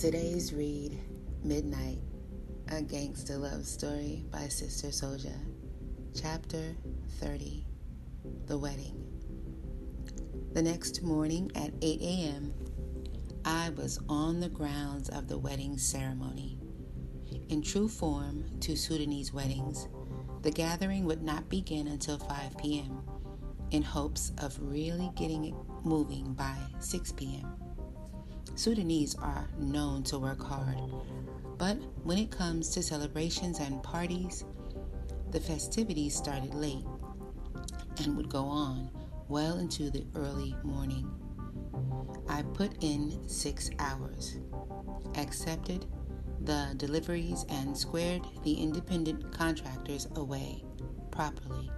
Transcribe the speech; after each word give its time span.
Today's 0.00 0.54
read 0.54 0.98
Midnight, 1.44 1.98
a 2.68 2.80
gangster 2.80 3.36
love 3.36 3.66
story 3.66 4.24
by 4.30 4.48
Sister 4.48 4.88
Souljah, 4.88 5.44
Chapter 6.18 6.74
30 7.18 7.66
The 8.46 8.56
Wedding. 8.56 8.96
The 10.54 10.62
next 10.62 11.02
morning 11.02 11.52
at 11.54 11.74
8 11.82 12.00
a.m., 12.00 12.54
I 13.44 13.68
was 13.76 14.00
on 14.08 14.40
the 14.40 14.48
grounds 14.48 15.10
of 15.10 15.28
the 15.28 15.36
wedding 15.36 15.76
ceremony. 15.76 16.58
In 17.50 17.60
true 17.60 17.86
form 17.86 18.46
to 18.60 18.76
Sudanese 18.76 19.34
weddings, 19.34 19.86
the 20.40 20.50
gathering 20.50 21.04
would 21.04 21.22
not 21.22 21.50
begin 21.50 21.88
until 21.88 22.16
5 22.16 22.56
p.m. 22.56 23.02
in 23.70 23.82
hopes 23.82 24.32
of 24.38 24.58
really 24.62 25.10
getting 25.14 25.44
it 25.44 25.54
moving 25.84 26.32
by 26.32 26.56
6 26.78 27.12
p.m. 27.12 27.49
Sudanese 28.54 29.14
are 29.16 29.48
known 29.58 30.02
to 30.04 30.18
work 30.18 30.42
hard, 30.42 30.78
but 31.58 31.76
when 32.04 32.18
it 32.18 32.30
comes 32.30 32.70
to 32.70 32.82
celebrations 32.82 33.58
and 33.58 33.82
parties, 33.82 34.44
the 35.30 35.40
festivities 35.40 36.14
started 36.14 36.54
late 36.54 36.84
and 37.98 38.16
would 38.16 38.28
go 38.28 38.44
on 38.44 38.90
well 39.28 39.58
into 39.58 39.90
the 39.90 40.04
early 40.16 40.56
morning. 40.64 41.10
I 42.28 42.42
put 42.42 42.82
in 42.82 43.28
six 43.28 43.70
hours, 43.78 44.38
accepted 45.16 45.86
the 46.42 46.74
deliveries, 46.76 47.44
and 47.48 47.76
squared 47.76 48.22
the 48.42 48.54
independent 48.54 49.30
contractors 49.32 50.08
away 50.16 50.64
properly. 51.10 51.70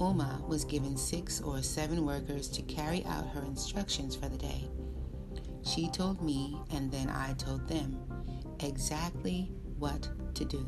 Uma 0.00 0.42
was 0.46 0.64
given 0.64 0.96
six 0.96 1.40
or 1.40 1.60
seven 1.60 2.06
workers 2.06 2.48
to 2.48 2.62
carry 2.62 3.04
out 3.06 3.26
her 3.28 3.42
instructions 3.42 4.14
for 4.14 4.28
the 4.28 4.38
day. 4.38 4.68
She 5.68 5.88
told 5.88 6.22
me, 6.22 6.56
and 6.70 6.90
then 6.90 7.10
I 7.10 7.34
told 7.34 7.68
them 7.68 8.00
exactly 8.60 9.52
what 9.78 10.08
to 10.34 10.44
do. 10.46 10.66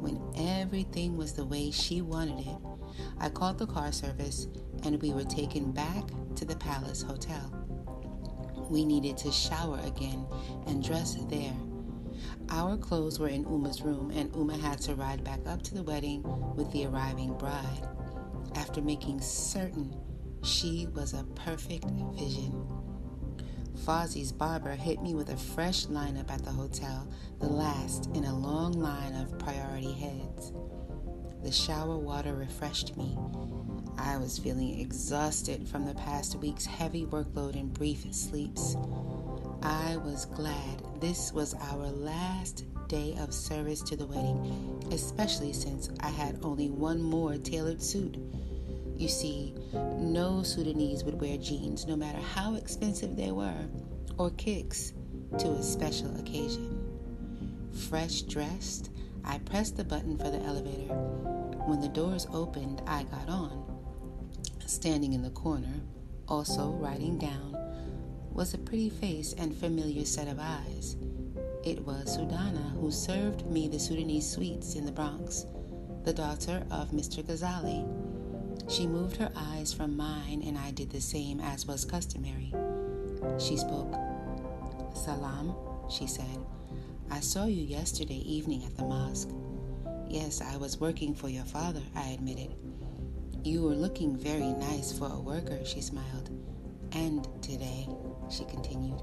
When 0.00 0.20
everything 0.36 1.16
was 1.16 1.32
the 1.32 1.44
way 1.44 1.70
she 1.70 2.02
wanted 2.02 2.44
it, 2.44 2.56
I 3.20 3.28
called 3.28 3.58
the 3.58 3.66
car 3.66 3.92
service 3.92 4.48
and 4.82 5.00
we 5.00 5.12
were 5.12 5.24
taken 5.24 5.70
back 5.70 6.04
to 6.34 6.44
the 6.44 6.56
Palace 6.56 7.02
Hotel. 7.02 7.52
We 8.68 8.84
needed 8.84 9.16
to 9.18 9.30
shower 9.30 9.78
again 9.84 10.26
and 10.66 10.82
dress 10.82 11.16
there. 11.28 11.54
Our 12.50 12.76
clothes 12.76 13.20
were 13.20 13.28
in 13.28 13.44
Uma's 13.44 13.82
room, 13.82 14.10
and 14.10 14.34
Uma 14.34 14.56
had 14.56 14.80
to 14.82 14.94
ride 14.94 15.22
back 15.22 15.40
up 15.46 15.62
to 15.62 15.74
the 15.74 15.82
wedding 15.82 16.22
with 16.56 16.70
the 16.72 16.86
arriving 16.86 17.34
bride 17.38 17.88
after 18.56 18.82
making 18.82 19.20
certain 19.20 19.94
she 20.42 20.88
was 20.94 21.14
a 21.14 21.24
perfect 21.34 21.86
vision. 22.16 22.83
Fozzie's 23.76 24.32
barber 24.32 24.72
hit 24.72 25.02
me 25.02 25.14
with 25.14 25.30
a 25.30 25.36
fresh 25.36 25.86
lineup 25.86 26.30
at 26.30 26.44
the 26.44 26.50
hotel, 26.50 27.06
the 27.40 27.48
last 27.48 28.08
in 28.14 28.24
a 28.24 28.38
long 28.38 28.72
line 28.72 29.14
of 29.14 29.38
priority 29.38 29.92
heads. 29.92 30.52
The 31.42 31.52
shower 31.52 31.98
water 31.98 32.34
refreshed 32.34 32.96
me. 32.96 33.18
I 33.98 34.16
was 34.16 34.38
feeling 34.38 34.80
exhausted 34.80 35.68
from 35.68 35.84
the 35.84 35.94
past 35.94 36.36
week's 36.36 36.66
heavy 36.66 37.04
workload 37.06 37.54
and 37.54 37.72
brief 37.72 38.12
sleeps. 38.14 38.76
I 39.62 39.96
was 39.98 40.24
glad 40.26 41.00
this 41.00 41.32
was 41.32 41.54
our 41.54 41.86
last 41.88 42.64
day 42.88 43.16
of 43.18 43.34
service 43.34 43.82
to 43.82 43.96
the 43.96 44.06
wedding, 44.06 44.82
especially 44.92 45.52
since 45.52 45.90
I 46.00 46.08
had 46.08 46.38
only 46.42 46.70
one 46.70 47.02
more 47.02 47.36
tailored 47.36 47.82
suit. 47.82 48.16
You 48.96 49.08
see, 49.08 49.54
no 49.72 50.42
Sudanese 50.42 51.04
would 51.04 51.20
wear 51.20 51.36
jeans, 51.36 51.86
no 51.86 51.96
matter 51.96 52.18
how 52.18 52.54
expensive 52.54 53.16
they 53.16 53.32
were, 53.32 53.66
or 54.18 54.30
kicks, 54.30 54.92
to 55.38 55.48
a 55.48 55.62
special 55.62 56.16
occasion. 56.18 56.80
Fresh 57.88 58.22
dressed, 58.22 58.90
I 59.24 59.38
pressed 59.38 59.76
the 59.76 59.84
button 59.84 60.16
for 60.16 60.30
the 60.30 60.40
elevator. 60.42 60.94
When 61.66 61.80
the 61.80 61.88
doors 61.88 62.26
opened, 62.32 62.82
I 62.86 63.02
got 63.04 63.28
on. 63.28 63.64
Standing 64.66 65.12
in 65.12 65.22
the 65.22 65.30
corner, 65.30 65.80
also 66.28 66.70
writing 66.70 67.18
down, 67.18 67.56
was 68.32 68.54
a 68.54 68.58
pretty 68.58 68.90
face 68.90 69.34
and 69.38 69.56
familiar 69.56 70.04
set 70.04 70.28
of 70.28 70.38
eyes. 70.38 70.96
It 71.64 71.84
was 71.84 72.16
Sudana 72.16 72.78
who 72.78 72.90
served 72.90 73.46
me 73.46 73.68
the 73.68 73.78
Sudanese 73.78 74.30
sweets 74.30 74.74
in 74.74 74.84
the 74.84 74.92
Bronx, 74.92 75.46
the 76.04 76.12
daughter 76.12 76.64
of 76.70 76.90
Mr. 76.90 77.24
Ghazali. 77.24 78.03
She 78.68 78.86
moved 78.86 79.16
her 79.16 79.30
eyes 79.36 79.72
from 79.72 79.96
mine, 79.96 80.42
and 80.44 80.56
I 80.56 80.70
did 80.70 80.90
the 80.90 81.00
same 81.00 81.40
as 81.40 81.66
was 81.66 81.84
customary. 81.84 82.52
She 83.38 83.56
spoke. 83.56 83.94
Salam, 84.94 85.54
she 85.90 86.06
said. 86.06 86.38
I 87.10 87.20
saw 87.20 87.44
you 87.44 87.62
yesterday 87.62 88.22
evening 88.24 88.64
at 88.64 88.76
the 88.76 88.84
mosque. 88.84 89.28
Yes, 90.08 90.40
I 90.40 90.56
was 90.56 90.80
working 90.80 91.14
for 91.14 91.28
your 91.28 91.44
father, 91.44 91.82
I 91.94 92.08
admitted. 92.10 92.54
You 93.42 93.62
were 93.62 93.74
looking 93.74 94.16
very 94.16 94.52
nice 94.52 94.96
for 94.96 95.10
a 95.12 95.20
worker, 95.20 95.64
she 95.64 95.80
smiled. 95.80 96.30
And 96.92 97.28
today, 97.42 97.86
she 98.30 98.44
continued. 98.44 99.02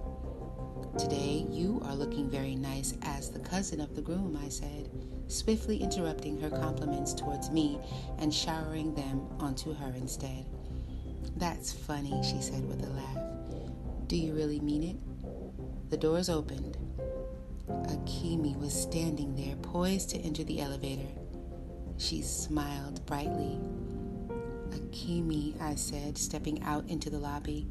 Today, 0.97 1.45
you 1.49 1.81
are 1.85 1.95
looking 1.95 2.29
very 2.29 2.55
nice 2.55 2.95
as 3.03 3.29
the 3.29 3.39
cousin 3.39 3.79
of 3.79 3.95
the 3.95 4.01
groom, 4.01 4.37
I 4.43 4.49
said, 4.49 4.89
swiftly 5.31 5.77
interrupting 5.77 6.39
her 6.39 6.49
compliments 6.49 7.13
towards 7.13 7.49
me 7.49 7.79
and 8.19 8.33
showering 8.33 8.93
them 8.95 9.27
onto 9.39 9.73
her 9.73 9.93
instead. 9.95 10.45
That's 11.37 11.71
funny, 11.71 12.21
she 12.23 12.41
said 12.41 12.67
with 12.67 12.83
a 12.83 12.89
laugh. 12.89 13.17
Do 14.07 14.17
you 14.17 14.33
really 14.33 14.59
mean 14.59 14.83
it? 14.83 15.89
The 15.89 15.97
doors 15.97 16.29
opened. 16.29 16.77
Akimi 17.69 18.57
was 18.57 18.73
standing 18.73 19.35
there, 19.35 19.55
poised 19.57 20.09
to 20.09 20.17
enter 20.19 20.43
the 20.43 20.59
elevator. 20.61 21.07
She 21.97 22.21
smiled 22.21 23.05
brightly. 23.05 23.59
Akimi, 24.69 25.59
I 25.61 25.75
said, 25.75 26.17
stepping 26.17 26.61
out 26.63 26.87
into 26.89 27.09
the 27.09 27.19
lobby. 27.19 27.67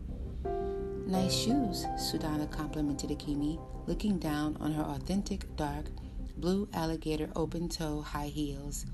Nice 1.07 1.35
shoes, 1.35 1.85
Sudana 1.97 2.51
complimented 2.51 3.11
Akimi, 3.11 3.61
looking 3.87 4.19
down 4.19 4.57
on 4.61 4.73
her 4.73 4.85
authentic 4.85 5.55
dark 5.57 5.87
blue 6.41 6.69
alligator 6.73 7.29
open 7.37 7.69
toe 7.69 8.01
high 8.01 8.29
heels, 8.29 8.87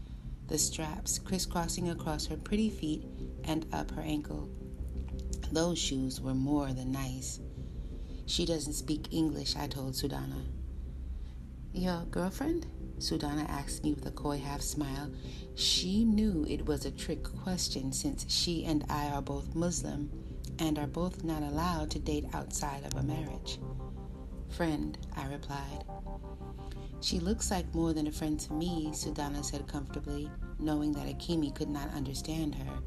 the 0.49 0.59
straps 0.59 1.19
crisscrossing 1.19 1.91
across 1.91 2.27
her 2.27 2.37
pretty 2.37 2.69
feet 2.69 3.05
and 3.45 3.67
up 3.73 3.91
her 3.93 4.03
ankle. 4.03 4.49
Those 5.53 5.79
shoes 5.79 6.21
were 6.21 6.35
more 6.35 6.73
than 6.73 6.91
nice. 6.91 7.41
She 8.27 8.45
doesn't 8.45 8.73
speak 8.73 9.13
English, 9.13 9.55
I 9.55 9.69
told 9.69 9.93
Sudana. 9.95 10.45
Your 11.73 12.03
girlfriend? 12.11 12.67
Sudana 12.99 13.49
asked 13.49 13.85
me 13.85 13.93
with 13.93 14.07
a 14.07 14.11
coy 14.11 14.39
half 14.39 14.63
smile. 14.63 15.11
She 15.55 16.05
knew 16.05 16.45
it 16.49 16.67
was 16.67 16.85
a 16.85 16.91
trick 16.91 17.23
question 17.23 17.93
since 17.93 18.25
she 18.29 18.65
and 18.65 18.85
I 18.89 19.09
are 19.11 19.23
both 19.23 19.55
Muslim 19.55 20.11
and 20.59 20.79
are 20.79 20.87
both 20.87 21.23
not 21.23 21.43
allowed 21.43 21.91
to 21.93 21.99
date 21.99 22.25
outside 22.33 22.85
of 22.87 22.95
a 22.95 23.03
marriage. 23.03 23.61
Friend, 24.49 24.97
I 25.15 25.27
replied. 25.27 25.85
She 27.01 27.21
looks 27.21 27.51
like 27.51 27.75
more 27.75 27.93
than 27.93 28.07
a 28.07 28.13
friend 28.13 28.39
to 28.41 28.53
me, 28.53 28.91
Sudana 28.93 29.45
said 29.45 29.69
comfortably, 29.69 30.31
knowing 30.59 30.93
that 30.93 31.07
Akimi 31.07 31.55
could 31.55 31.69
not 31.69 31.93
understand 31.95 32.55
her. 32.55 32.79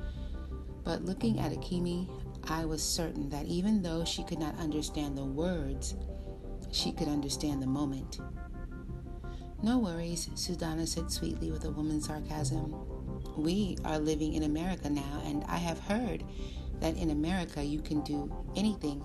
But 0.83 1.05
looking 1.05 1.39
at 1.39 1.53
Akimi, 1.53 2.09
I 2.49 2.65
was 2.65 2.81
certain 2.81 3.29
that 3.29 3.45
even 3.45 3.81
though 3.81 4.03
she 4.03 4.23
could 4.23 4.39
not 4.39 4.57
understand 4.59 5.17
the 5.17 5.23
words, 5.23 5.95
she 6.71 6.91
could 6.91 7.07
understand 7.07 7.61
the 7.61 7.67
moment. 7.67 8.19
No 9.61 9.77
worries, 9.77 10.29
Sudana 10.35 10.87
said 10.87 11.11
sweetly 11.11 11.51
with 11.51 11.65
a 11.65 11.71
woman's 11.71 12.07
sarcasm. 12.07 12.75
We 13.37 13.77
are 13.85 13.99
living 13.99 14.33
in 14.33 14.43
America 14.43 14.89
now, 14.89 15.21
and 15.25 15.43
I 15.45 15.57
have 15.57 15.79
heard 15.79 16.23
that 16.79 16.95
in 16.97 17.09
America 17.09 17.63
you 17.63 17.81
can 17.81 18.01
do 18.01 18.33
anything. 18.55 19.03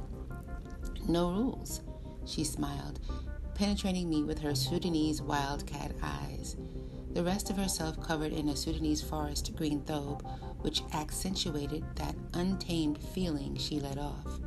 No 1.09 1.31
rules. 1.31 1.83
She 2.25 2.45
smiled, 2.45 3.01
penetrating 3.55 4.09
me 4.09 4.23
with 4.25 4.39
her 4.41 4.55
Sudanese 4.55 5.23
wildcat 5.23 5.93
eyes, 6.03 6.57
the 7.13 7.23
rest 7.23 7.49
of 7.51 7.57
herself 7.57 8.01
covered 8.01 8.33
in 8.33 8.49
a 8.49 8.57
Sudanese 8.57 9.03
forest 9.03 9.55
green 9.55 9.81
thobe, 9.83 10.23
which 10.63 10.83
accentuated 10.93 11.85
that 11.97 12.17
untamed 12.33 12.99
feeling 13.15 13.57
she 13.57 13.79
let 13.79 13.99
off. 13.99 14.41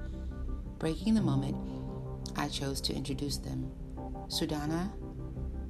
Breaking 0.77 1.13
the 1.13 1.21
moment, 1.21 1.55
I 2.35 2.49
chose 2.49 2.81
to 2.81 2.93
introduce 2.93 3.37
them. 3.37 3.71
Sudana, 4.27 4.91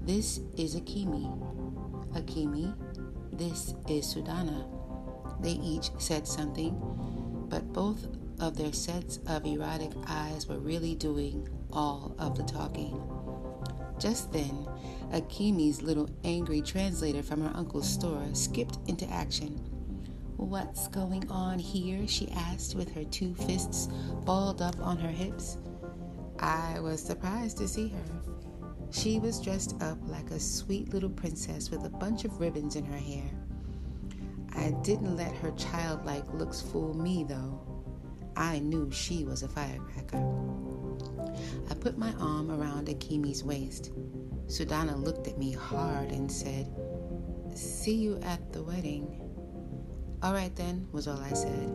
this 0.01 0.39
is 0.57 0.75
Akimi. 0.75 1.27
Akimi, 2.13 2.75
this 3.31 3.75
is 3.87 4.05
Sudana. 4.05 4.65
They 5.41 5.51
each 5.51 5.91
said 5.99 6.27
something, 6.27 6.75
but 7.49 7.71
both 7.73 8.07
of 8.39 8.57
their 8.57 8.73
sets 8.73 9.19
of 9.27 9.45
erotic 9.45 9.91
eyes 10.07 10.47
were 10.47 10.59
really 10.59 10.95
doing 10.95 11.47
all 11.71 12.15
of 12.17 12.35
the 12.35 12.43
talking. 12.43 12.99
Just 13.99 14.31
then, 14.31 14.67
Akimi's 15.11 15.81
little 15.81 16.09
angry 16.23 16.61
translator 16.61 17.23
from 17.23 17.41
her 17.41 17.51
uncle's 17.55 17.89
store 17.89 18.23
skipped 18.33 18.77
into 18.87 19.09
action. 19.09 19.55
What's 20.37 20.87
going 20.89 21.29
on 21.31 21.57
here? 21.57 22.07
she 22.07 22.29
asked 22.31 22.75
with 22.75 22.93
her 22.93 23.03
two 23.05 23.33
fists 23.33 23.87
balled 24.23 24.61
up 24.61 24.79
on 24.79 24.97
her 24.97 25.09
hips. 25.09 25.57
I 26.39 26.79
was 26.79 27.01
surprised 27.01 27.57
to 27.57 27.67
see 27.67 27.87
her. 27.87 28.35
She 28.91 29.19
was 29.19 29.41
dressed 29.41 29.81
up 29.81 29.97
like 30.07 30.29
a 30.29 30.39
sweet 30.39 30.93
little 30.93 31.09
princess 31.09 31.71
with 31.71 31.83
a 31.85 31.89
bunch 31.89 32.23
of 32.23 32.39
ribbons 32.39 32.75
in 32.75 32.85
her 32.85 32.97
hair. 32.97 33.29
I 34.55 34.71
didn't 34.83 35.17
let 35.17 35.35
her 35.37 35.51
childlike 35.51 36.31
looks 36.33 36.61
fool 36.61 36.93
me, 36.93 37.25
though. 37.27 37.59
I 38.35 38.59
knew 38.59 38.91
she 38.91 39.25
was 39.25 39.41
a 39.41 39.47
firecracker. 39.47 40.23
I 41.69 41.73
put 41.73 41.97
my 41.97 42.13
arm 42.19 42.51
around 42.51 42.87
Akimi's 42.87 43.43
waist. 43.43 43.91
Sudana 44.47 45.01
looked 45.03 45.27
at 45.27 45.37
me 45.37 45.51
hard 45.51 46.11
and 46.11 46.31
said, 46.31 46.67
See 47.53 47.95
you 47.95 48.19
at 48.23 48.53
the 48.53 48.63
wedding. 48.63 49.19
All 50.23 50.33
right, 50.33 50.55
then, 50.55 50.87
was 50.91 51.07
all 51.07 51.19
I 51.19 51.33
said. 51.33 51.71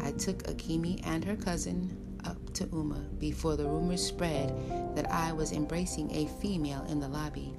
I 0.00 0.12
took 0.12 0.42
Akimi 0.44 1.00
and 1.06 1.24
her 1.24 1.36
cousin 1.36 1.96
up 2.24 2.52
to 2.54 2.68
Uma 2.72 3.00
before 3.18 3.56
the 3.56 3.64
rumors 3.64 4.04
spread 4.04 4.52
that 4.96 5.10
I 5.10 5.32
was 5.32 5.52
embracing 5.52 6.10
a 6.14 6.26
female 6.40 6.84
in 6.88 7.00
the 7.00 7.08
lobby. 7.08 7.54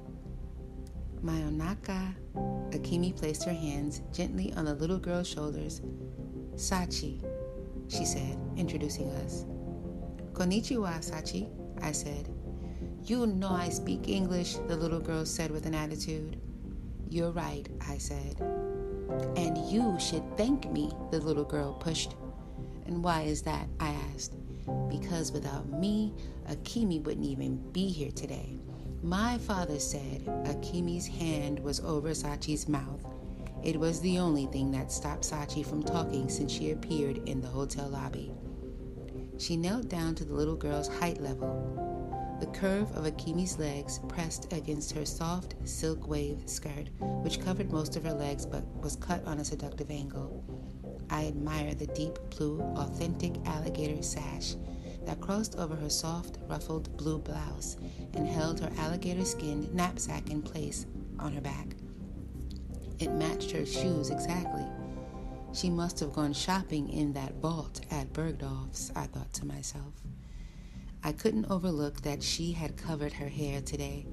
Mayonaka, 1.24 2.14
Akimi 2.70 3.16
placed 3.16 3.44
her 3.44 3.52
hands 3.52 4.02
gently 4.12 4.52
on 4.54 4.64
the 4.64 4.74
little 4.74 4.98
girl's 4.98 5.28
shoulders. 5.28 5.80
Sachi, 6.54 7.24
she 7.88 8.04
said, 8.04 8.38
introducing 8.56 9.08
us. 9.10 9.44
Konnichiwa, 10.36 10.98
Sachi, 10.98 11.48
I 11.80 11.92
said. 11.92 12.28
You 13.04 13.26
know 13.26 13.48
I 13.48 13.70
speak 13.70 14.06
English, 14.06 14.56
the 14.68 14.76
little 14.76 15.00
girl 15.00 15.24
said 15.24 15.50
with 15.50 15.64
an 15.64 15.74
attitude. 15.74 16.38
You're 17.08 17.30
right, 17.30 17.66
I 17.88 17.96
said. 17.96 18.36
And 19.36 19.56
you 19.72 19.96
should 19.98 20.36
thank 20.36 20.70
me, 20.70 20.92
the 21.10 21.20
little 21.20 21.44
girl 21.44 21.72
pushed. 21.72 22.16
And 22.84 23.02
why 23.02 23.22
is 23.22 23.40
that? 23.42 23.66
I 23.80 23.96
asked. 24.14 24.34
Because 24.90 25.32
without 25.32 25.70
me, 25.70 26.12
Akimi 26.50 27.02
wouldn't 27.02 27.24
even 27.24 27.56
be 27.72 27.88
here 27.88 28.10
today. 28.10 28.58
My 29.02 29.38
father 29.38 29.78
said 29.78 30.26
Akimi's 30.44 31.06
hand 31.06 31.60
was 31.60 31.80
over 31.80 32.10
Sachi's 32.10 32.68
mouth. 32.68 33.06
It 33.64 33.80
was 33.80 34.00
the 34.00 34.18
only 34.18 34.44
thing 34.46 34.70
that 34.72 34.92
stopped 34.92 35.22
Sachi 35.22 35.64
from 35.64 35.82
talking 35.82 36.28
since 36.28 36.52
she 36.52 36.72
appeared 36.72 37.26
in 37.26 37.40
the 37.40 37.48
hotel 37.48 37.88
lobby. 37.88 38.32
She 39.38 39.56
knelt 39.56 39.88
down 39.88 40.14
to 40.16 40.24
the 40.24 40.34
little 40.34 40.56
girl's 40.56 40.88
height 40.88 41.20
level. 41.20 42.36
The 42.40 42.46
curve 42.46 42.90
of 42.96 43.04
Akimi's 43.06 43.58
legs 43.58 44.00
pressed 44.08 44.52
against 44.52 44.92
her 44.92 45.06
soft 45.06 45.54
silk 45.64 46.06
wave 46.06 46.42
skirt, 46.46 46.90
which 46.98 47.40
covered 47.40 47.72
most 47.72 47.96
of 47.96 48.04
her 48.04 48.12
legs 48.12 48.44
but 48.44 48.64
was 48.82 48.96
cut 48.96 49.24
on 49.26 49.38
a 49.38 49.44
seductive 49.44 49.90
angle. 49.90 50.44
I 51.10 51.22
admired 51.22 51.78
the 51.78 51.86
deep 51.88 52.18
blue, 52.30 52.60
authentic 52.76 53.34
alligator 53.46 54.02
sash 54.02 54.54
that 55.04 55.20
crossed 55.20 55.56
over 55.56 55.76
her 55.76 55.88
soft, 55.88 56.38
ruffled 56.48 56.94
blue 56.96 57.18
blouse 57.18 57.76
and 58.14 58.26
held 58.26 58.60
her 58.60 58.72
alligator 58.76 59.24
skinned 59.24 59.72
knapsack 59.72 60.30
in 60.30 60.42
place 60.42 60.86
on 61.18 61.32
her 61.32 61.40
back. 61.40 61.68
It 62.98 63.12
matched 63.12 63.50
her 63.52 63.64
shoes 63.64 64.10
exactly. 64.10 64.64
She 65.52 65.70
must 65.70 66.00
have 66.00 66.12
gone 66.12 66.32
shopping 66.32 66.88
in 66.90 67.12
that 67.14 67.34
vault 67.36 67.80
at 67.90 68.12
Bergdorf's, 68.12 68.92
I 68.94 69.06
thought 69.06 69.32
to 69.34 69.46
myself. 69.46 69.94
I 71.02 71.12
couldn't 71.12 71.50
overlook 71.50 72.02
that 72.02 72.22
she 72.22 72.52
had 72.52 72.76
covered 72.76 73.12
her 73.14 73.28
hair 73.28 73.60
today. 73.60 74.06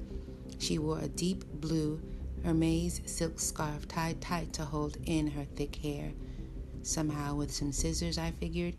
She 0.59 0.77
wore 0.77 0.99
a 0.99 1.07
deep 1.07 1.43
blue 1.45 2.01
Hermes 2.43 3.01
silk 3.05 3.39
scarf 3.39 3.87
tied 3.87 4.19
tight 4.19 4.53
to 4.53 4.65
hold 4.65 4.97
in 5.05 5.27
her 5.27 5.45
thick 5.45 5.77
hair. 5.77 6.11
Somehow, 6.81 7.35
with 7.35 7.53
some 7.53 7.71
scissors, 7.71 8.17
I 8.17 8.31
figured, 8.31 8.75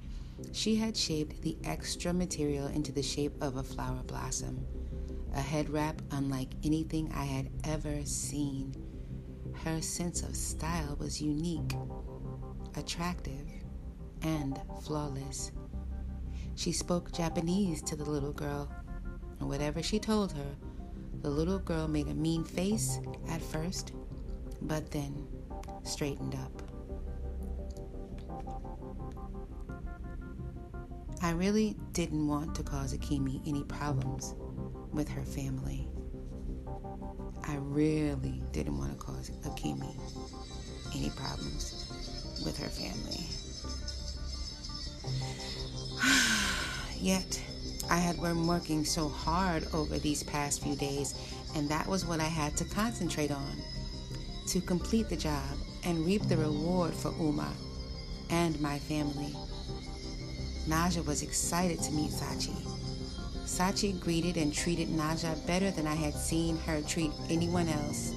she 0.52 0.76
had 0.76 0.96
shaped 0.96 1.40
the 1.42 1.56
extra 1.64 2.12
material 2.12 2.66
into 2.66 2.92
the 2.92 3.02
shape 3.02 3.32
of 3.40 3.56
a 3.56 3.62
flower 3.62 4.02
blossom. 4.06 4.66
A 5.34 5.40
head 5.40 5.70
wrap 5.70 6.02
unlike 6.10 6.50
anything 6.62 7.10
I 7.14 7.24
had 7.24 7.50
ever 7.64 8.04
seen. 8.04 8.74
Her 9.64 9.80
sense 9.80 10.22
of 10.22 10.36
style 10.36 10.96
was 11.00 11.22
unique, 11.22 11.72
attractive, 12.76 13.48
and 14.22 14.60
flawless. 14.82 15.52
She 16.56 16.72
spoke 16.72 17.12
Japanese 17.12 17.82
to 17.82 17.96
the 17.96 18.04
little 18.04 18.32
girl, 18.32 18.70
and 19.40 19.48
whatever 19.48 19.82
she 19.82 19.98
told 19.98 20.32
her, 20.32 20.56
the 21.22 21.30
little 21.30 21.58
girl 21.58 21.88
made 21.88 22.08
a 22.08 22.14
mean 22.14 22.44
face 22.44 22.98
at 23.28 23.42
first, 23.42 23.92
but 24.62 24.90
then 24.90 25.26
straightened 25.82 26.34
up. 26.34 26.62
I 31.22 31.30
really 31.30 31.76
didn't 31.92 32.28
want 32.28 32.54
to 32.56 32.62
cause 32.62 32.94
Akimi 32.94 33.40
any 33.48 33.64
problems 33.64 34.34
with 34.92 35.08
her 35.08 35.24
family. 35.24 35.88
I 37.46 37.56
really 37.56 38.42
didn't 38.52 38.76
want 38.76 38.92
to 38.92 38.98
cause 38.98 39.30
Akimi 39.44 39.94
any 40.94 41.10
problems 41.10 41.83
with 42.44 42.58
her 42.58 42.69
family. 42.69 43.26
Yet, 47.00 47.41
I 47.91 47.99
had 47.99 48.20
been 48.20 48.46
working 48.46 48.85
so 48.85 49.08
hard 49.08 49.67
over 49.75 49.99
these 49.99 50.23
past 50.23 50.62
few 50.62 50.76
days, 50.76 51.14
and 51.55 51.69
that 51.69 51.87
was 51.87 52.06
what 52.06 52.20
I 52.20 52.25
had 52.25 52.56
to 52.56 52.64
concentrate 52.64 53.31
on 53.31 53.56
to 54.46 54.61
complete 54.61 55.08
the 55.08 55.17
job 55.17 55.56
and 55.85 56.05
reap 56.05 56.23
the 56.23 56.37
reward 56.37 56.94
for 56.94 57.12
Uma 57.19 57.52
and 58.31 58.61
my 58.61 58.79
family. 58.79 59.35
Naja 60.69 61.05
was 61.05 61.23
excited 61.23 61.81
to 61.82 61.93
meet 61.93 62.11
Sachi. 62.11 62.56
Sachi 63.44 64.00
greeted 64.00 64.37
and 64.37 64.52
treated 64.52 64.88
Naja 64.88 65.35
better 65.46 65.70
than 65.70 65.87
I 65.87 65.94
had 65.94 66.14
seen 66.14 66.56
her 66.58 66.81
treat 66.82 67.12
anyone 67.29 67.69
else. 67.69 68.14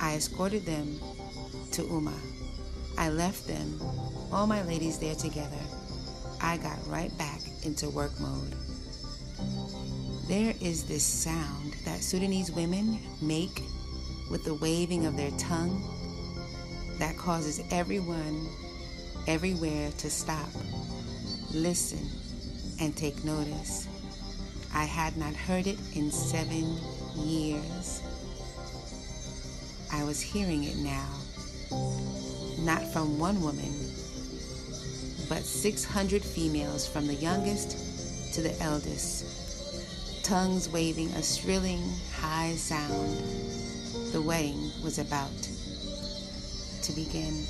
I 0.00 0.14
escorted 0.14 0.64
them 0.64 1.00
to 1.72 1.82
Uma. 1.82 2.14
I 2.98 3.08
left 3.08 3.46
them, 3.46 3.80
all 4.32 4.46
my 4.46 4.62
ladies 4.62 4.98
there 4.98 5.14
together. 5.14 5.60
I 6.40 6.56
got 6.58 6.78
right 6.86 7.16
back 7.18 7.40
into 7.64 7.88
work 7.90 8.18
mode. 8.20 8.54
There 10.28 10.54
is 10.60 10.84
this 10.84 11.04
sound 11.04 11.74
that 11.84 12.00
Sudanese 12.00 12.52
women 12.52 13.00
make 13.20 13.62
with 14.30 14.44
the 14.44 14.54
waving 14.54 15.06
of 15.06 15.16
their 15.16 15.32
tongue 15.32 15.82
that 16.98 17.16
causes 17.16 17.60
everyone, 17.70 18.48
everywhere 19.26 19.90
to 19.98 20.10
stop, 20.10 20.48
listen, 21.52 22.06
and 22.80 22.96
take 22.96 23.24
notice. 23.24 23.88
I 24.72 24.84
had 24.84 25.16
not 25.16 25.34
heard 25.34 25.66
it 25.66 25.78
in 25.94 26.12
seven 26.12 26.78
years. 27.16 28.02
I 29.92 30.04
was 30.04 30.20
hearing 30.20 30.64
it 30.64 30.76
now, 30.76 31.08
not 32.64 32.84
from 32.92 33.18
one 33.18 33.40
woman 33.40 33.72
but 35.30 35.44
600 35.44 36.24
females 36.24 36.88
from 36.88 37.06
the 37.06 37.14
youngest 37.14 38.34
to 38.34 38.42
the 38.42 38.60
eldest, 38.60 40.24
tongues 40.24 40.68
waving 40.68 41.08
a 41.10 41.22
shrilling 41.22 41.80
high 42.12 42.52
sound. 42.56 43.16
The 44.12 44.20
wedding 44.20 44.72
was 44.82 44.98
about 44.98 45.30
to 46.82 46.92
begin. 46.92 47.46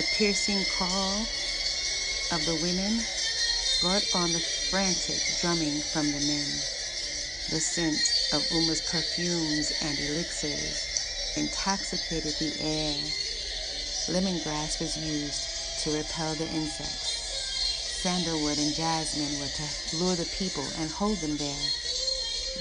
The 0.00 0.16
piercing 0.16 0.64
call 0.78 1.28
of 2.32 2.40
the 2.46 2.56
women 2.64 3.04
brought 3.82 4.08
on 4.16 4.32
the 4.32 4.40
frantic 4.40 5.20
drumming 5.42 5.82
from 5.92 6.06
the 6.06 6.24
men. 6.24 6.48
The 7.52 7.60
scent 7.60 8.00
of 8.32 8.40
Uma's 8.50 8.80
perfumes 8.80 9.76
and 9.84 9.98
elixirs 10.00 11.36
intoxicated 11.36 12.32
the 12.40 12.56
air. 12.64 12.96
Lemongrass 14.08 14.80
was 14.80 14.96
used 14.96 15.84
to 15.84 15.92
repel 15.94 16.32
the 16.32 16.48
insects. 16.48 18.00
Sandalwood 18.00 18.56
and 18.56 18.72
jasmine 18.72 19.38
were 19.38 19.52
to 19.52 19.96
lure 20.00 20.16
the 20.16 20.24
people 20.32 20.64
and 20.80 20.90
hold 20.90 21.18
them 21.18 21.36
there. 21.36 21.68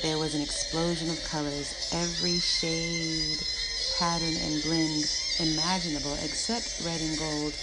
There 0.02 0.18
was 0.20 0.36
an 0.36 0.42
explosion 0.42 1.10
of 1.10 1.24
colors, 1.24 1.88
every 1.94 2.40
shade, 2.40 3.40
pattern, 3.98 4.36
and 4.44 4.62
blend 4.62 5.29
imaginable 5.40 6.18
except 6.22 6.80
red 6.84 7.02
and 7.02 7.18
gold, 7.18 7.54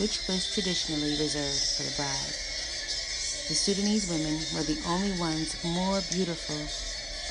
which 0.00 0.20
was 0.28 0.50
traditionally 0.52 1.16
reserved 1.20 1.60
for 1.76 1.82
the 1.84 1.96
bride. 1.96 2.34
The 3.48 3.54
Sudanese 3.54 4.08
women 4.10 4.40
were 4.52 4.64
the 4.66 4.80
only 4.88 5.12
ones 5.12 5.54
more 5.62 6.02
beautiful 6.10 6.58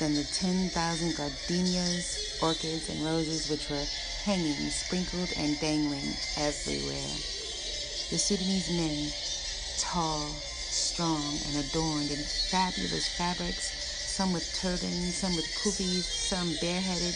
than 0.00 0.14
the 0.14 0.24
10,000 0.24 0.72
gardenias, 1.16 2.38
orchids, 2.40 2.88
and 2.88 3.04
roses 3.04 3.50
which 3.50 3.68
were 3.68 3.84
hanging, 4.24 4.70
sprinkled, 4.70 5.32
and 5.36 5.60
dangling 5.60 6.16
everywhere. 6.36 7.14
The 8.08 8.18
Sudanese 8.18 8.70
men, 8.70 9.12
tall, 9.78 10.30
strong, 10.72 11.38
and 11.48 11.56
adorned 11.64 12.10
in 12.10 12.24
fabulous 12.48 13.08
fabrics, 13.08 13.72
some 14.16 14.32
with 14.32 14.48
turbans, 14.54 15.16
some 15.16 15.36
with 15.36 15.46
kufis, 15.60 16.04
some 16.04 16.56
bareheaded, 16.60 17.14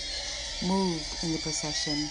moved 0.62 1.24
in 1.24 1.32
the 1.32 1.38
procession 1.38 2.10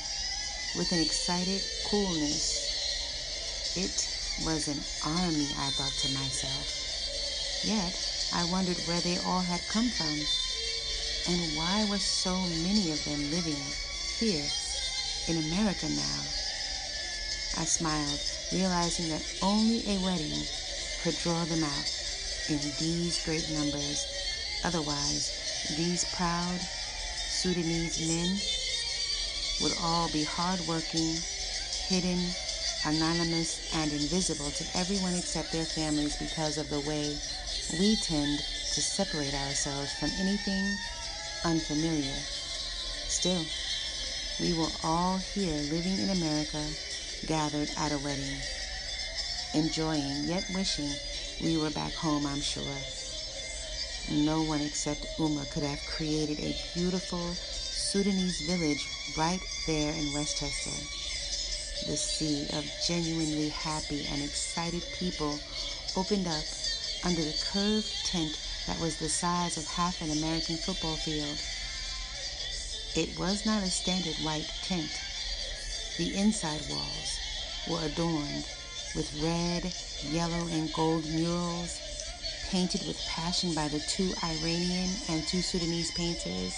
with 0.76 0.92
an 0.92 1.00
excited 1.00 1.62
coolness. 1.90 3.74
It 3.76 4.46
was 4.46 4.68
an 4.68 4.80
army, 5.06 5.50
I 5.58 5.70
thought 5.72 5.94
to 6.04 6.14
myself. 6.14 7.64
Yet 7.66 7.94
I 8.34 8.44
wondered 8.46 8.78
where 8.86 9.02
they 9.02 9.18
all 9.26 9.42
had 9.42 9.62
come 9.68 9.90
from, 9.90 10.16
and 11.34 11.58
why 11.58 11.86
were 11.90 11.98
so 11.98 12.38
many 12.64 12.92
of 12.92 13.04
them 13.06 13.32
living 13.32 13.60
here 14.20 14.46
in 15.28 15.38
America 15.50 15.90
now. 15.90 16.20
I 17.58 17.66
smiled, 17.66 18.22
realizing 18.54 19.10
that 19.10 19.26
only 19.42 19.84
a 19.90 20.00
wedding 20.00 20.46
could 21.04 21.18
draw 21.18 21.44
them 21.46 21.64
out 21.64 21.90
in 22.50 22.60
these 22.80 23.24
great 23.26 23.50
numbers. 23.52 24.06
Otherwise, 24.64 25.74
these 25.78 26.06
proud 26.16 26.60
Sudanese 26.60 28.08
men 28.08 28.59
would 29.62 29.74
all 29.82 30.10
be 30.12 30.24
hardworking, 30.24 31.16
hidden, 31.88 32.20
anonymous, 32.86 33.74
and 33.75 33.92
invisible 33.92 34.50
to 34.51 34.66
everyone 34.78 35.13
except 35.16 35.51
their 35.51 35.66
families 35.66 36.16
because 36.16 36.58
of 36.58 36.70
the 36.70 36.80
way 36.82 37.16
we 37.80 37.96
tend 37.98 38.39
to 38.39 38.82
separate 38.82 39.34
ourselves 39.34 39.92
from 40.00 40.10
anything 40.20 40.66
unfamiliar. 41.44 42.16
Still, 43.08 43.44
we 44.39 44.58
were 44.58 44.72
all 44.84 45.18
here 45.18 45.58
living 45.72 46.00
in 46.00 46.10
America, 46.12 46.63
gathered 47.28 47.70
at 47.78 47.92
a 47.92 47.98
wedding, 48.00 48.39
enjoying 49.54 50.24
yet 50.25 50.46
wishing 50.56 50.89
we 51.42 51.58
were 51.58 51.72
back 51.72 51.94
home, 51.94 52.25
I'm 52.25 52.42
sure. 52.42 52.63
No 54.12 54.42
one 54.44 54.62
except 54.62 55.06
Uma 55.20 55.46
could 55.51 55.63
have 55.63 55.80
created 55.86 56.39
a 56.39 56.56
beautiful 56.74 57.36
Sudanese 57.89 58.41
village 58.41 58.88
right 59.17 59.41
there 59.65 59.91
in 59.91 60.13
Westchester. 60.13 60.69
The 61.89 61.98
sea 61.98 62.46
of 62.53 62.63
genuinely 62.86 63.50
happy 63.50 64.05
and 64.12 64.22
excited 64.22 64.84
people 65.00 65.39
opened 65.98 66.27
up 66.27 66.43
under 67.03 67.24
the 67.24 67.36
curved 67.51 67.89
tent 68.05 68.39
that 68.67 68.79
was 68.79 69.00
the 69.00 69.10
size 69.10 69.58
of 69.58 69.65
half 69.65 70.03
an 70.03 70.12
American 70.12 70.58
football 70.58 70.98
field. 70.98 71.39
It 72.93 73.17
was 73.17 73.48
not 73.48 73.63
a 73.63 73.72
standard 73.72 74.17
white 74.22 74.46
tent. 74.62 74.91
The 75.98 76.15
inside 76.15 76.62
walls 76.69 77.17
were 77.67 77.88
adorned 77.88 78.46
with 78.96 79.19
red, 79.19 79.74
yellow, 80.13 80.46
and 80.51 80.72
gold 80.74 81.10
murals 81.10 81.81
painted 82.51 82.86
with 82.86 83.03
passion 83.10 83.55
by 83.55 83.67
the 83.67 83.79
two 83.79 84.13
Iranian 84.24 84.91
and 85.10 85.27
two 85.27 85.41
Sudanese 85.41 85.89
painters. 85.89 86.53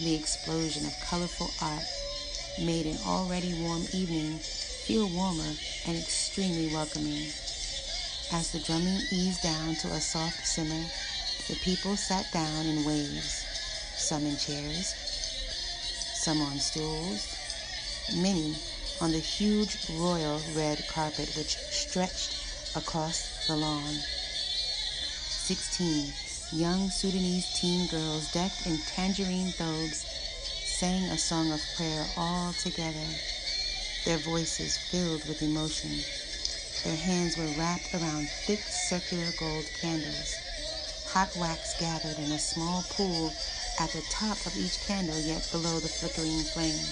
The 0.00 0.16
explosion 0.16 0.86
of 0.86 1.00
colorful 1.08 1.52
art 1.62 1.84
made 2.58 2.86
an 2.86 2.98
already 3.06 3.54
warm 3.62 3.86
evening 3.92 4.38
feel 4.40 5.08
warmer 5.08 5.54
and 5.86 5.96
extremely 5.96 6.66
welcoming. 6.74 7.28
As 8.32 8.50
the 8.50 8.58
drumming 8.58 9.00
eased 9.12 9.44
down 9.44 9.76
to 9.76 9.88
a 9.88 10.00
soft 10.00 10.44
simmer, 10.44 10.84
the 11.48 11.54
people 11.62 11.96
sat 11.96 12.26
down 12.32 12.66
in 12.66 12.84
waves, 12.84 13.46
some 13.96 14.26
in 14.26 14.36
chairs, 14.36 14.94
some 16.16 16.40
on 16.42 16.58
stools, 16.58 17.28
many 18.16 18.56
on 19.00 19.12
the 19.12 19.18
huge 19.18 19.78
royal 19.90 20.40
red 20.56 20.84
carpet 20.88 21.32
which 21.36 21.56
stretched 21.56 22.76
across 22.76 23.46
the 23.46 23.54
lawn. 23.54 23.94
Sixteen 25.30 26.12
young 26.52 26.90
Sudanese 26.90 27.52
teen 27.58 27.86
girls 27.88 28.32
decked 28.32 28.66
in 28.66 28.78
tangerine 28.86 29.50
thobes 29.52 30.04
sang 30.64 31.04
a 31.10 31.18
song 31.18 31.50
of 31.52 31.60
prayer 31.76 32.04
all 32.16 32.52
together, 32.54 33.06
their 34.04 34.18
voices 34.18 34.76
filled 34.76 35.26
with 35.28 35.42
emotion. 35.42 35.90
Their 36.84 36.96
hands 36.96 37.38
were 37.38 37.48
wrapped 37.56 37.94
around 37.94 38.28
thick 38.46 38.60
circular 38.60 39.30
gold 39.38 39.64
candles. 39.80 40.34
Hot 41.14 41.34
wax 41.36 41.78
gathered 41.80 42.18
in 42.18 42.32
a 42.32 42.38
small 42.38 42.84
pool 42.90 43.32
at 43.80 43.90
the 43.90 44.02
top 44.10 44.36
of 44.46 44.56
each 44.56 44.84
candle, 44.86 45.18
yet 45.20 45.48
below 45.50 45.80
the 45.80 45.88
flickering 45.88 46.42
flame. 46.52 46.84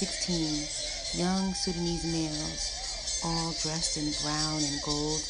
Sixteen 0.00 0.66
young 1.14 1.52
Sudanese 1.54 2.04
males, 2.06 3.20
all 3.24 3.52
dressed 3.62 3.98
in 3.98 4.10
brown 4.22 4.62
and 4.62 4.82
gold, 4.82 5.20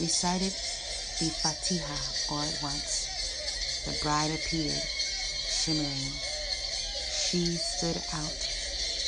recited 0.00 0.52
the 1.20 1.30
Fatiha 1.30 2.34
all 2.34 2.42
at 2.42 2.58
once. 2.60 3.84
The 3.86 3.96
bride 4.02 4.32
appeared, 4.32 4.82
shimmering. 5.46 6.10
She 7.06 7.54
stood 7.54 7.96
out 8.12 8.34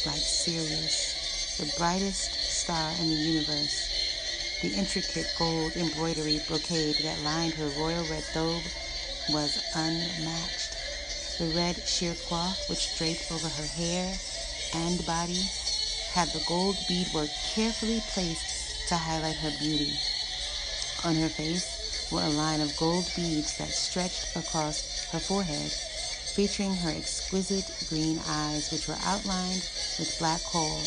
like 0.06 0.22
Sirius, 0.22 1.58
the 1.58 1.72
brightest 1.76 2.30
star 2.30 2.92
in 3.00 3.10
the 3.10 3.16
universe. 3.16 3.90
The 4.62 4.74
intricate 4.74 5.26
gold 5.36 5.74
embroidery 5.74 6.40
brocade 6.46 6.96
that 7.02 7.22
lined 7.22 7.54
her 7.54 7.68
royal 7.76 8.06
red 8.06 8.22
thobe 8.30 8.62
was 9.30 9.58
unmatched. 9.74 10.76
The 11.38 11.48
red 11.56 11.76
sheer 11.76 12.14
cloth 12.14 12.70
which 12.70 12.96
draped 12.96 13.32
over 13.32 13.48
her 13.48 13.66
hair 13.66 14.14
and 14.74 15.04
body 15.04 15.42
had 16.12 16.28
the 16.28 16.44
gold 16.46 16.76
beadwork 16.88 17.30
carefully 17.52 18.00
placed 18.14 18.88
to 18.88 18.94
highlight 18.94 19.36
her 19.36 19.50
beauty. 19.58 19.98
On 21.04 21.14
her 21.16 21.28
face 21.28 21.75
were 22.10 22.22
a 22.22 22.28
line 22.28 22.60
of 22.60 22.76
gold 22.76 23.10
beads 23.16 23.56
that 23.58 23.68
stretched 23.68 24.36
across 24.36 25.08
her 25.12 25.18
forehead, 25.18 25.70
featuring 26.34 26.74
her 26.76 26.90
exquisite 26.90 27.70
green 27.88 28.20
eyes, 28.26 28.70
which 28.70 28.88
were 28.88 28.98
outlined 29.02 29.62
with 29.98 30.16
black 30.18 30.42
kohl. 30.42 30.78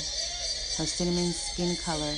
Her 0.77 0.85
cinnamon 0.85 1.33
skin 1.33 1.75
color 1.75 2.13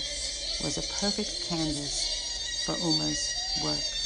was 0.64 0.78
a 0.78 0.94
perfect 1.02 1.42
canvas 1.48 2.64
for 2.66 2.76
Uma's 2.78 3.34
work. 3.64 4.01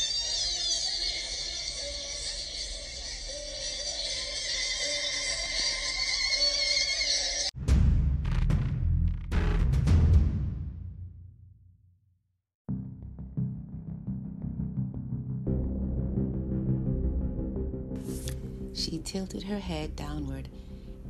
Her 19.46 19.60
head 19.60 19.96
downward 19.96 20.50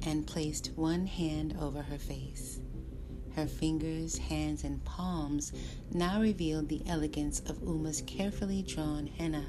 and 0.03 0.27
placed 0.27 0.71
one 0.75 1.07
hand 1.07 1.55
over 1.59 1.81
her 1.81 1.97
face. 1.97 2.59
Her 3.35 3.47
fingers, 3.47 4.17
hands, 4.17 4.63
and 4.63 4.83
palms 4.85 5.51
now 5.91 6.21
revealed 6.21 6.69
the 6.69 6.81
elegance 6.87 7.41
of 7.41 7.61
Uma's 7.63 8.01
carefully 8.01 8.61
drawn 8.61 9.07
henna. 9.07 9.45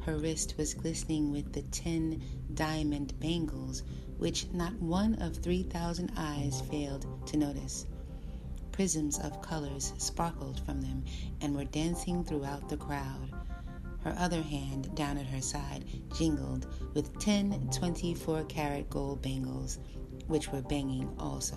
Her 0.00 0.18
wrist 0.18 0.54
was 0.58 0.74
glistening 0.74 1.30
with 1.30 1.52
the 1.52 1.62
ten 1.62 2.22
diamond 2.54 3.18
bangles, 3.20 3.82
which 4.18 4.48
not 4.52 4.74
one 4.80 5.14
of 5.16 5.36
3,000 5.36 6.12
eyes 6.16 6.62
failed 6.70 7.06
to 7.26 7.36
notice. 7.36 7.86
Prisms 8.72 9.18
of 9.18 9.42
colors 9.42 9.92
sparkled 9.98 10.60
from 10.60 10.80
them 10.80 11.04
and 11.40 11.54
were 11.54 11.64
dancing 11.64 12.24
throughout 12.24 12.68
the 12.68 12.76
crowd. 12.76 13.30
Her 14.02 14.14
other 14.18 14.42
hand, 14.42 14.94
down 14.94 15.18
at 15.18 15.26
her 15.26 15.40
side, 15.42 15.84
jingled 16.16 16.66
with 16.94 17.18
ten 17.18 17.68
24 17.70 18.44
karat 18.44 18.88
gold 18.88 19.22
bangles, 19.22 19.78
which 20.26 20.50
were 20.50 20.62
banging 20.62 21.08
also. 21.18 21.56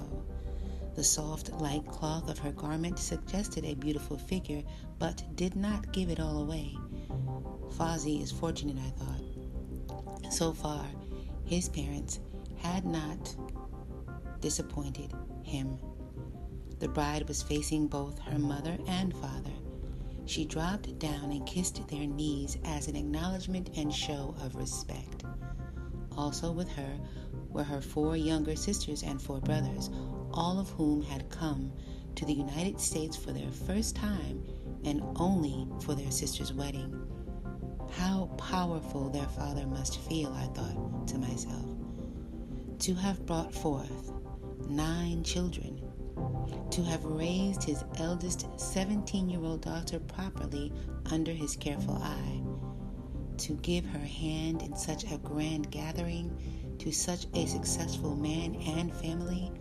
The 0.95 1.03
soft, 1.03 1.51
light 1.53 1.85
cloth 1.87 2.29
of 2.29 2.37
her 2.39 2.51
garment 2.51 2.99
suggested 2.99 3.65
a 3.65 3.73
beautiful 3.73 4.17
figure, 4.17 4.61
but 4.99 5.23
did 5.35 5.55
not 5.55 5.91
give 5.91 6.09
it 6.09 6.19
all 6.19 6.41
away. 6.43 6.75
Fozzie 7.71 8.21
is 8.21 8.31
fortunate, 8.31 8.77
I 8.77 8.89
thought. 8.91 10.31
So 10.31 10.53
far, 10.53 10.85
his 11.45 11.69
parents 11.69 12.19
had 12.57 12.85
not 12.85 13.35
disappointed 14.39 15.13
him. 15.43 15.79
The 16.79 16.89
bride 16.89 17.27
was 17.27 17.41
facing 17.41 17.87
both 17.87 18.19
her 18.19 18.37
mother 18.37 18.77
and 18.87 19.15
father. 19.15 19.51
She 20.25 20.45
dropped 20.45 20.97
down 20.99 21.31
and 21.31 21.45
kissed 21.45 21.85
their 21.87 22.07
knees 22.07 22.57
as 22.63 22.87
an 22.87 22.95
acknowledgement 22.95 23.71
and 23.75 23.93
show 23.93 24.35
of 24.41 24.55
respect. 24.55 25.23
Also 26.17 26.51
with 26.51 26.69
her 26.69 26.99
were 27.49 27.63
her 27.63 27.81
four 27.81 28.15
younger 28.15 28.55
sisters 28.55 29.03
and 29.03 29.21
four 29.21 29.39
brothers, 29.41 29.89
all 30.31 30.59
of 30.59 30.69
whom 30.71 31.01
had 31.01 31.29
come 31.29 31.71
to 32.15 32.25
the 32.25 32.33
United 32.33 32.79
States 32.79 33.17
for 33.17 33.31
their 33.31 33.51
first 33.51 33.95
time 33.95 34.43
and 34.85 35.01
only 35.15 35.67
for 35.81 35.95
their 35.95 36.11
sister's 36.11 36.53
wedding. 36.53 37.07
How 37.91 38.25
powerful 38.37 39.09
their 39.09 39.27
father 39.27 39.65
must 39.67 39.99
feel, 40.01 40.31
I 40.33 40.45
thought 40.47 41.07
to 41.09 41.17
myself. 41.17 41.65
To 42.79 42.93
have 42.95 43.25
brought 43.25 43.53
forth 43.53 44.11
nine 44.67 45.23
children, 45.23 45.72
to 46.71 46.83
have 46.83 47.03
raised 47.05 47.63
his 47.63 47.83
eldest 47.97 48.47
17 48.57 49.29
year 49.29 49.43
old 49.43 49.61
daughter 49.61 49.99
properly 49.99 50.71
under 51.11 51.31
his 51.31 51.55
careful 51.55 51.95
eye, 52.01 52.41
to 53.37 53.53
give 53.57 53.85
her 53.85 53.99
hand 53.99 54.61
in 54.61 54.75
such 54.75 55.03
a 55.11 55.17
grand 55.19 55.69
gathering 55.71 56.35
to 56.79 56.91
such 56.91 57.27
a 57.33 57.45
successful 57.45 58.15
man 58.15 58.55
and 58.55 58.93
family. 58.95 59.51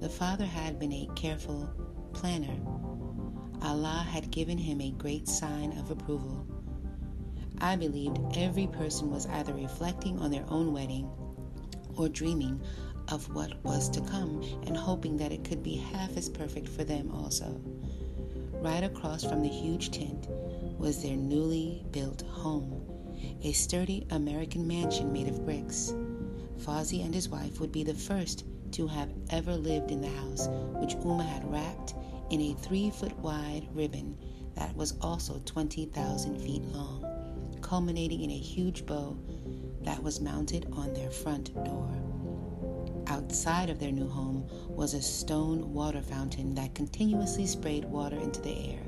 The 0.00 0.08
father 0.08 0.46
had 0.46 0.78
been 0.78 0.92
a 0.92 1.08
careful 1.14 1.68
planner. 2.12 2.58
Allah 3.62 4.06
had 4.10 4.30
given 4.30 4.56
him 4.56 4.80
a 4.80 4.92
great 4.92 5.28
sign 5.28 5.76
of 5.78 5.90
approval. 5.90 6.46
I 7.58 7.76
believed 7.76 8.18
every 8.36 8.66
person 8.68 9.10
was 9.10 9.26
either 9.26 9.52
reflecting 9.52 10.18
on 10.18 10.30
their 10.30 10.46
own 10.48 10.72
wedding 10.72 11.10
or 11.96 12.08
dreaming 12.08 12.60
of 13.10 13.34
what 13.34 13.62
was 13.64 13.88
to 13.90 14.00
come 14.02 14.42
and 14.66 14.76
hoping 14.76 15.16
that 15.16 15.32
it 15.32 15.44
could 15.44 15.62
be 15.62 15.76
half 15.76 16.16
as 16.16 16.28
perfect 16.28 16.68
for 16.68 16.84
them 16.84 17.10
also. 17.12 17.60
Right 18.52 18.84
across 18.84 19.24
from 19.24 19.42
the 19.42 19.48
huge 19.48 19.90
tent 19.90 20.28
was 20.78 21.02
their 21.02 21.16
newly 21.16 21.84
built 21.90 22.22
home, 22.22 22.82
a 23.42 23.52
sturdy 23.52 24.06
American 24.10 24.66
mansion 24.66 25.12
made 25.12 25.28
of 25.28 25.44
bricks. 25.44 25.94
Fawzi 26.58 27.04
and 27.04 27.14
his 27.14 27.28
wife 27.28 27.60
would 27.60 27.72
be 27.72 27.84
the 27.84 27.94
first 27.94 28.44
to 28.72 28.86
have 28.86 29.12
ever 29.30 29.54
lived 29.56 29.90
in 29.90 30.00
the 30.00 30.08
house, 30.08 30.48
which 30.80 30.94
Uma 31.04 31.24
had 31.24 31.50
wrapped 31.50 31.94
in 32.30 32.40
a 32.40 32.54
three 32.54 32.90
foot 32.90 33.16
wide 33.18 33.66
ribbon 33.72 34.16
that 34.54 34.74
was 34.76 34.94
also 35.00 35.40
20,000 35.44 36.38
feet 36.38 36.62
long 36.66 37.10
culminating 37.70 38.22
in 38.22 38.30
a 38.32 38.38
huge 38.38 38.84
bow 38.84 39.16
that 39.82 40.02
was 40.02 40.20
mounted 40.20 40.66
on 40.72 40.92
their 40.92 41.10
front 41.10 41.54
door. 41.64 42.09
Outside 43.10 43.70
of 43.70 43.80
their 43.80 43.90
new 43.90 44.08
home 44.08 44.46
was 44.68 44.94
a 44.94 45.02
stone 45.02 45.74
water 45.74 46.00
fountain 46.00 46.54
that 46.54 46.76
continuously 46.76 47.44
sprayed 47.44 47.84
water 47.84 48.14
into 48.14 48.40
the 48.40 48.56
air, 48.70 48.84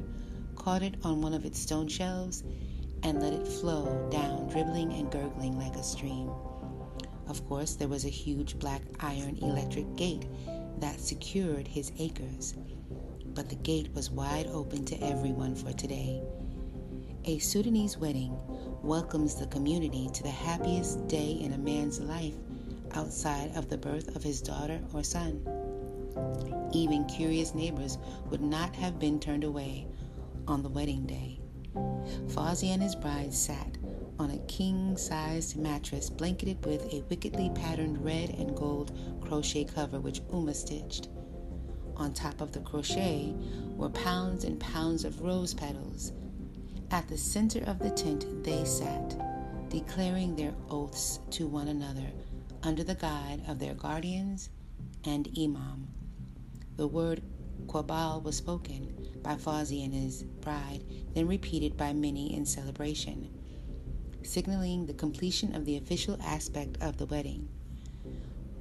caught 0.55 0.85
it 0.85 0.95
on 1.03 1.21
one 1.21 1.35
of 1.35 1.45
its 1.45 1.59
stone 1.59 1.89
shelves, 1.89 2.45
and 3.03 3.21
let 3.21 3.33
it 3.33 3.49
flow 3.49 4.09
down, 4.13 4.49
dribbling 4.49 4.93
and 4.93 5.11
gurgling 5.11 5.59
like 5.59 5.75
a 5.75 5.83
stream. 5.83 6.31
Of 7.27 7.45
course, 7.49 7.75
there 7.75 7.89
was 7.89 8.05
a 8.05 8.11
huge 8.11 8.61
black 8.61 8.83
iron 9.01 9.39
electric 9.39 9.97
gate 9.97 10.29
that 10.79 11.01
secured 11.01 11.67
his 11.67 11.91
acres, 11.99 12.55
but 13.35 13.49
the 13.49 13.57
gate 13.57 13.93
was 13.93 14.13
wide 14.13 14.47
open 14.47 14.85
to 14.85 15.03
everyone 15.03 15.57
for 15.57 15.73
today. 15.73 16.23
A 17.25 17.41
Sudanese 17.41 17.99
wedding 17.99 18.39
welcomes 18.85 19.35
the 19.35 19.49
community 19.49 20.09
to 20.15 20.23
the 20.23 20.31
happiest 20.31 21.09
day 21.09 21.33
in 21.41 21.55
a 21.55 21.59
man's 21.59 21.99
life 21.99 22.37
outside 22.95 23.55
of 23.57 23.69
the 23.69 23.79
birth 23.79 24.15
of 24.17 24.23
his 24.23 24.41
daughter 24.41 24.81
or 24.93 25.03
son. 25.03 25.43
Even 26.73 27.05
curious 27.07 27.55
neighbors 27.55 27.99
would 28.31 28.41
not 28.41 28.75
have 28.77 28.99
been 28.99 29.19
turned 29.21 29.45
away 29.45 29.87
on 30.47 30.63
the 30.63 30.69
wedding 30.69 31.07
day. 31.07 31.41
Fozzie 32.29 32.73
and 32.73 32.83
his 32.83 32.95
bride 32.95 33.33
sat 33.33 33.79
on 34.19 34.31
a 34.31 34.39
king 34.47 34.97
sized 34.97 35.57
mattress 35.57 36.11
blanketed 36.11 36.65
with 36.65 36.93
a 36.93 37.03
wickedly 37.09 37.51
patterned 37.55 38.05
red 38.05 38.31
and 38.31 38.55
gold 38.57 38.97
crochet 39.21 39.65
cover 39.65 40.01
which 40.01 40.21
Uma 40.33 40.55
stitched. 40.55 41.09
On 41.97 42.13
top 42.13 42.41
of 42.41 42.53
the 42.53 42.61
crochet 42.61 43.35
were 43.77 43.91
pounds 43.91 44.45
and 44.45 44.59
pounds 44.61 45.05
of 45.05 45.21
rose 45.23 45.55
petals 45.55 46.13
at 46.91 47.09
the 47.09 47.17
center 47.17 47.63
of 47.65 47.79
the 47.79 47.91
tent 47.91 48.45
they 48.45 48.65
sat, 48.65 49.17
declaring 49.71 50.37
their 50.37 50.55
oaths 50.69 51.21
to 51.31 51.47
one 51.47 51.69
another 51.69 52.11
under 52.63 52.85
the 52.85 52.95
guide 52.95 53.43
of 53.49 53.59
their 53.59 53.75
guardians 53.75 54.51
and 55.05 55.29
imam. 55.39 55.89
The 56.77 56.87
word 56.87 57.23
Quabal 57.67 58.23
was 58.23 58.37
spoken 58.37 58.95
by 59.23 59.37
Fawzi 59.37 59.85
and 59.85 59.95
his 59.95 60.23
bride, 60.23 60.85
then 61.15 61.27
repeated 61.27 61.77
by 61.77 61.93
many 61.93 62.35
in 62.35 62.45
celebration, 62.45 63.29
signaling 64.23 64.87
the 64.87 64.95
completion 64.95 65.55
of 65.55 65.65
the 65.65 65.77
official 65.77 66.19
aspect 66.23 66.77
of 66.81 66.97
the 66.99 67.07
wedding. 67.07 67.49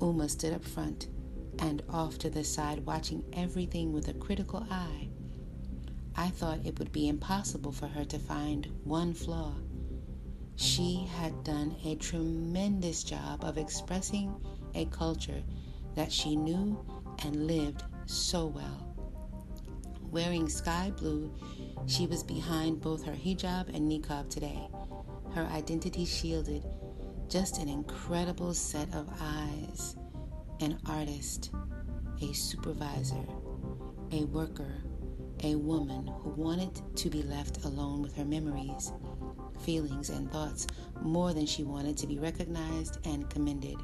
Uma 0.01 0.29
stood 0.29 0.53
up 0.53 0.63
front 0.63 1.07
and 1.59 1.83
off 1.89 2.17
to 2.19 2.29
the 2.29 2.43
side, 2.43 2.85
watching 2.85 3.23
everything 3.33 3.93
with 3.93 4.07
a 4.07 4.13
critical 4.13 4.65
eye. 4.69 5.07
I 6.15 6.29
thought 6.29 6.65
it 6.65 6.77
would 6.79 6.91
be 6.91 7.07
impossible 7.07 7.71
for 7.71 7.87
her 7.87 8.05
to 8.05 8.19
find 8.19 8.67
one 8.83 9.13
flaw. 9.13 9.53
She 10.55 11.07
had 11.17 11.43
done 11.43 11.75
a 11.85 11.95
tremendous 11.95 13.03
job 13.03 13.43
of 13.43 13.57
expressing 13.57 14.33
a 14.75 14.85
culture 14.85 15.43
that 15.95 16.11
she 16.11 16.35
knew 16.35 16.83
and 17.23 17.47
lived 17.47 17.83
so 18.05 18.45
well. 18.45 18.87
Wearing 20.11 20.49
sky 20.49 20.91
blue, 20.97 21.33
she 21.87 22.05
was 22.05 22.23
behind 22.23 22.81
both 22.81 23.05
her 23.05 23.13
hijab 23.13 23.73
and 23.73 23.89
niqab 23.89 24.29
today, 24.29 24.67
her 25.33 25.45
identity 25.45 26.05
shielded, 26.05 26.65
just 27.29 27.59
an 27.59 27.69
incredible 27.69 28.53
set 28.53 28.93
of 28.93 29.09
eyes. 29.21 29.95
An 30.59 30.77
artist, 30.85 31.51
a 32.21 32.33
supervisor, 32.33 33.25
a 34.11 34.25
worker, 34.25 34.83
a 35.43 35.55
woman 35.55 36.07
who 36.07 36.29
wanted 36.31 36.81
to 36.97 37.09
be 37.09 37.23
left 37.23 37.63
alone 37.63 38.01
with 38.01 38.15
her 38.15 38.25
memories, 38.25 38.91
feelings, 39.61 40.09
and 40.09 40.31
thoughts 40.31 40.67
more 41.01 41.33
than 41.33 41.45
she 41.45 41.63
wanted 41.63 41.97
to 41.97 42.07
be 42.07 42.19
recognized 42.19 42.97
and 43.05 43.29
commended. 43.29 43.77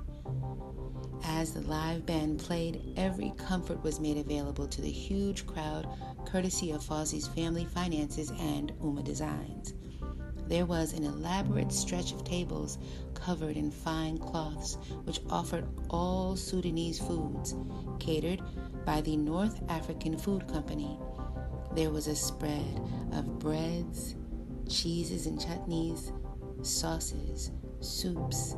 As 1.23 1.53
the 1.53 1.61
live 1.61 2.05
band 2.05 2.39
played, 2.39 2.93
every 2.95 3.33
comfort 3.37 3.83
was 3.83 3.99
made 3.99 4.17
available 4.17 4.67
to 4.67 4.81
the 4.81 4.91
huge 4.91 5.45
crowd 5.45 5.87
courtesy 6.25 6.71
of 6.71 6.83
Fawzi's 6.83 7.27
family 7.27 7.65
finances 7.65 8.31
and 8.39 8.71
Uma 8.81 9.03
Designs. 9.03 9.73
There 10.47 10.65
was 10.65 10.93
an 10.93 11.03
elaborate 11.03 11.71
stretch 11.71 12.13
of 12.13 12.23
tables 12.23 12.77
covered 13.13 13.57
in 13.57 13.71
fine 13.71 14.17
cloths 14.17 14.77
which 15.03 15.19
offered 15.29 15.67
all 15.89 16.35
Sudanese 16.35 16.99
foods, 16.99 17.55
catered 17.99 18.41
by 18.85 19.01
the 19.01 19.17
North 19.17 19.61
African 19.69 20.17
Food 20.17 20.47
Company 20.47 20.97
there 21.77 21.91
was 21.91 22.07
a 22.07 22.15
spread 22.15 22.81
of 23.11 23.37
breads, 23.37 24.15
cheeses 24.67 25.25
and 25.25 25.39
chutneys, 25.39 26.12
sauces, 26.65 27.51
soups, 27.80 28.56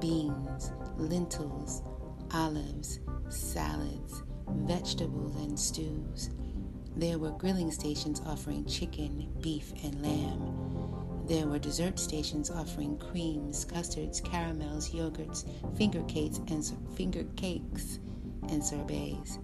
beans, 0.00 0.72
lentils, 0.96 1.82
olives, 2.32 3.00
salads, 3.28 4.22
vegetables, 4.48 5.36
and 5.36 5.58
stews. 5.58 6.30
There 6.96 7.18
were 7.18 7.30
grilling 7.30 7.70
stations 7.70 8.20
offering 8.26 8.64
chicken, 8.66 9.28
beef, 9.40 9.72
and 9.84 10.02
lamb. 10.02 11.24
There 11.26 11.46
were 11.46 11.58
dessert 11.58 11.98
stations 11.98 12.50
offering 12.50 12.98
creams, 12.98 13.64
custards, 13.64 14.20
caramels, 14.20 14.90
yogurts, 14.90 15.44
finger 15.76 16.02
cakes, 16.04 16.38
and 16.48 16.64
finger 16.96 17.24
cakes 17.36 18.00
and 18.48 18.62
sorbets. 18.64 19.38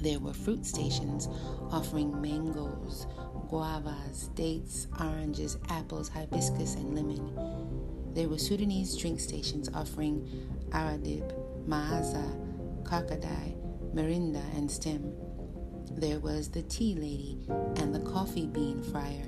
There 0.00 0.18
were 0.18 0.34
fruit 0.34 0.66
stations 0.66 1.28
offering 1.70 2.20
mangoes, 2.20 3.06
guavas, 3.52 4.34
dates, 4.34 4.86
oranges, 4.98 5.58
apples, 5.68 6.08
hibiscus, 6.08 6.74
and 6.74 6.94
lemon. 6.94 8.14
There 8.14 8.30
were 8.30 8.38
Sudanese 8.38 8.96
drink 8.96 9.20
stations 9.20 9.68
offering 9.74 10.26
aradib, 10.70 11.34
maaza, 11.66 12.24
kakadai, 12.84 13.54
Mirinda, 13.94 14.42
and 14.56 14.70
stem. 14.70 15.12
There 15.90 16.18
was 16.18 16.48
the 16.48 16.62
tea 16.62 16.94
lady 16.94 17.46
and 17.76 17.94
the 17.94 18.00
coffee 18.00 18.46
bean 18.46 18.82
fryer. 18.82 19.26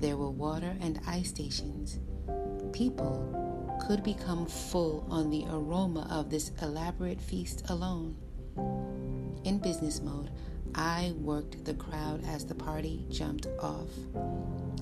There 0.00 0.16
were 0.16 0.30
water 0.30 0.74
and 0.80 0.98
ice 1.06 1.28
stations. 1.28 1.98
People 2.72 3.76
could 3.86 4.02
become 4.02 4.46
full 4.46 5.06
on 5.10 5.28
the 5.28 5.44
aroma 5.50 6.08
of 6.10 6.30
this 6.30 6.50
elaborate 6.62 7.20
feast 7.20 7.68
alone. 7.68 8.16
In 9.44 9.58
business 9.58 10.00
mode, 10.00 10.30
I 10.74 11.12
worked 11.18 11.64
the 11.64 11.74
crowd 11.74 12.24
as 12.26 12.44
the 12.44 12.54
party 12.54 13.06
jumped 13.08 13.46
off. 13.60 13.88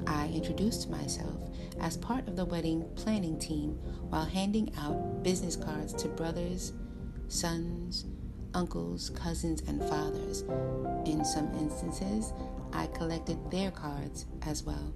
I 0.06 0.28
introduced 0.28 0.88
myself 0.88 1.50
as 1.80 1.98
part 1.98 2.26
of 2.28 2.36
the 2.36 2.46
wedding 2.46 2.88
planning 2.96 3.38
team 3.38 3.72
while 4.08 4.24
handing 4.24 4.72
out 4.78 5.22
business 5.22 5.54
cards 5.54 5.92
to 5.94 6.08
brothers, 6.08 6.72
sons, 7.28 8.06
uncles, 8.54 9.10
cousins, 9.10 9.62
and 9.66 9.82
fathers. 9.84 10.42
In 11.04 11.24
some 11.24 11.52
instances, 11.54 12.32
I 12.72 12.86
collected 12.88 13.50
their 13.50 13.70
cards 13.70 14.26
as 14.42 14.62
well. 14.62 14.94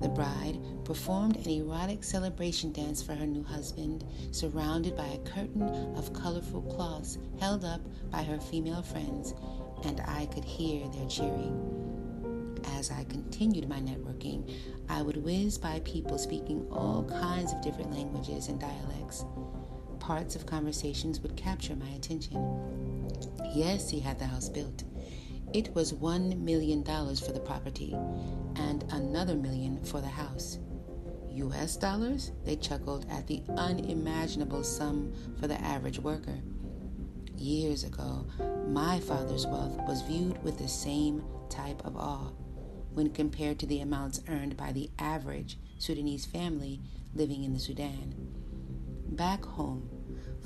The 0.00 0.08
bride 0.08 0.58
performed 0.84 1.36
an 1.36 1.50
erotic 1.50 2.04
celebration 2.04 2.70
dance 2.72 3.02
for 3.02 3.14
her 3.14 3.26
new 3.26 3.42
husband, 3.42 4.04
surrounded 4.30 4.96
by 4.96 5.06
a 5.06 5.18
curtain 5.18 5.62
of 5.96 6.12
colorful 6.12 6.62
cloths 6.62 7.18
held 7.40 7.64
up 7.64 7.80
by 8.10 8.22
her 8.22 8.38
female 8.38 8.82
friends, 8.82 9.32
and 9.86 10.02
I 10.06 10.26
could 10.26 10.44
hear 10.44 10.86
their 10.88 11.08
cheering. 11.08 11.62
as 12.74 12.90
I 12.90 13.04
continued 13.04 13.68
my 13.68 13.78
networking, 13.80 14.52
I 14.88 15.00
would 15.00 15.16
whiz 15.24 15.56
by 15.56 15.80
people 15.84 16.18
speaking 16.18 16.66
all 16.70 17.04
kinds 17.04 17.52
of 17.52 17.62
different 17.62 17.92
languages 17.92 18.48
and 18.48 18.60
dialects. 18.60 19.24
Parts 20.00 20.36
of 20.36 20.44
conversations 20.46 21.20
would 21.20 21.36
capture 21.36 21.76
my 21.76 21.88
attention. 21.90 23.08
Yes, 23.54 23.88
he 23.88 24.00
had 24.00 24.18
the 24.18 24.26
house 24.26 24.48
built. 24.48 24.82
It 25.54 25.74
was 25.74 25.92
$1 25.92 26.38
million 26.40 26.84
for 26.84 27.32
the 27.32 27.40
property 27.40 27.96
and 28.56 28.84
another 28.90 29.36
million 29.36 29.82
for 29.84 30.00
the 30.00 30.08
house. 30.08 30.58
US 31.30 31.76
dollars? 31.76 32.32
They 32.44 32.56
chuckled 32.56 33.06
at 33.10 33.26
the 33.26 33.42
unimaginable 33.56 34.64
sum 34.64 35.12
for 35.38 35.46
the 35.46 35.60
average 35.62 35.98
worker. 35.98 36.38
Years 37.38 37.84
ago, 37.84 38.26
my 38.66 38.98
father's 39.00 39.46
wealth 39.46 39.76
was 39.86 40.02
viewed 40.02 40.42
with 40.42 40.58
the 40.58 40.68
same 40.68 41.22
type 41.50 41.84
of 41.84 41.96
awe 41.96 42.30
when 42.92 43.10
compared 43.10 43.58
to 43.58 43.66
the 43.66 43.80
amounts 43.80 44.22
earned 44.28 44.56
by 44.56 44.72
the 44.72 44.90
average 44.98 45.58
Sudanese 45.78 46.24
family 46.24 46.80
living 47.14 47.44
in 47.44 47.52
the 47.52 47.60
Sudan. 47.60 48.14
Back 49.10 49.44
home, 49.44 49.88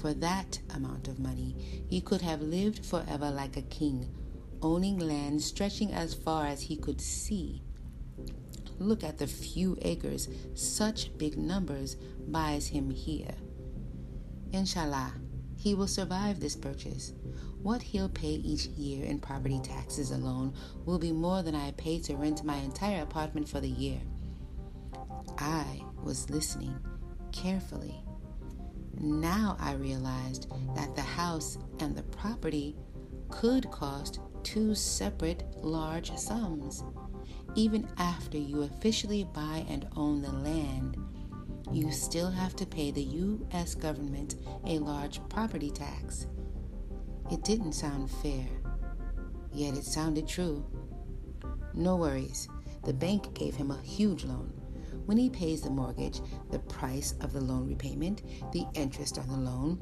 for 0.01 0.13
that 0.15 0.59
amount 0.75 1.07
of 1.07 1.21
money, 1.21 1.85
he 1.89 2.01
could 2.01 2.23
have 2.23 2.43
lived 2.43 2.85
forever 2.85 3.31
like 3.31 3.57
a 3.57 3.63
king, 3.63 4.13
owning 4.61 4.99
land 4.99 5.43
stretching 5.43 5.93
as 5.93 6.13
far 6.13 6.47
as 6.47 6.63
he 6.63 6.77
could 6.77 7.01
see. 7.01 7.63
Look 8.81 9.05
at 9.05 9.19
the 9.19 9.27
few 9.27 9.79
acres 9.83 10.29
such 10.55 11.17
big 11.19 11.39
numbers 11.39 11.97
buys 12.27 12.67
him 12.67 12.91
here. 12.91 13.35
Inshallah, 14.53 15.13
he 15.61 15.75
will 15.75 15.87
survive 15.87 16.41
this 16.41 16.57
purchase. 16.57 17.13
What 17.63 17.83
he'll 17.83 18.09
pay 18.09 18.29
each 18.29 18.65
year 18.65 19.05
in 19.05 19.19
property 19.19 19.61
taxes 19.63 20.11
alone 20.11 20.55
will 20.87 20.99
be 20.99 21.13
more 21.13 21.43
than 21.43 21.55
I 21.55 21.73
pay 21.73 21.99
to 22.01 22.17
rent 22.17 22.43
my 22.45 22.57
entire 22.57 23.03
apartment 23.03 23.47
for 23.47 23.61
the 23.61 23.69
year. 23.69 24.01
I 25.37 25.83
was 26.03 26.31
listening 26.31 26.79
carefully. 27.31 28.03
Now 28.99 29.59
I 29.61 29.75
realized 29.75 30.51
that 30.75 30.97
the 30.97 31.03
house 31.03 31.59
and 31.79 31.95
the 31.95 32.05
property 32.05 32.75
could 33.29 33.71
cost 33.71 34.21
two 34.43 34.75
separate 34.75 35.45
large 35.59 36.17
sums. 36.17 36.85
Even 37.55 37.87
after 37.99 38.39
you 38.39 38.63
officially 38.63 39.25
buy 39.35 39.67
and 39.69 39.87
own 39.95 40.23
the 40.23 40.33
land, 40.33 40.97
you 41.73 41.93
still 41.93 42.31
have 42.31 42.57
to 42.57 42.67
pay 42.67 42.91
the 42.91 43.03
U.S. 43.03 43.75
government 43.75 44.37
a 44.67 44.79
large 44.79 45.21
property 45.29 45.71
tax. 45.71 46.27
It 47.31 47.45
didn't 47.45 47.75
sound 47.75 48.11
fair, 48.11 48.49
yet 49.53 49.77
it 49.77 49.85
sounded 49.85 50.27
true. 50.27 50.67
No 51.75 51.97
worries, 51.97 52.49
the 52.85 52.93
bank 52.93 53.35
gave 53.35 53.55
him 53.55 53.71
a 53.71 53.81
huge 53.83 54.25
loan. 54.25 54.53
When 55.07 55.17
he 55.17 55.31
pays 55.31 55.63
the 55.63 55.71
mortgage, 55.71 56.21
the 56.51 56.59
price 56.59 57.15
of 57.21 57.33
the 57.33 57.41
loan 57.41 57.69
repayment, 57.69 58.23
the 58.53 58.67
interest 58.75 59.19
on 59.19 59.29
the 59.29 59.37
loan, 59.37 59.81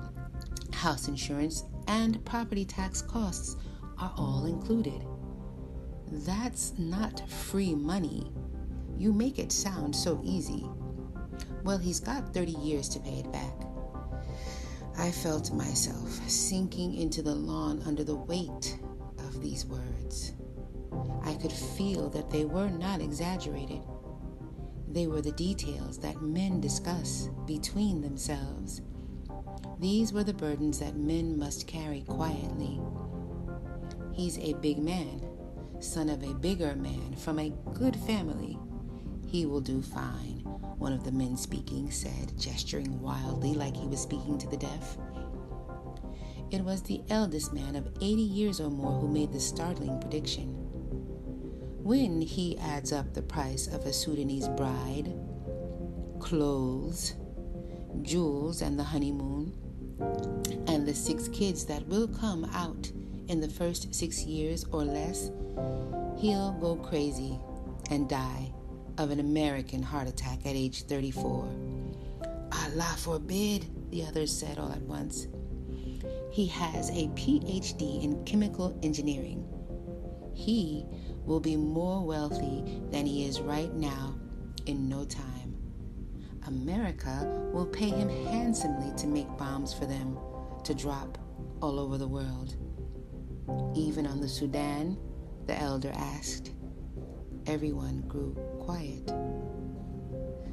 house 0.73 1.09
insurance, 1.09 1.65
and 1.87 2.25
property 2.25 2.65
tax 2.65 3.01
costs 3.03 3.57
are 3.99 4.13
all 4.17 4.45
included. 4.47 5.05
That's 6.11 6.75
not 6.79 7.29
free 7.29 7.75
money. 7.75 8.31
You 8.97 9.13
make 9.13 9.39
it 9.39 9.53
sound 9.53 9.95
so 9.95 10.21
easy. 10.25 10.67
Well, 11.69 11.77
he's 11.77 12.01
got 12.01 12.33
30 12.33 12.53
years 12.53 12.89
to 12.89 12.99
pay 12.99 13.19
it 13.19 13.31
back. 13.31 13.53
I 14.97 15.11
felt 15.11 15.53
myself 15.53 16.09
sinking 16.27 16.95
into 16.95 17.21
the 17.21 17.35
lawn 17.35 17.83
under 17.85 18.03
the 18.03 18.15
weight 18.15 18.79
of 19.19 19.43
these 19.43 19.67
words. 19.67 20.33
I 21.25 21.35
could 21.35 21.53
feel 21.53 22.09
that 22.09 22.31
they 22.31 22.47
were 22.47 22.71
not 22.71 23.03
exaggerated. 23.03 23.83
They 24.91 25.09
were 25.09 25.21
the 25.21 25.33
details 25.33 25.99
that 25.99 26.23
men 26.23 26.59
discuss 26.63 27.29
between 27.45 28.01
themselves. 28.01 28.81
These 29.79 30.15
were 30.15 30.25
the 30.25 30.33
burdens 30.33 30.79
that 30.79 30.97
men 30.97 31.39
must 31.39 31.67
carry 31.67 32.01
quietly. 32.01 32.81
He's 34.15 34.39
a 34.39 34.55
big 34.55 34.79
man, 34.79 35.21
son 35.81 36.09
of 36.09 36.23
a 36.23 36.33
bigger 36.33 36.75
man 36.77 37.15
from 37.17 37.39
a 37.39 37.53
good 37.75 37.95
family. 37.95 38.59
He 39.27 39.45
will 39.45 39.61
do 39.61 39.83
fine 39.83 40.38
one 40.79 40.93
of 40.93 41.05
the 41.05 41.13
men 41.13 41.37
speaking 41.37 41.91
said, 41.91 42.39
gesturing 42.39 43.01
wildly 43.01 43.53
like 43.55 43.77
he 43.77 43.87
was 43.87 44.01
speaking 44.01 44.39
to 44.39 44.47
the 44.47 44.57
deaf. 44.57 44.97
It 46.51 46.63
was 46.63 46.83
the 46.83 47.03
eldest 47.11 47.53
man 47.53 47.77
of 47.77 47.89
80 47.97 48.23
years 48.23 48.61
or 48.61 48.71
more 48.71 48.93
who 48.93 49.09
made 49.09 49.33
the 49.33 49.41
startling 49.41 50.01
prediction. 50.01 50.55
When 51.83 52.21
he 52.21 52.57
adds 52.59 52.93
up 52.93 53.13
the 53.13 53.23
price 53.23 53.67
of 53.67 53.85
a 53.87 53.93
Sudanese 53.93 54.49
bride, 54.49 55.13
clothes, 56.21 57.15
jewels, 58.03 58.63
and 58.63 58.79
the 58.79 58.85
honeymoon, 58.85 59.53
and 60.69 60.87
the 60.87 60.95
six 60.95 61.29
kids 61.29 61.65
that 61.67 61.87
will 61.89 62.09
come 62.09 62.45
out 62.55 62.91
in 63.27 63.41
the 63.41 63.49
first 63.49 63.95
six 63.95 64.25
years 64.25 64.65
or 64.71 64.85
less, 64.85 65.31
he'll 66.19 66.53
go 66.61 66.77
crazy 66.77 67.39
and 67.91 68.09
die 68.09 68.48
of 68.99 69.11
an 69.11 69.21
American 69.21 69.83
heart 69.83 70.09
attack 70.09 70.41
at 70.45 70.57
age 70.57 70.83
34. 70.83 71.49
Allah 72.53 72.95
forbid, 72.99 73.67
the 73.91 74.05
others 74.05 74.37
said 74.37 74.59
all 74.59 74.73
at 74.73 74.83
once. 74.83 75.29
He 76.33 76.47
has 76.49 76.91
a 76.91 77.09
PhD 77.09 78.03
in 78.03 78.25
chemical 78.25 78.79
engineering. 78.83 79.47
He 80.35 80.85
will 81.25 81.41
be 81.41 81.57
more 81.57 82.05
wealthy 82.05 82.65
than 82.91 83.07
he 83.07 83.25
is 83.25 83.41
right 83.41 83.73
now 83.75 84.19
in 84.67 84.89
no 84.89 85.05
time. 85.05 85.57
America 86.47 87.51
will 87.53 87.67
pay 87.67 87.91
him 87.91 88.09
handsomely 88.27 88.93
to 88.97 89.07
make 89.07 89.29
bombs 89.37 89.73
for 89.73 89.87
them 89.87 90.19
to 90.65 90.75
drop 90.75 91.19
all 91.61 91.79
over 91.79 91.99
the 91.99 92.09
world. 92.09 92.57
Even 93.75 94.07
on 94.07 94.21
the 94.21 94.29
Sudan, 94.29 94.99
the 95.47 95.59
elder 95.59 95.93
asked. 95.95 96.53
Everyone 97.49 98.03
grew 98.03 98.35
quiet. 98.61 99.07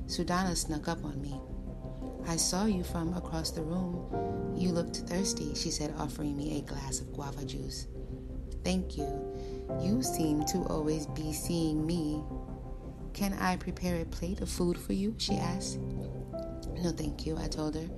Sudana 0.08 0.56
snuck 0.56 0.88
up 0.88 1.04
on 1.04 1.22
me. 1.22 1.42
I 2.26 2.38
saw 2.38 2.68
you 2.68 2.86
from 2.86 3.14
across 3.16 3.52
the 3.52 3.64
room. 3.64 4.56
You 4.56 4.72
looked 4.72 4.96
thirsty, 5.10 5.54
she 5.56 5.72
said, 5.72 5.94
offering 5.98 6.38
me 6.38 6.58
a 6.58 6.62
glass 6.62 7.02
of 7.02 7.12
guava 7.12 7.44
juice. 7.44 7.88
Thank 8.64 8.98
you. 8.98 9.06
You 9.82 10.02
seem 10.02 10.46
to 10.46 10.60
always 10.70 11.08
be 11.08 11.34
seeing 11.34 11.86
me. 11.86 12.24
Can 13.12 13.34
I 13.34 13.58
prepare 13.58 14.02
a 14.02 14.06
plate 14.06 14.40
of 14.40 14.48
food 14.48 14.78
for 14.78 14.94
you? 14.94 15.16
she 15.18 15.34
asked. 15.36 15.80
No, 16.82 16.92
thank 16.92 17.26
you, 17.26 17.38
I 17.38 17.48
told 17.50 17.76
her. 17.76 17.90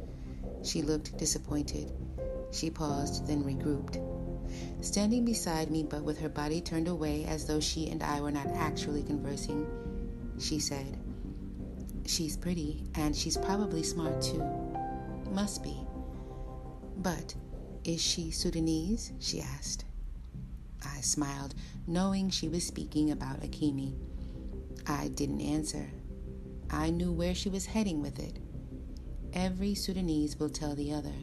She 0.63 0.81
looked 0.81 1.15
disappointed. 1.19 1.91
She 2.51 2.71
paused, 2.71 3.27
then 3.27 3.43
regrouped. 3.43 4.16
Standing 4.81 5.25
beside 5.25 5.71
me, 5.71 5.83
but 5.83 6.03
with 6.03 6.19
her 6.19 6.29
body 6.29 6.61
turned 6.61 6.87
away 6.87 7.25
as 7.25 7.45
though 7.45 7.59
she 7.59 7.89
and 7.89 8.03
I 8.03 8.21
were 8.21 8.31
not 8.31 8.47
actually 8.47 9.03
conversing, 9.03 9.65
she 10.39 10.59
said, 10.59 10.97
She's 12.05 12.37
pretty, 12.37 12.83
and 12.95 13.15
she's 13.15 13.37
probably 13.37 13.83
smart 13.83 14.21
too. 14.21 14.43
Must 15.31 15.61
be. 15.63 15.77
But 16.97 17.35
is 17.83 18.01
she 18.01 18.31
Sudanese? 18.31 19.11
she 19.19 19.41
asked. 19.41 19.85
I 20.85 21.01
smiled, 21.01 21.53
knowing 21.85 22.29
she 22.29 22.47
was 22.47 22.65
speaking 22.65 23.11
about 23.11 23.41
Akimi. 23.41 23.95
I 24.85 25.09
didn't 25.09 25.41
answer. 25.41 25.89
I 26.69 26.89
knew 26.91 27.11
where 27.11 27.35
she 27.35 27.49
was 27.49 27.65
heading 27.65 28.01
with 28.01 28.19
it. 28.19 28.39
Every 29.33 29.75
Sudanese 29.75 30.39
will 30.39 30.49
tell 30.49 30.75
the 30.75 30.93
other 30.93 31.13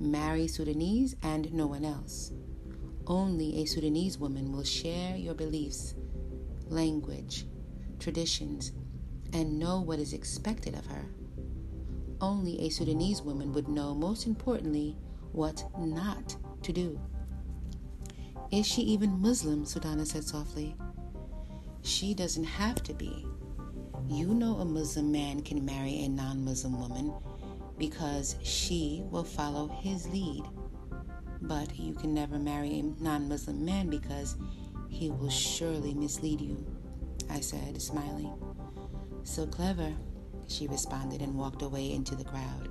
marry 0.00 0.46
Sudanese 0.46 1.16
and 1.22 1.52
no 1.52 1.66
one 1.66 1.84
else. 1.84 2.32
Only 3.06 3.62
a 3.62 3.66
Sudanese 3.66 4.18
woman 4.18 4.52
will 4.52 4.64
share 4.64 5.16
your 5.16 5.34
beliefs, 5.34 5.94
language, 6.68 7.46
traditions, 7.98 8.72
and 9.32 9.58
know 9.58 9.80
what 9.80 9.98
is 9.98 10.12
expected 10.12 10.74
of 10.74 10.86
her. 10.86 11.06
Only 12.20 12.60
a 12.60 12.68
Sudanese 12.68 13.22
woman 13.22 13.52
would 13.52 13.68
know, 13.68 13.94
most 13.94 14.26
importantly, 14.26 14.96
what 15.32 15.64
not 15.78 16.36
to 16.62 16.72
do. 16.72 17.00
Is 18.50 18.66
she 18.66 18.82
even 18.82 19.20
Muslim? 19.20 19.64
Sudana 19.64 20.06
said 20.06 20.24
softly. 20.24 20.74
She 21.82 22.14
doesn't 22.14 22.44
have 22.44 22.82
to 22.84 22.94
be. 22.94 23.26
You 24.08 24.34
know 24.34 24.56
a 24.56 24.64
Muslim 24.64 25.12
man 25.12 25.42
can 25.42 25.64
marry 25.64 26.04
a 26.04 26.08
non 26.08 26.44
Muslim 26.44 26.80
woman 26.80 27.12
because 27.78 28.36
she 28.42 29.02
will 29.10 29.24
follow 29.24 29.68
his 29.68 30.08
lead. 30.08 30.44
But 31.42 31.78
you 31.78 31.94
can 31.94 32.12
never 32.12 32.38
marry 32.38 32.80
a 32.80 33.02
non 33.02 33.28
Muslim 33.28 33.64
man 33.64 33.88
because 33.88 34.36
he 34.88 35.10
will 35.10 35.30
surely 35.30 35.94
mislead 35.94 36.40
you, 36.40 36.66
I 37.30 37.40
said, 37.40 37.80
smiling. 37.80 38.32
So 39.22 39.46
clever, 39.46 39.92
she 40.48 40.66
responded 40.66 41.22
and 41.22 41.34
walked 41.34 41.62
away 41.62 41.92
into 41.92 42.16
the 42.16 42.24
crowd. 42.24 42.68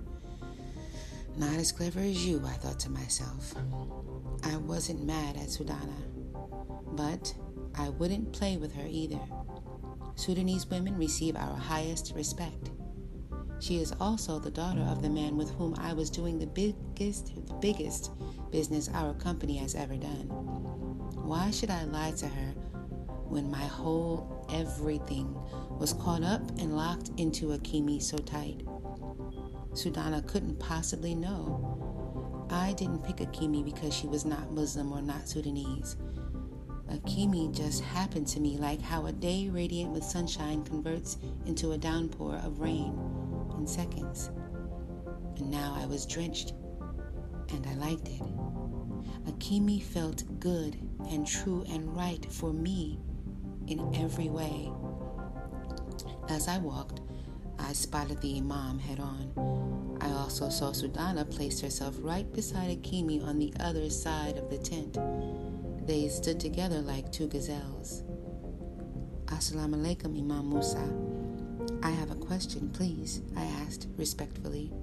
Not 1.37 1.55
as 1.55 1.71
clever 1.71 1.99
as 1.99 2.25
you, 2.25 2.41
I 2.45 2.53
thought 2.53 2.79
to 2.81 2.89
myself. 2.89 3.53
I 4.43 4.57
wasn't 4.57 5.05
mad 5.05 5.37
at 5.37 5.49
Sudana, 5.49 5.95
but 6.93 7.33
I 7.75 7.89
wouldn't 7.89 8.33
play 8.33 8.57
with 8.57 8.73
her 8.73 8.87
either. 8.87 9.19
Sudanese 10.15 10.65
women 10.65 10.97
receive 10.97 11.35
our 11.35 11.55
highest 11.55 12.13
respect. 12.15 12.71
She 13.59 13.81
is 13.81 13.93
also 13.99 14.37
the 14.37 14.51
daughter 14.51 14.81
of 14.81 15.01
the 15.01 15.09
man 15.09 15.35
with 15.35 15.49
whom 15.51 15.75
I 15.79 15.93
was 15.93 16.09
doing 16.09 16.37
the 16.37 16.45
biggest, 16.45 17.33
biggest 17.59 18.11
business 18.51 18.89
our 18.93 19.13
company 19.15 19.57
has 19.57 19.73
ever 19.73 19.95
done. 19.95 20.27
Why 21.25 21.49
should 21.51 21.71
I 21.71 21.83
lie 21.85 22.11
to 22.17 22.27
her 22.27 22.53
when 23.27 23.49
my 23.49 23.65
whole 23.65 24.45
everything 24.53 25.35
was 25.79 25.93
caught 25.93 26.23
up 26.23 26.41
and 26.59 26.77
locked 26.77 27.09
into 27.17 27.47
Akimi 27.47 28.01
so 28.01 28.17
tight? 28.17 28.61
Sudana 29.73 30.25
couldn't 30.27 30.59
possibly 30.59 31.15
know. 31.15 32.47
I 32.51 32.73
didn't 32.73 33.03
pick 33.03 33.17
Akimi 33.17 33.65
because 33.65 33.93
she 33.93 34.07
was 34.07 34.23
not 34.23 34.51
Muslim 34.51 34.91
or 34.91 35.01
not 35.01 35.27
Sudanese. 35.27 35.97
Akimi 36.91 37.53
just 37.53 37.83
happened 37.83 38.27
to 38.27 38.39
me 38.39 38.57
like 38.57 38.81
how 38.81 39.07
a 39.07 39.11
day 39.11 39.49
radiant 39.49 39.91
with 39.91 40.03
sunshine 40.03 40.63
converts 40.63 41.17
into 41.45 41.71
a 41.73 41.77
downpour 41.77 42.35
of 42.45 42.61
rain 42.61 43.16
in 43.57 43.67
seconds. 43.67 44.31
And 45.37 45.51
now 45.51 45.75
I 45.79 45.85
was 45.85 46.05
drenched, 46.05 46.53
and 47.49 47.65
I 47.67 47.73
liked 47.75 48.07
it. 48.07 48.21
Akimi 49.25 49.81
felt 49.81 50.23
good 50.39 50.77
and 51.09 51.27
true 51.27 51.63
and 51.69 51.95
right 51.95 52.25
for 52.31 52.53
me 52.53 52.99
in 53.67 53.93
every 53.95 54.29
way. 54.29 54.71
As 56.29 56.47
I 56.47 56.57
walked, 56.57 57.01
I 57.59 57.73
spotted 57.73 58.21
the 58.21 58.37
Imam 58.37 58.79
head 58.79 58.99
on. 58.99 59.97
I 60.01 60.11
also 60.11 60.49
saw 60.49 60.71
Sudana 60.71 61.29
place 61.29 61.59
herself 61.59 61.95
right 61.99 62.31
beside 62.33 62.69
Akimi 62.81 63.23
on 63.25 63.39
the 63.39 63.53
other 63.59 63.89
side 63.89 64.37
of 64.37 64.49
the 64.49 64.57
tent. 64.57 64.97
They 65.87 66.07
stood 66.07 66.39
together 66.39 66.81
like 66.81 67.11
two 67.11 67.27
gazelles. 67.27 68.03
Assalamu 69.25 69.75
alaikum, 69.75 70.17
Imam 70.17 70.49
Musa. 70.49 71.06
I 71.88 71.91
have 71.91 72.12
a 72.12 72.15
question, 72.15 72.69
please, 72.73 73.21
I 73.38 73.45
asked 73.65 73.88
respectfully. 73.95 74.73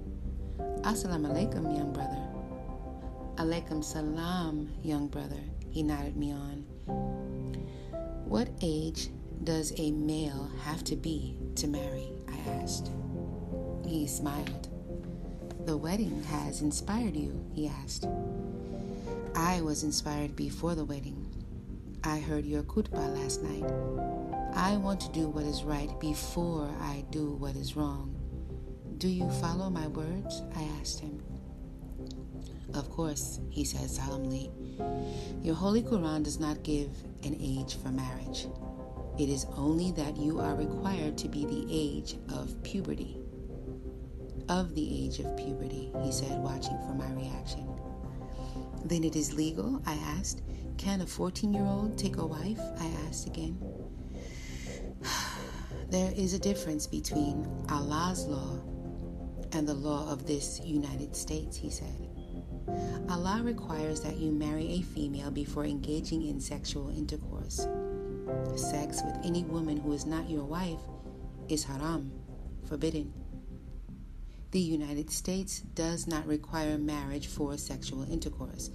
Assalamu 0.81 1.29
alaikum, 1.31 1.77
young 1.77 1.93
brother. 1.93 2.17
Alaikum 3.35 3.83
salam, 3.83 4.71
young 4.81 5.07
brother, 5.09 5.43
he 5.69 5.83
nodded 5.83 6.17
me 6.17 6.31
on. 6.31 6.65
What 8.25 8.49
age 8.63 9.09
does 9.43 9.71
a 9.77 9.91
male 9.91 10.49
have 10.63 10.83
to 10.85 10.95
be 10.95 11.37
to 11.57 11.67
marry? 11.67 12.09
I 12.27 12.49
asked. 12.49 12.89
He 13.85 14.07
smiled. 14.07 14.69
The 15.67 15.77
wedding 15.77 16.23
has 16.23 16.61
inspired 16.61 17.15
you, 17.15 17.39
he 17.53 17.67
asked. 17.67 18.07
I 19.35 19.61
was 19.61 19.83
inspired 19.83 20.35
before 20.35 20.73
the 20.73 20.85
wedding. 20.85 21.23
I 22.03 22.17
heard 22.17 22.45
your 22.45 22.63
khutbah 22.63 23.15
last 23.15 23.43
night. 23.43 24.14
I 24.55 24.77
want 24.77 25.01
to 25.01 25.11
do 25.11 25.27
what 25.27 25.43
is 25.43 25.63
right 25.63 25.99
before 25.99 26.69
I 26.79 27.03
do 27.11 27.33
what 27.33 27.57
is 27.57 27.75
wrong. 27.75 28.15
Do 28.97 29.09
you 29.09 29.29
follow 29.29 29.69
my 29.69 29.87
words? 29.87 30.43
I 30.55 30.63
asked 30.79 31.01
him. 31.01 31.21
Of 32.73 32.89
course, 32.89 33.41
he 33.49 33.65
said 33.65 33.89
solemnly. 33.89 34.51
Your 35.41 35.55
Holy 35.55 35.83
Quran 35.83 36.23
does 36.23 36.39
not 36.39 36.63
give 36.63 36.89
an 37.23 37.35
age 37.39 37.75
for 37.83 37.89
marriage. 37.89 38.47
It 39.19 39.27
is 39.27 39.45
only 39.57 39.91
that 39.91 40.15
you 40.15 40.39
are 40.39 40.55
required 40.55 41.17
to 41.19 41.27
be 41.27 41.45
the 41.45 41.67
age 41.69 42.15
of 42.29 42.61
puberty. 42.63 43.17
Of 44.47 44.73
the 44.73 45.05
age 45.05 45.19
of 45.19 45.35
puberty, 45.35 45.91
he 46.01 46.11
said, 46.13 46.39
watching 46.39 46.77
for 46.87 46.93
my 46.93 47.11
reaction. 47.13 47.67
Then 48.85 49.03
it 49.03 49.17
is 49.17 49.33
legal? 49.33 49.81
I 49.85 49.95
asked. 50.17 50.43
Can 50.77 51.01
a 51.01 51.07
14 51.07 51.53
year 51.53 51.65
old 51.65 51.97
take 51.97 52.17
a 52.17 52.25
wife? 52.25 52.59
I 52.79 52.87
asked 53.07 53.27
again. 53.27 53.57
There 55.89 56.11
is 56.15 56.33
a 56.33 56.39
difference 56.39 56.87
between 56.87 57.47
Allah's 57.69 58.25
law 58.25 58.59
and 59.51 59.67
the 59.67 59.73
law 59.73 60.09
of 60.11 60.25
this 60.25 60.59
United 60.63 61.15
States, 61.15 61.55
he 61.55 61.69
said. 61.69 62.09
Allah 63.09 63.41
requires 63.43 64.01
that 64.01 64.17
you 64.17 64.31
marry 64.31 64.65
a 64.65 64.81
female 64.81 65.31
before 65.31 65.65
engaging 65.65 66.27
in 66.27 66.41
sexual 66.41 66.89
intercourse. 66.89 67.67
Sex 68.55 69.01
with 69.05 69.15
any 69.23 69.43
woman 69.43 69.77
who 69.77 69.93
is 69.93 70.05
not 70.05 70.29
your 70.29 70.43
wife 70.43 70.81
is 71.47 71.63
haram, 71.63 72.11
forbidden. 72.67 73.13
The 74.51 74.59
United 74.59 75.11
States 75.11 75.59
does 75.59 76.07
not 76.07 76.25
require 76.25 76.77
marriage 76.77 77.27
for 77.27 77.57
sexual 77.57 78.11
intercourse. 78.11 78.71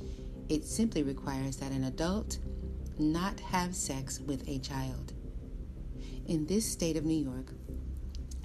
It 0.48 0.64
simply 0.64 1.02
requires 1.02 1.56
that 1.56 1.72
an 1.72 1.84
adult 1.84 2.38
not 2.98 3.40
have 3.40 3.74
sex 3.74 4.20
with 4.20 4.48
a 4.48 4.58
child. 4.60 5.14
In 6.30 6.46
this 6.46 6.64
state 6.64 6.96
of 6.96 7.04
New 7.04 7.20
York, 7.20 7.52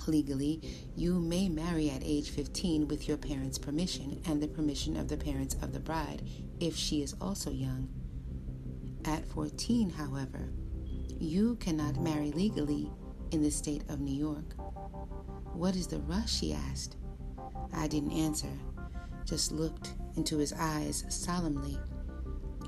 legally, 0.08 0.60
you 0.96 1.20
may 1.20 1.48
marry 1.48 1.92
at 1.92 2.02
age 2.04 2.32
15 2.32 2.88
with 2.88 3.08
your 3.08 3.16
parents' 3.16 3.60
permission 3.60 4.20
and 4.26 4.42
the 4.42 4.48
permission 4.48 4.98
of 4.98 5.08
the 5.08 5.18
parents 5.18 5.56
of 5.62 5.72
the 5.72 5.80
bride 5.80 6.24
if 6.60 6.76
she 6.76 7.04
is 7.04 7.14
also 7.22 7.52
young. 7.52 7.88
At 9.06 9.28
14, 9.28 9.92
however, 9.92 10.50
you 11.20 11.58
cannot 11.58 12.02
marry 12.02 12.32
legally 12.32 12.90
in 13.30 13.44
the 13.44 13.52
state 13.52 13.84
of 13.88 14.00
New 14.00 14.18
York. 14.18 14.56
What 15.54 15.76
is 15.76 15.86
the 15.86 16.00
rush? 16.00 16.34
She 16.34 16.54
asked. 16.54 16.98
I 17.72 17.88
didn't 17.88 18.14
answer, 18.14 18.58
just 19.26 19.52
looked 19.52 19.94
into 20.16 20.40
his 20.40 20.54
eyes 20.54 21.06
solemnly. 21.10 21.78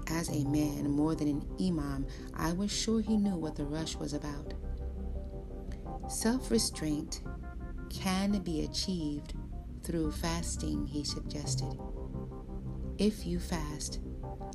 As 0.09 0.29
a 0.29 0.45
man, 0.45 0.91
more 0.91 1.15
than 1.15 1.27
an 1.27 1.47
imam, 1.59 2.05
I 2.35 2.53
was 2.53 2.71
sure 2.71 3.01
he 3.01 3.17
knew 3.17 3.35
what 3.35 3.55
the 3.55 3.65
rush 3.65 3.95
was 3.95 4.13
about. 4.13 4.53
Self 6.07 6.51
restraint 6.51 7.21
can 7.89 8.39
be 8.39 8.63
achieved 8.63 9.33
through 9.83 10.11
fasting, 10.13 10.87
he 10.87 11.03
suggested. 11.03 11.77
If 12.97 13.25
you 13.25 13.39
fast, 13.39 13.99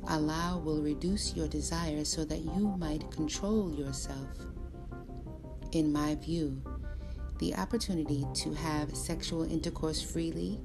Allah 0.08 0.60
will 0.64 0.82
reduce 0.82 1.36
your 1.36 1.48
desires 1.48 2.08
so 2.08 2.24
that 2.24 2.40
you 2.40 2.74
might 2.78 3.10
control 3.10 3.70
yourself. 3.70 4.28
In 5.72 5.92
my 5.92 6.14
view, 6.16 6.62
the 7.38 7.54
opportunity 7.54 8.26
to 8.34 8.54
have 8.54 8.96
sexual 8.96 9.42
intercourse 9.42 10.00
freely 10.00 10.58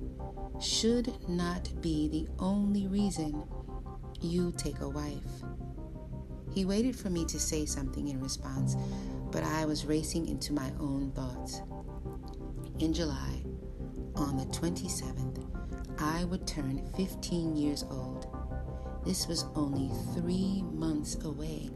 should 0.61 1.13
not 1.29 1.69
be 1.81 2.07
the 2.07 2.27
only 2.39 2.87
reason 2.87 3.43
you 4.21 4.53
take 4.57 4.79
a 4.79 4.89
wife. 4.89 5.43
He 6.53 6.65
waited 6.65 6.95
for 6.95 7.09
me 7.09 7.25
to 7.25 7.39
say 7.39 7.65
something 7.65 8.07
in 8.07 8.19
response, 8.21 8.75
but 9.31 9.43
I 9.43 9.65
was 9.65 9.85
racing 9.85 10.27
into 10.27 10.53
my 10.53 10.71
own 10.79 11.11
thoughts. 11.11 11.61
In 12.79 12.93
July, 12.93 13.43
on 14.15 14.37
the 14.37 14.45
27th, 14.45 15.43
I 15.99 16.25
would 16.25 16.45
turn 16.47 16.87
15 16.95 17.55
years 17.55 17.83
old. 17.89 18.27
This 19.05 19.27
was 19.27 19.45
only 19.55 19.91
three 20.13 20.63
months 20.71 21.23
away, 21.23 21.69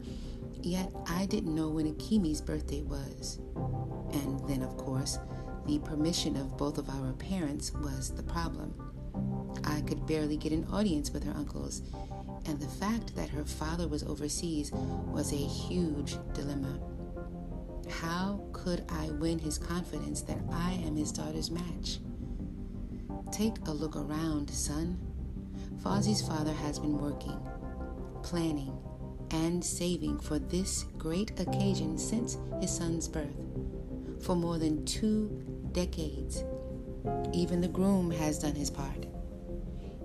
yet 0.60 0.90
I 1.08 1.26
didn't 1.26 1.54
know 1.54 1.70
when 1.70 1.92
Akimi's 1.92 2.40
birthday 2.40 2.82
was. 2.82 3.40
And 4.12 4.46
then, 4.48 4.62
of 4.62 4.76
course, 4.76 5.18
the 5.66 5.78
permission 5.80 6.36
of 6.36 6.56
both 6.56 6.78
of 6.78 6.88
our 6.90 7.12
parents 7.14 7.72
was 7.72 8.10
the 8.14 8.22
problem. 8.22 8.74
I 9.64 9.80
could 9.82 10.06
barely 10.06 10.36
get 10.36 10.52
an 10.52 10.66
audience 10.72 11.10
with 11.10 11.24
her 11.24 11.32
uncles, 11.32 11.82
and 12.46 12.60
the 12.60 12.66
fact 12.66 13.14
that 13.16 13.28
her 13.28 13.44
father 13.44 13.88
was 13.88 14.02
overseas 14.02 14.72
was 14.72 15.32
a 15.32 15.36
huge 15.36 16.16
dilemma. 16.34 16.78
How 18.00 18.40
could 18.52 18.84
I 18.88 19.10
win 19.10 19.38
his 19.38 19.58
confidence 19.58 20.22
that 20.22 20.38
I 20.50 20.72
am 20.84 20.96
his 20.96 21.12
daughter's 21.12 21.50
match? 21.50 21.98
Take 23.30 23.56
a 23.66 23.70
look 23.70 23.96
around, 23.96 24.50
son. 24.50 24.98
Fozzie's 25.82 26.26
father 26.26 26.52
has 26.52 26.78
been 26.78 26.98
working, 26.98 27.38
planning, 28.22 28.76
and 29.30 29.64
saving 29.64 30.18
for 30.20 30.38
this 30.38 30.84
great 30.98 31.38
occasion 31.40 31.98
since 31.98 32.38
his 32.60 32.70
son's 32.70 33.08
birth 33.08 33.36
for 34.20 34.36
more 34.36 34.58
than 34.58 34.84
two 34.84 35.28
decades. 35.72 36.44
Even 37.32 37.60
the 37.60 37.68
groom 37.68 38.10
has 38.10 38.38
done 38.38 38.54
his 38.54 38.70
part. 38.70 39.06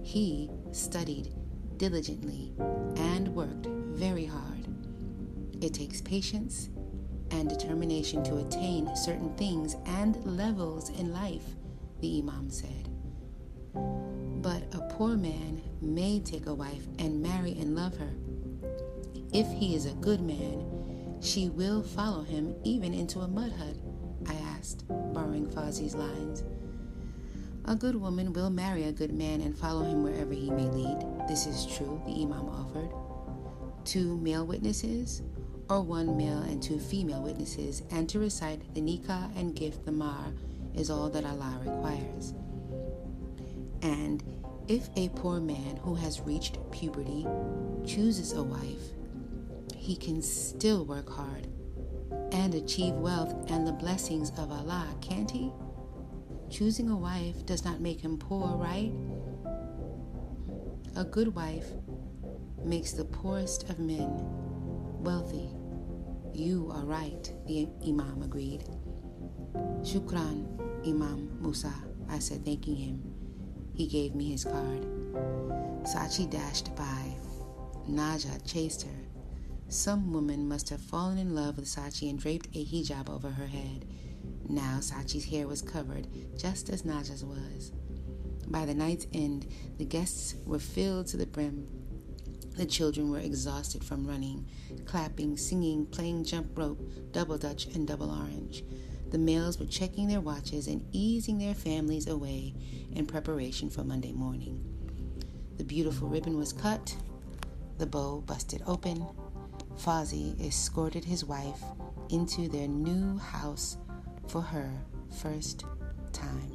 He 0.02 0.50
studied 0.72 1.34
diligently 1.78 2.54
and 2.96 3.28
worked 3.30 3.68
very 3.68 4.26
hard. 4.26 4.68
It 5.62 5.74
takes 5.74 6.02
patience 6.02 6.70
and 7.32 7.50
determination 7.50 8.24
to 8.24 8.38
attain 8.38 8.96
certain 8.96 9.34
things 9.36 9.76
and 9.86 10.16
levels 10.26 10.90
in 10.90 11.14
life, 11.14 11.56
the 12.02 12.20
Imam 12.20 12.50
said. 12.50 12.90
But 13.74 14.64
a 14.74 14.88
poor 14.94 15.18
man 15.18 15.62
may 15.82 16.20
take 16.20 16.46
a 16.46 16.54
wife 16.54 16.88
and 17.00 17.22
marry 17.22 17.52
and 17.52 17.76
love 17.76 17.98
her. 17.98 18.14
If 19.34 19.48
he 19.52 19.76
is 19.76 19.86
a 19.86 19.94
good 19.94 20.22
man, 20.22 21.18
she 21.22 21.50
will 21.50 21.84
follow 21.84 22.24
him 22.24 22.56
even 22.64 22.94
into 22.94 23.20
a 23.20 23.28
mud 23.28 23.52
hut 23.52 23.76
I 24.28 24.34
asked, 24.34 24.86
borrowing 24.88 25.48
Fozzie's 25.48 25.96
lines. 25.96 26.44
A 27.66 27.76
good 27.76 27.96
woman 27.96 28.34
will 28.34 28.50
marry 28.50 28.84
a 28.86 28.92
good 28.92 29.14
man 29.14 29.42
and 29.42 29.58
follow 29.58 29.84
him 29.84 30.04
wherever 30.04 30.34
he 30.34 30.50
may 30.50 30.70
lead. 30.70 30.98
This 31.28 31.46
is 31.46 31.66
true, 31.66 32.02
the 32.06 32.14
Imam 32.22 32.48
offered. 32.50 32.90
Two 33.86 34.18
male 34.18 34.46
witnesses, 34.46 35.22
or 35.70 35.82
one 35.82 36.18
male 36.18 36.40
and 36.40 36.62
two 36.62 36.80
female 36.80 37.22
witnesses, 37.22 37.84
and 37.92 38.08
to 38.10 38.20
recite 38.20 38.74
the 38.74 38.82
nikah 38.82 39.36
and 39.38 39.56
gift 39.56 39.86
the 39.86 39.92
mahr 39.92 40.34
is 40.76 40.90
all 40.90 41.10
that 41.10 41.26
Allah 41.26 41.60
requires. 41.66 42.34
And 43.82 44.24
if 44.68 44.90
a 44.96 45.10
poor 45.10 45.40
man 45.40 45.78
who 45.78 45.96
has 45.96 46.22
reached 46.22 46.58
puberty 46.72 47.26
chooses 47.86 48.34
a 48.34 48.44
wife, 48.44 48.94
he 49.76 49.96
can 49.96 50.22
still 50.22 50.86
work 50.86 51.10
hard 51.10 51.48
and 52.32 52.54
achieve 52.54 52.94
wealth 52.94 53.50
and 53.50 53.66
the 53.66 53.72
blessings 53.72 54.32
of 54.32 54.52
Allah, 54.52 54.88
can't 55.02 55.32
he? 55.32 55.52
Choosing 56.50 56.90
a 56.90 56.98
wife 56.98 57.46
does 57.46 57.64
not 57.64 57.80
make 57.80 58.02
him 58.02 58.18
poor, 58.18 58.56
right? 58.56 58.92
A 60.96 61.04
good 61.04 61.36
wife 61.36 61.68
makes 62.64 62.92
the 62.92 63.06
poorest 63.06 63.70
of 63.70 63.80
men 63.80 64.10
wealthy. 65.00 65.50
You 66.38 66.70
are 66.72 66.86
right, 66.86 67.34
the 67.48 67.68
Imam 67.84 68.22
agreed. 68.22 68.64
Shukran, 69.82 70.46
Imam 70.88 71.36
Musa, 71.42 71.74
I 72.08 72.20
said, 72.20 72.46
thanking 72.46 72.76
him. 72.76 73.02
He 73.74 73.88
gave 73.88 74.14
me 74.14 74.30
his 74.30 74.44
card. 74.44 74.84
Sachi 75.82 76.30
dashed 76.30 76.76
by. 76.76 77.16
Naja 77.90 78.40
chased 78.46 78.84
her. 78.84 79.08
Some 79.70 80.14
woman 80.14 80.48
must 80.48 80.70
have 80.70 80.80
fallen 80.80 81.18
in 81.18 81.34
love 81.34 81.58
with 81.58 81.66
Sachi 81.66 82.08
and 82.08 82.20
draped 82.20 82.56
a 82.56 82.64
hijab 82.64 83.10
over 83.10 83.32
her 83.32 83.48
head. 83.48 83.88
Now 84.48 84.78
Sachi's 84.80 85.26
hair 85.26 85.48
was 85.48 85.64
covered, 85.64 86.08
just 86.38 86.70
as 86.70 86.84
Naja's 86.84 87.26
was. 87.26 87.72
By 88.46 88.68
the 88.68 88.76
night's 88.76 89.08
end, 89.12 89.48
the 89.80 89.86
guests 89.86 90.36
were 90.46 90.60
filled 90.60 91.08
to 91.08 91.18
the 91.18 91.26
brim. 91.26 91.68
The 92.58 92.66
children 92.66 93.12
were 93.12 93.20
exhausted 93.20 93.84
from 93.84 94.08
running, 94.08 94.48
clapping, 94.86 95.38
singing, 95.38 95.86
playing 95.86 96.24
jump 96.24 96.58
rope, 96.58 96.82
double 97.12 97.38
dutch, 97.38 97.68
and 97.68 97.88
double 97.88 98.10
orange. 98.10 98.64
The 99.12 99.20
males 99.20 99.60
were 99.60 99.68
checking 99.68 100.08
their 100.08 100.22
watches 100.22 100.66
and 100.66 100.84
easing 100.92 101.38
their 101.38 101.54
families 101.54 102.08
away 102.08 102.56
in 102.94 103.06
preparation 103.06 103.70
for 103.70 103.84
Monday 103.84 104.12
morning. 104.12 104.66
The 105.58 105.64
beautiful 105.64 106.08
ribbon 106.08 106.36
was 106.36 106.52
cut, 106.52 106.98
the 107.78 107.86
bow 107.86 108.22
busted 108.22 108.64
open, 108.66 109.06
Fozzie 109.76 110.44
escorted 110.44 111.06
his 111.06 111.24
wife 111.24 111.62
into 112.10 112.50
their 112.50 112.68
new 112.68 113.20
house 113.20 113.78
for 114.28 114.42
her 114.42 114.72
first 115.22 115.64
time. 116.12 116.52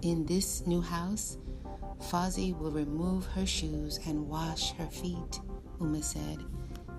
In 0.00 0.24
this 0.24 0.66
new 0.66 0.80
house, 0.80 1.36
Fozzie 2.00 2.56
will 2.58 2.70
remove 2.70 3.26
her 3.26 3.46
shoes 3.46 4.00
and 4.06 4.28
wash 4.28 4.72
her 4.72 4.86
feet, 4.86 5.40
Uma 5.80 6.02
said, 6.02 6.38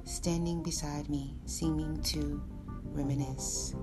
standing 0.04 0.64
beside 0.64 1.10
me, 1.10 1.36
seeming 1.46 2.02
to 2.04 2.42
reminisce. 2.94 3.76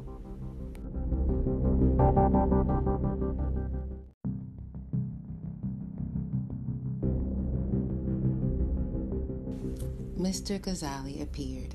Mr. 10.19 10.59
Ghazali 10.61 11.23
appeared, 11.23 11.75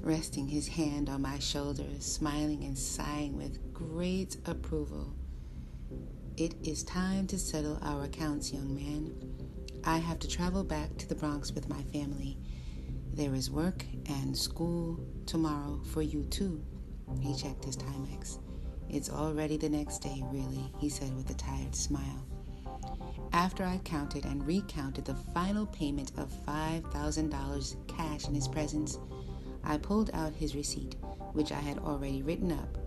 resting 0.00 0.46
his 0.48 0.68
hand 0.68 1.08
on 1.08 1.22
my 1.22 1.38
shoulder, 1.38 1.86
smiling 1.98 2.64
and 2.64 2.78
sighing 2.78 3.36
with 3.36 3.72
great 3.72 4.36
approval. 4.46 5.14
It 6.40 6.54
is 6.62 6.82
time 6.84 7.26
to 7.26 7.38
settle 7.38 7.78
our 7.82 8.04
accounts, 8.04 8.50
young 8.50 8.74
man. 8.74 9.12
I 9.84 9.98
have 9.98 10.18
to 10.20 10.26
travel 10.26 10.64
back 10.64 10.96
to 10.96 11.06
the 11.06 11.14
Bronx 11.14 11.52
with 11.52 11.68
my 11.68 11.82
family. 11.92 12.38
There 13.12 13.34
is 13.34 13.50
work 13.50 13.84
and 14.06 14.34
school 14.34 14.98
tomorrow 15.26 15.82
for 15.92 16.00
you, 16.00 16.24
too. 16.24 16.64
He 17.20 17.36
checked 17.36 17.66
his 17.66 17.76
Timex. 17.76 18.38
It's 18.88 19.10
already 19.10 19.58
the 19.58 19.68
next 19.68 19.98
day, 19.98 20.24
really, 20.32 20.72
he 20.78 20.88
said 20.88 21.14
with 21.14 21.28
a 21.28 21.34
tired 21.34 21.76
smile. 21.76 22.26
After 23.34 23.62
I 23.62 23.76
counted 23.84 24.24
and 24.24 24.46
recounted 24.46 25.04
the 25.04 25.16
final 25.34 25.66
payment 25.66 26.12
of 26.16 26.32
$5,000 26.46 27.86
cash 27.86 28.28
in 28.28 28.34
his 28.34 28.48
presence, 28.48 28.98
I 29.62 29.76
pulled 29.76 30.08
out 30.14 30.32
his 30.32 30.56
receipt, 30.56 30.96
which 31.34 31.52
I 31.52 31.60
had 31.60 31.80
already 31.80 32.22
written 32.22 32.50
up. 32.50 32.78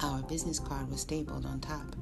Our 0.00 0.22
business 0.22 0.60
card 0.60 0.88
was 0.88 1.00
stapled 1.00 1.44
on 1.44 1.58
top. 1.58 1.96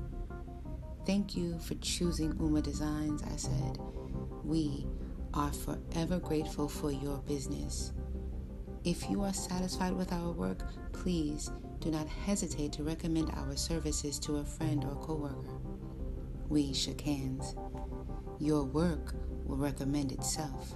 Thank 1.06 1.36
you 1.36 1.58
for 1.58 1.74
choosing 1.74 2.34
Uma 2.40 2.62
Designs, 2.62 3.22
I 3.30 3.36
said. 3.36 3.78
We 4.42 4.86
are 5.34 5.52
forever 5.52 6.18
grateful 6.18 6.66
for 6.66 6.90
your 6.90 7.18
business. 7.18 7.92
If 8.84 9.10
you 9.10 9.22
are 9.22 9.34
satisfied 9.34 9.92
with 9.92 10.14
our 10.14 10.30
work, 10.32 10.62
please 10.94 11.50
do 11.80 11.90
not 11.90 12.08
hesitate 12.08 12.72
to 12.72 12.84
recommend 12.84 13.30
our 13.36 13.54
services 13.54 14.18
to 14.20 14.36
a 14.36 14.44
friend 14.44 14.82
or 14.84 14.94
coworker. 14.96 15.58
We 16.48 16.72
shook 16.72 17.02
hands. 17.02 17.54
Your 18.38 18.64
work 18.64 19.14
will 19.44 19.58
recommend 19.58 20.10
itself. 20.10 20.74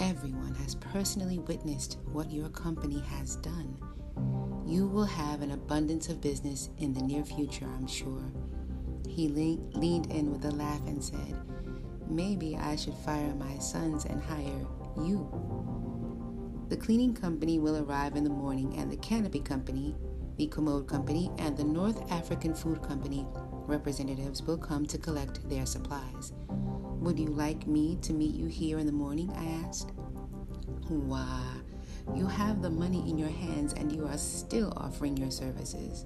Everyone 0.00 0.54
has 0.54 0.74
personally 0.76 1.38
witnessed 1.38 1.98
what 2.12 2.30
your 2.30 2.48
company 2.48 3.00
has 3.00 3.36
done. 3.36 3.76
You 4.66 4.86
will 4.86 5.04
have 5.04 5.42
an 5.42 5.50
abundance 5.50 6.08
of 6.08 6.22
business 6.22 6.70
in 6.78 6.94
the 6.94 7.02
near 7.02 7.24
future, 7.24 7.66
I'm 7.66 7.86
sure. 7.86 8.32
He 9.14 9.28
le- 9.28 9.78
leaned 9.78 10.10
in 10.10 10.32
with 10.32 10.44
a 10.44 10.50
laugh 10.50 10.84
and 10.88 11.02
said, 11.02 11.36
Maybe 12.08 12.56
I 12.56 12.74
should 12.74 12.94
fire 12.94 13.32
my 13.36 13.58
sons 13.58 14.06
and 14.06 14.20
hire 14.20 14.66
you. 14.96 15.30
The 16.68 16.76
cleaning 16.76 17.14
company 17.14 17.60
will 17.60 17.84
arrive 17.84 18.16
in 18.16 18.24
the 18.24 18.30
morning, 18.30 18.76
and 18.76 18.90
the 18.90 18.96
canopy 18.96 19.38
company, 19.38 19.94
the 20.36 20.48
commode 20.48 20.88
company, 20.88 21.30
and 21.38 21.56
the 21.56 21.62
North 21.62 22.10
African 22.10 22.54
Food 22.54 22.82
Company 22.82 23.24
representatives 23.68 24.42
will 24.42 24.58
come 24.58 24.84
to 24.86 24.98
collect 24.98 25.48
their 25.48 25.64
supplies. 25.64 26.32
Would 26.48 27.16
you 27.16 27.28
like 27.28 27.68
me 27.68 27.96
to 28.02 28.12
meet 28.12 28.34
you 28.34 28.48
here 28.48 28.80
in 28.80 28.86
the 28.86 28.92
morning? 28.92 29.30
I 29.36 29.44
asked. 29.64 29.92
Why, 30.88 31.40
you 32.16 32.26
have 32.26 32.62
the 32.62 32.70
money 32.70 33.08
in 33.08 33.16
your 33.16 33.30
hands 33.30 33.74
and 33.74 33.92
you 33.92 34.08
are 34.08 34.18
still 34.18 34.72
offering 34.76 35.16
your 35.16 35.30
services. 35.30 36.04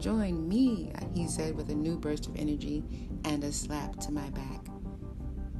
Join 0.00 0.48
me, 0.48 0.90
he 1.14 1.28
said 1.28 1.54
with 1.54 1.68
a 1.68 1.74
new 1.74 1.98
burst 1.98 2.26
of 2.26 2.34
energy 2.36 2.82
and 3.26 3.44
a 3.44 3.52
slap 3.52 3.96
to 4.00 4.10
my 4.10 4.30
back. 4.30 4.64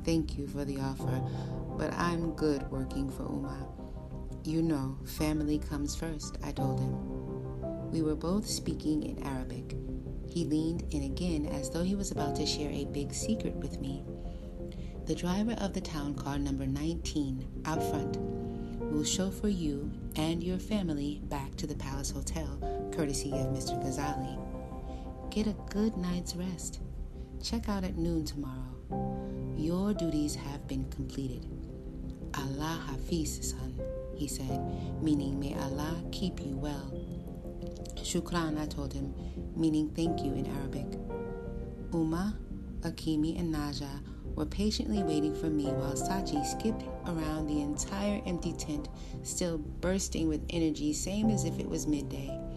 Thank 0.03 0.38
you 0.38 0.46
for 0.46 0.64
the 0.64 0.81
offer, 0.81 1.22
but 1.76 1.92
I'm 1.92 2.33
good 2.37 2.62
working 2.70 3.11
for 3.11 3.24
Uma. 3.24 3.68
You 4.44 4.62
know, 4.62 4.96
family 5.05 5.59
comes 5.59 5.94
first, 5.94 6.38
I 6.42 6.53
told 6.53 6.81
him. 6.81 7.90
We 7.90 8.00
were 8.00 8.14
both 8.14 8.46
speaking 8.46 9.03
in 9.03 9.22
Arabic. 9.24 9.76
He 10.26 10.46
leaned 10.46 10.87
in 10.94 11.03
again 11.03 11.44
as 11.44 11.68
though 11.68 11.83
he 11.83 11.94
was 11.94 12.11
about 12.11 12.35
to 12.37 12.46
share 12.46 12.70
a 12.70 12.87
big 12.87 13.12
secret 13.12 13.55
with 13.57 13.79
me. 13.79 14.03
The 15.05 15.14
driver 15.14 15.53
of 15.59 15.74
the 15.74 15.83
town 15.83 16.14
car 16.14 16.38
number 16.38 16.66
19 16.66 17.62
out 17.66 17.83
front 17.83 18.16
will 18.81 19.05
chauffeur 19.05 19.48
you 19.48 19.90
and 20.16 20.42
your 20.42 20.59
family 20.59 21.20
back 21.24 21.57
to 21.57 21.66
the 21.66 21.74
Palace 21.74 22.11
Hotel, 22.11 22.59
courtesy 23.00 23.30
of 23.30 23.46
Mr. 23.46 23.82
Ghazali. 23.82 24.36
Get 25.30 25.46
a 25.46 25.56
good 25.72 25.96
night's 25.96 26.36
rest. 26.36 26.80
Check 27.42 27.66
out 27.70 27.82
at 27.82 27.96
noon 27.96 28.26
tomorrow. 28.26 29.56
Your 29.56 29.94
duties 29.94 30.34
have 30.34 30.68
been 30.68 30.84
completed. 30.90 31.46
Allah 32.34 32.78
Hafiz, 32.88 33.52
son, 33.52 33.80
he 34.14 34.28
said, 34.28 34.60
meaning 35.02 35.40
may 35.40 35.54
Allah 35.54 35.96
keep 36.12 36.40
you 36.44 36.54
well. 36.58 36.92
Shukran, 37.94 38.60
I 38.60 38.66
told 38.66 38.92
him, 38.92 39.14
meaning 39.56 39.88
thank 39.96 40.20
you 40.20 40.34
in 40.34 40.46
Arabic. 40.58 41.00
Uma, 41.94 42.36
Akimi, 42.82 43.40
and 43.40 43.54
Naja 43.54 44.02
were 44.34 44.44
patiently 44.44 45.02
waiting 45.02 45.35
for 45.35 45.48
me 45.48 45.64
while 45.64 45.94
Sachi 45.94 46.44
skipped 46.44 46.83
around 47.06 47.46
the 47.46 47.62
entire 47.62 48.20
empty 48.27 48.52
tent, 48.52 48.90
still 49.22 49.56
bursting 49.56 50.29
with 50.29 50.44
energy, 50.50 50.92
same 50.92 51.31
as 51.31 51.46
if 51.46 51.58
it 51.58 51.66
was 51.66 51.87
midday. 51.87 52.50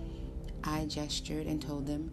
I 0.63 0.85
gestured 0.85 1.47
and 1.47 1.61
told 1.61 1.85
them, 1.85 2.09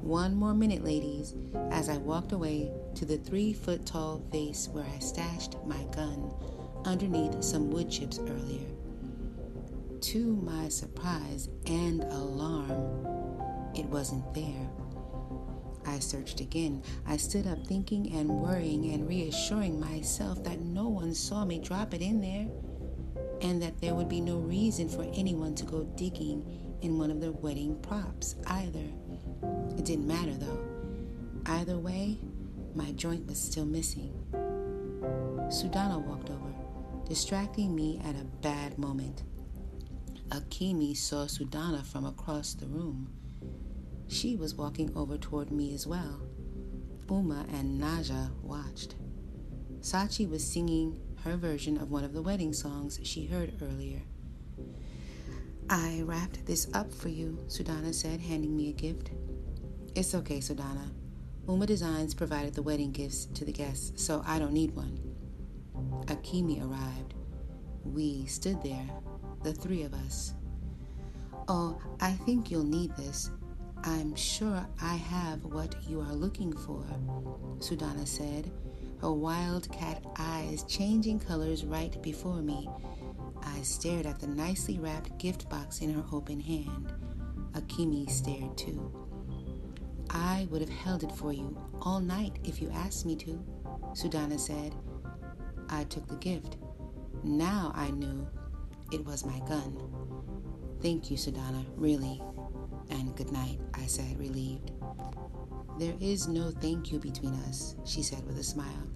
One 0.00 0.34
more 0.34 0.54
minute, 0.54 0.84
ladies, 0.84 1.34
as 1.70 1.88
I 1.88 1.98
walked 1.98 2.32
away 2.32 2.70
to 2.94 3.04
the 3.04 3.18
three 3.18 3.52
foot 3.52 3.84
tall 3.84 4.24
vase 4.30 4.68
where 4.68 4.84
I 4.84 4.98
stashed 4.98 5.56
my 5.66 5.84
gun 5.94 6.32
underneath 6.84 7.42
some 7.42 7.70
wood 7.70 7.90
chips 7.90 8.18
earlier. 8.18 8.66
To 10.00 10.36
my 10.36 10.68
surprise 10.68 11.48
and 11.66 12.02
alarm, 12.04 13.06
it 13.74 13.86
wasn't 13.86 14.34
there. 14.34 14.68
I 15.86 15.98
searched 15.98 16.40
again. 16.40 16.82
I 17.06 17.16
stood 17.16 17.46
up 17.46 17.66
thinking 17.66 18.12
and 18.12 18.28
worrying 18.28 18.92
and 18.92 19.08
reassuring 19.08 19.80
myself 19.80 20.42
that 20.44 20.60
no 20.60 20.88
one 20.88 21.14
saw 21.14 21.44
me 21.44 21.58
drop 21.58 21.94
it 21.94 22.00
in 22.00 22.20
there 22.20 22.48
and 23.42 23.60
that 23.62 23.80
there 23.80 23.94
would 23.94 24.08
be 24.08 24.20
no 24.20 24.38
reason 24.38 24.88
for 24.88 25.02
anyone 25.14 25.54
to 25.56 25.64
go 25.64 25.84
digging 25.96 26.61
in 26.82 26.98
one 26.98 27.10
of 27.10 27.20
their 27.20 27.32
wedding 27.32 27.76
props 27.80 28.36
either. 28.46 28.86
It 29.78 29.84
didn't 29.84 30.06
matter 30.06 30.34
though. 30.34 30.58
Either 31.46 31.78
way, 31.78 32.18
my 32.74 32.92
joint 32.92 33.26
was 33.26 33.40
still 33.40 33.64
missing. 33.66 34.12
Sudana 35.48 36.00
walked 36.04 36.30
over. 36.30 36.52
distracting 37.08 37.74
me 37.74 38.00
at 38.04 38.14
a 38.14 38.24
bad 38.40 38.78
moment. 38.78 39.22
Akimi 40.28 40.96
saw 40.96 41.26
Sudana 41.26 41.84
from 41.84 42.06
across 42.06 42.54
the 42.54 42.66
room. 42.66 43.10
She 44.08 44.36
was 44.36 44.54
walking 44.54 44.90
over 44.96 45.18
toward 45.18 45.50
me 45.50 45.74
as 45.74 45.86
well. 45.86 46.22
Uma 47.10 47.44
and 47.52 47.80
Naja 47.80 48.30
watched. 48.42 48.94
Sachi 49.80 50.28
was 50.28 50.42
singing 50.46 50.98
her 51.24 51.36
version 51.36 51.76
of 51.76 51.90
one 51.90 52.04
of 52.04 52.14
the 52.14 52.22
wedding 52.22 52.52
songs 52.52 52.98
she 53.02 53.26
heard 53.26 53.52
earlier. 53.60 54.00
I 55.72 56.02
wrapped 56.04 56.44
this 56.44 56.68
up 56.74 56.92
for 56.92 57.08
you, 57.08 57.38
Sudana 57.46 57.94
said, 57.94 58.20
handing 58.20 58.54
me 58.54 58.68
a 58.68 58.72
gift. 58.74 59.10
It's 59.94 60.14
okay, 60.14 60.36
Sudana. 60.36 60.92
Uma 61.48 61.64
Designs 61.64 62.12
provided 62.12 62.52
the 62.52 62.60
wedding 62.60 62.92
gifts 62.92 63.24
to 63.32 63.46
the 63.46 63.52
guests, 63.52 64.04
so 64.04 64.22
I 64.26 64.38
don't 64.38 64.52
need 64.52 64.76
one. 64.76 65.00
Akimi 66.08 66.62
arrived. 66.62 67.14
We 67.84 68.26
stood 68.26 68.62
there, 68.62 68.86
the 69.44 69.54
three 69.54 69.84
of 69.84 69.94
us. 69.94 70.34
Oh, 71.48 71.80
I 72.02 72.12
think 72.26 72.50
you'll 72.50 72.64
need 72.64 72.94
this. 72.94 73.30
I'm 73.82 74.14
sure 74.14 74.66
I 74.82 74.96
have 74.96 75.42
what 75.46 75.74
you 75.88 76.02
are 76.02 76.12
looking 76.12 76.52
for, 76.52 76.84
Sudana 77.60 78.06
said, 78.06 78.52
her 79.00 79.10
wildcat 79.10 80.04
eyes 80.18 80.64
changing 80.64 81.20
colors 81.20 81.64
right 81.64 82.00
before 82.02 82.42
me. 82.42 82.68
I 83.42 83.62
stared 83.62 84.06
at 84.06 84.18
the 84.18 84.26
nicely 84.26 84.78
wrapped 84.78 85.18
gift 85.18 85.48
box 85.48 85.80
in 85.80 85.92
her 85.92 86.04
open 86.12 86.40
hand. 86.40 86.92
Akimi 87.52 88.08
stared 88.10 88.56
too. 88.56 88.90
I 90.10 90.46
would 90.50 90.60
have 90.60 90.70
held 90.70 91.04
it 91.04 91.12
for 91.12 91.32
you 91.32 91.56
all 91.80 92.00
night 92.00 92.38
if 92.44 92.60
you 92.60 92.70
asked 92.70 93.06
me 93.06 93.16
to, 93.16 93.42
Sudana 93.92 94.38
said. 94.38 94.74
I 95.68 95.84
took 95.84 96.06
the 96.06 96.16
gift. 96.16 96.56
Now 97.24 97.72
I 97.74 97.90
knew 97.90 98.26
it 98.92 99.04
was 99.04 99.24
my 99.24 99.38
gun. 99.48 99.78
Thank 100.82 101.10
you, 101.10 101.16
Sudana, 101.16 101.64
really. 101.76 102.20
And 102.90 103.16
good 103.16 103.32
night, 103.32 103.58
I 103.74 103.86
said, 103.86 104.18
relieved. 104.18 104.72
There 105.78 105.94
is 106.00 106.28
no 106.28 106.50
thank 106.50 106.92
you 106.92 106.98
between 106.98 107.34
us, 107.48 107.76
she 107.84 108.02
said 108.02 108.26
with 108.26 108.38
a 108.38 108.44
smile. 108.44 108.86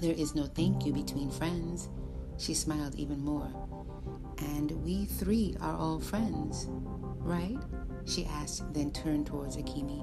There 0.00 0.14
is 0.14 0.34
no 0.34 0.44
thank 0.44 0.86
you 0.86 0.92
between 0.92 1.30
friends. 1.30 1.88
She 2.40 2.54
smiled 2.54 2.94
even 2.94 3.22
more. 3.22 3.52
And 4.38 4.70
we 4.82 5.04
three 5.04 5.54
are 5.60 5.76
all 5.76 6.00
friends, 6.00 6.68
right? 7.18 7.58
She 8.06 8.24
asked, 8.24 8.72
then 8.72 8.90
turned 8.92 9.26
towards 9.26 9.58
Akimi. 9.58 10.02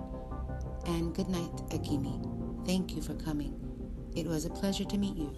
And 0.85 1.15
good 1.15 1.29
night, 1.29 1.55
Akimi. 1.69 2.65
Thank 2.65 2.95
you 2.95 3.01
for 3.01 3.15
coming. 3.15 3.59
It 4.15 4.27
was 4.27 4.45
a 4.45 4.51
pleasure 4.51 4.85
to 4.85 4.97
meet 4.97 5.17
you. 5.17 5.35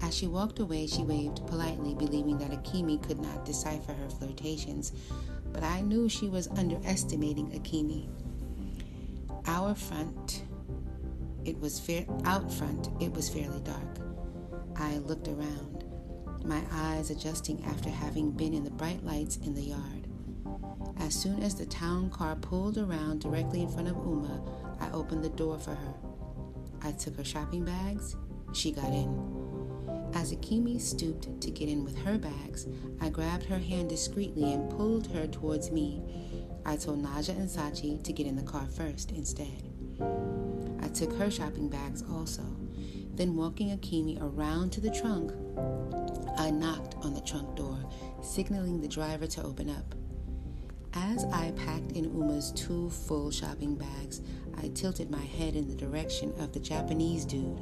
As 0.00 0.16
she 0.16 0.26
walked 0.26 0.58
away, 0.58 0.86
she 0.86 1.02
waved 1.02 1.46
politely, 1.46 1.94
believing 1.94 2.38
that 2.38 2.50
Akimi 2.50 3.02
could 3.02 3.20
not 3.20 3.44
decipher 3.44 3.92
her 3.92 4.08
flirtations, 4.08 4.92
but 5.52 5.62
I 5.62 5.82
knew 5.82 6.08
she 6.08 6.30
was 6.30 6.48
underestimating 6.48 7.50
Akimi. 7.50 8.08
Our 9.46 9.74
front, 9.74 10.44
it 11.44 11.60
was 11.60 11.78
fair 11.78 12.06
out 12.24 12.50
front, 12.50 12.88
it 13.00 13.12
was 13.12 13.28
fairly 13.28 13.60
dark. 13.60 13.98
I 14.76 14.96
looked 14.98 15.28
around, 15.28 15.69
my 16.44 16.62
eyes 16.72 17.10
adjusting 17.10 17.64
after 17.64 17.90
having 17.90 18.30
been 18.30 18.54
in 18.54 18.64
the 18.64 18.70
bright 18.70 19.04
lights 19.04 19.36
in 19.36 19.54
the 19.54 19.62
yard. 19.62 20.08
As 20.98 21.14
soon 21.14 21.42
as 21.42 21.54
the 21.54 21.66
town 21.66 22.10
car 22.10 22.36
pulled 22.36 22.78
around 22.78 23.20
directly 23.20 23.62
in 23.62 23.68
front 23.68 23.88
of 23.88 23.96
Uma, 23.96 24.42
I 24.80 24.90
opened 24.92 25.24
the 25.24 25.30
door 25.30 25.58
for 25.58 25.74
her. 25.74 25.94
I 26.82 26.92
took 26.92 27.16
her 27.16 27.24
shopping 27.24 27.64
bags. 27.64 28.16
She 28.52 28.72
got 28.72 28.92
in. 28.92 29.40
As 30.14 30.32
Akimi 30.32 30.80
stooped 30.80 31.40
to 31.40 31.50
get 31.50 31.68
in 31.68 31.84
with 31.84 31.96
her 31.98 32.18
bags, 32.18 32.66
I 33.00 33.10
grabbed 33.10 33.44
her 33.44 33.58
hand 33.58 33.88
discreetly 33.88 34.52
and 34.52 34.70
pulled 34.70 35.06
her 35.08 35.26
towards 35.26 35.70
me. 35.70 36.02
I 36.64 36.76
told 36.76 37.02
Naja 37.02 37.30
and 37.30 37.48
Sachi 37.48 38.02
to 38.02 38.12
get 38.12 38.26
in 38.26 38.36
the 38.36 38.42
car 38.42 38.66
first 38.66 39.12
instead. 39.12 39.70
I 40.82 40.88
took 40.88 41.12
her 41.14 41.30
shopping 41.30 41.68
bags 41.68 42.02
also. 42.10 42.44
Then, 43.14 43.36
walking 43.36 43.76
Akimi 43.76 44.18
around 44.20 44.72
to 44.72 44.80
the 44.80 44.90
trunk, 44.90 45.32
I 46.40 46.50
knocked 46.50 46.94
on 47.04 47.12
the 47.12 47.20
trunk 47.20 47.54
door, 47.54 47.78
signaling 48.22 48.80
the 48.80 48.88
driver 48.88 49.26
to 49.26 49.42
open 49.42 49.68
up. 49.68 49.94
As 50.94 51.26
I 51.26 51.50
packed 51.50 51.92
in 51.92 52.04
Uma's 52.04 52.50
two 52.52 52.88
full 52.88 53.30
shopping 53.30 53.74
bags, 53.76 54.22
I 54.56 54.68
tilted 54.68 55.10
my 55.10 55.20
head 55.20 55.54
in 55.54 55.68
the 55.68 55.74
direction 55.74 56.32
of 56.38 56.54
the 56.54 56.58
Japanese 56.58 57.26
dude 57.26 57.60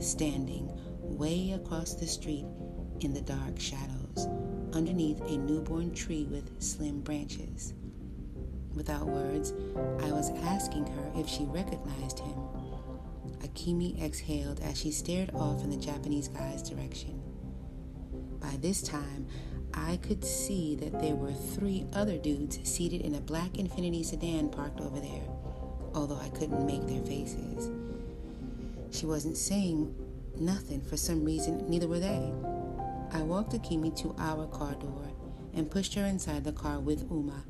standing 0.00 0.68
way 1.02 1.52
across 1.52 1.94
the 1.94 2.08
street 2.08 2.46
in 2.98 3.14
the 3.14 3.20
dark 3.20 3.60
shadows, 3.60 4.26
underneath 4.72 5.20
a 5.20 5.38
newborn 5.38 5.94
tree 5.94 6.26
with 6.28 6.60
slim 6.60 7.02
branches. 7.02 7.74
Without 8.74 9.06
words, 9.06 9.52
I 10.02 10.10
was 10.10 10.30
asking 10.42 10.88
her 10.88 11.12
if 11.14 11.28
she 11.28 11.44
recognized 11.44 12.18
him. 12.18 12.34
Akimi 13.38 14.02
exhaled 14.02 14.58
as 14.64 14.76
she 14.80 14.90
stared 14.90 15.30
off 15.32 15.62
in 15.62 15.70
the 15.70 15.76
Japanese 15.76 16.26
guy's 16.26 16.68
direction. 16.68 17.22
By 18.50 18.56
this 18.58 18.82
time, 18.82 19.26
I 19.74 19.98
could 19.98 20.24
see 20.24 20.76
that 20.76 21.00
there 21.00 21.16
were 21.16 21.32
three 21.32 21.84
other 21.92 22.16
dudes 22.16 22.58
seated 22.62 23.00
in 23.02 23.16
a 23.16 23.20
black 23.20 23.52
Infiniti 23.54 24.04
sedan 24.04 24.48
parked 24.48 24.80
over 24.80 25.00
there, 25.00 25.28
although 25.94 26.20
I 26.20 26.28
couldn't 26.30 26.64
make 26.64 26.86
their 26.86 27.02
faces. 27.02 27.70
She 28.90 29.04
wasn't 29.04 29.36
saying 29.36 29.94
Nothing. 30.38 30.82
For 30.82 30.96
some 30.96 31.24
reason, 31.24 31.68
neither 31.68 31.88
were 31.88 31.98
they. 31.98 32.32
I 33.12 33.22
walked 33.22 33.52
Akimi 33.52 33.96
to 34.02 34.14
our 34.18 34.46
car 34.46 34.74
door 34.74 35.08
and 35.54 35.70
pushed 35.70 35.94
her 35.94 36.04
inside 36.04 36.44
the 36.44 36.52
car 36.52 36.78
with 36.78 37.10
Uma. 37.10 37.44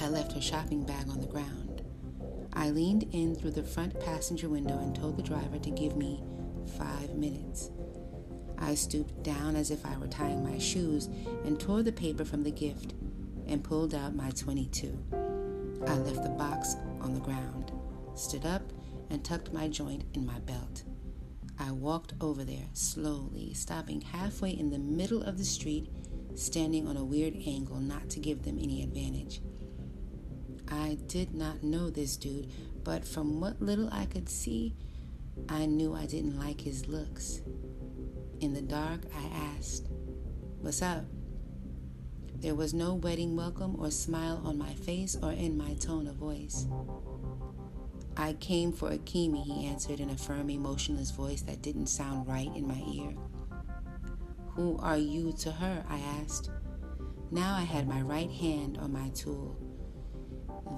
I 0.00 0.08
left 0.08 0.32
her 0.32 0.40
shopping 0.40 0.84
bag 0.84 1.08
on 1.10 1.20
the 1.20 1.26
ground. 1.26 1.82
I 2.54 2.70
leaned 2.70 3.04
in 3.12 3.34
through 3.34 3.50
the 3.50 3.62
front 3.62 3.98
passenger 4.00 4.48
window 4.48 4.78
and 4.78 4.94
told 4.94 5.18
the 5.18 5.22
driver 5.22 5.58
to 5.58 5.70
give 5.70 5.96
me 5.96 6.22
five 6.78 7.14
minutes. 7.14 7.70
I 8.58 8.74
stooped 8.74 9.22
down 9.22 9.56
as 9.56 9.70
if 9.70 9.84
I 9.84 9.96
were 9.98 10.06
tying 10.06 10.42
my 10.42 10.58
shoes 10.58 11.06
and 11.44 11.58
tore 11.58 11.82
the 11.82 11.92
paper 11.92 12.24
from 12.24 12.42
the 12.42 12.50
gift 12.50 12.94
and 13.46 13.62
pulled 13.62 13.94
out 13.94 14.14
my 14.14 14.30
22. 14.30 14.98
I 15.86 15.96
left 15.98 16.22
the 16.22 16.34
box 16.36 16.76
on 17.00 17.14
the 17.14 17.20
ground, 17.20 17.72
stood 18.14 18.44
up, 18.44 18.62
and 19.10 19.24
tucked 19.24 19.52
my 19.52 19.68
joint 19.68 20.04
in 20.14 20.26
my 20.26 20.38
belt. 20.40 20.82
I 21.58 21.70
walked 21.70 22.14
over 22.20 22.44
there 22.44 22.66
slowly, 22.72 23.54
stopping 23.54 24.00
halfway 24.00 24.50
in 24.50 24.70
the 24.70 24.78
middle 24.78 25.22
of 25.22 25.38
the 25.38 25.44
street, 25.44 25.88
standing 26.34 26.86
on 26.86 26.96
a 26.96 27.04
weird 27.04 27.34
angle 27.46 27.80
not 27.80 28.10
to 28.10 28.20
give 28.20 28.42
them 28.42 28.58
any 28.60 28.82
advantage. 28.82 29.40
I 30.68 30.98
did 31.06 31.34
not 31.34 31.62
know 31.62 31.88
this 31.88 32.16
dude, 32.16 32.50
but 32.84 33.06
from 33.06 33.40
what 33.40 33.62
little 33.62 33.88
I 33.92 34.06
could 34.06 34.28
see, 34.28 34.74
I 35.48 35.66
knew 35.66 35.94
I 35.94 36.06
didn't 36.06 36.38
like 36.38 36.60
his 36.60 36.88
looks. 36.88 37.40
In 38.40 38.52
the 38.52 38.60
dark, 38.60 39.00
I 39.16 39.54
asked, 39.56 39.88
What's 40.60 40.82
up? 40.82 41.04
There 42.34 42.54
was 42.54 42.74
no 42.74 42.94
wedding 42.94 43.34
welcome 43.34 43.76
or 43.80 43.90
smile 43.90 44.42
on 44.44 44.58
my 44.58 44.74
face 44.74 45.16
or 45.22 45.32
in 45.32 45.56
my 45.56 45.72
tone 45.74 46.06
of 46.06 46.16
voice. 46.16 46.66
I 48.14 48.34
came 48.34 48.72
for 48.72 48.90
Akimi, 48.90 49.42
he 49.42 49.66
answered 49.66 50.00
in 50.00 50.10
a 50.10 50.16
firm, 50.16 50.50
emotionless 50.50 51.10
voice 51.12 51.40
that 51.42 51.62
didn't 51.62 51.86
sound 51.86 52.28
right 52.28 52.54
in 52.54 52.68
my 52.68 52.82
ear. 52.92 53.14
Who 54.48 54.76
are 54.82 54.98
you 54.98 55.32
to 55.38 55.50
her? 55.52 55.84
I 55.88 55.98
asked. 56.22 56.50
Now 57.30 57.56
I 57.56 57.62
had 57.62 57.88
my 57.88 58.02
right 58.02 58.30
hand 58.30 58.76
on 58.76 58.92
my 58.92 59.08
tool. 59.10 59.56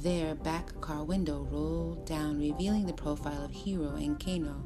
Their 0.00 0.36
back 0.36 0.80
car 0.80 1.02
window 1.02 1.46
rolled 1.50 2.06
down, 2.06 2.38
revealing 2.38 2.86
the 2.86 2.92
profile 2.92 3.44
of 3.44 3.50
Hiro 3.50 3.96
and 3.96 4.22
Kano, 4.24 4.64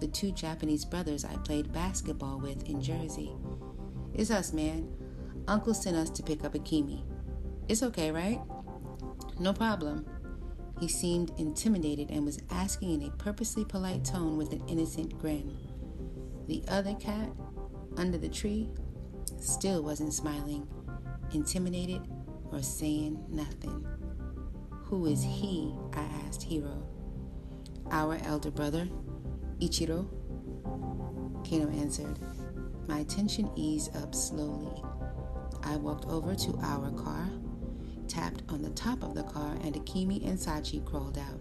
the 0.00 0.08
two 0.08 0.32
Japanese 0.32 0.84
brothers 0.84 1.24
I 1.24 1.36
played 1.38 1.72
basketball 1.72 2.40
with 2.40 2.68
in 2.68 2.80
Jersey. 2.80 3.32
It's 4.12 4.30
us, 4.30 4.52
man. 4.52 4.88
Uncle 5.48 5.74
sent 5.74 5.96
us 5.96 6.10
to 6.10 6.22
pick 6.22 6.44
up 6.44 6.54
Akimi. 6.54 7.04
It's 7.68 7.82
okay, 7.82 8.10
right? 8.10 8.40
No 9.38 9.52
problem. 9.52 10.06
He 10.80 10.88
seemed 10.88 11.32
intimidated 11.38 12.10
and 12.10 12.24
was 12.24 12.40
asking 12.50 13.00
in 13.00 13.08
a 13.08 13.10
purposely 13.12 13.64
polite 13.64 14.04
tone 14.04 14.36
with 14.36 14.52
an 14.52 14.62
innocent 14.68 15.18
grin. 15.18 15.56
The 16.46 16.62
other 16.68 16.94
cat, 16.94 17.30
under 17.96 18.18
the 18.18 18.28
tree, 18.28 18.68
still 19.38 19.82
wasn't 19.82 20.12
smiling, 20.12 20.66
intimidated, 21.32 22.02
or 22.52 22.62
saying 22.62 23.24
nothing. 23.28 23.86
Who 24.84 25.06
is 25.06 25.22
he? 25.22 25.74
I 25.94 26.02
asked 26.26 26.42
Hiro. 26.42 26.86
Our 27.90 28.18
elder 28.24 28.50
brother, 28.50 28.88
Ichiro. 29.60 30.06
Kano 31.48 31.70
answered. 31.70 32.18
My 32.88 33.04
tension 33.04 33.50
eased 33.56 33.96
up 33.96 34.14
slowly. 34.14 34.82
I 35.62 35.76
walked 35.76 36.06
over 36.06 36.34
to 36.34 36.58
our 36.62 36.90
car, 36.90 37.28
tapped 38.08 38.42
on 38.48 38.62
the 38.62 38.70
top 38.70 39.02
of 39.02 39.14
the 39.14 39.22
car, 39.22 39.56
and 39.62 39.74
Akimi 39.74 40.26
and 40.28 40.38
Sachi 40.38 40.84
crawled 40.84 41.18
out. 41.18 41.40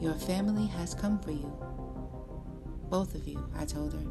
Your 0.00 0.14
family 0.14 0.66
has 0.66 0.94
come 0.94 1.18
for 1.20 1.30
you. 1.30 1.52
Both 2.90 3.14
of 3.14 3.26
you, 3.26 3.42
I 3.56 3.64
told 3.64 3.92
her. 3.94 4.06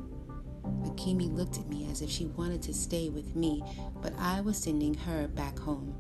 Akimi 0.90 1.34
looked 1.36 1.58
at 1.58 1.68
me 1.68 1.88
as 1.92 2.02
if 2.02 2.10
she 2.10 2.26
wanted 2.26 2.62
to 2.64 2.74
stay 2.74 3.10
with 3.10 3.36
me, 3.36 3.64
but 4.02 4.14
I 4.18 4.42
was 4.42 4.58
sending 4.58 4.94
her 4.94 5.28
back 5.28 5.60
home. 5.60 5.96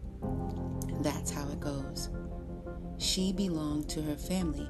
That's 1.01 1.31
how 1.31 1.47
it 1.49 1.59
goes. 1.59 2.09
She 2.97 3.31
belonged 3.31 3.89
to 3.89 4.01
her 4.01 4.15
family, 4.15 4.69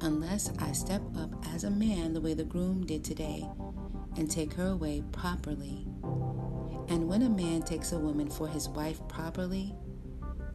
unless 0.00 0.50
I 0.58 0.72
step 0.72 1.02
up 1.18 1.30
as 1.54 1.64
a 1.64 1.70
man 1.70 2.12
the 2.12 2.20
way 2.20 2.34
the 2.34 2.44
groom 2.44 2.84
did 2.84 3.04
today 3.04 3.48
and 4.16 4.30
take 4.30 4.52
her 4.54 4.68
away 4.68 5.02
properly. 5.12 5.86
And 6.88 7.08
when 7.08 7.22
a 7.22 7.30
man 7.30 7.62
takes 7.62 7.92
a 7.92 7.98
woman 7.98 8.30
for 8.30 8.46
his 8.46 8.68
wife 8.68 9.00
properly, 9.08 9.74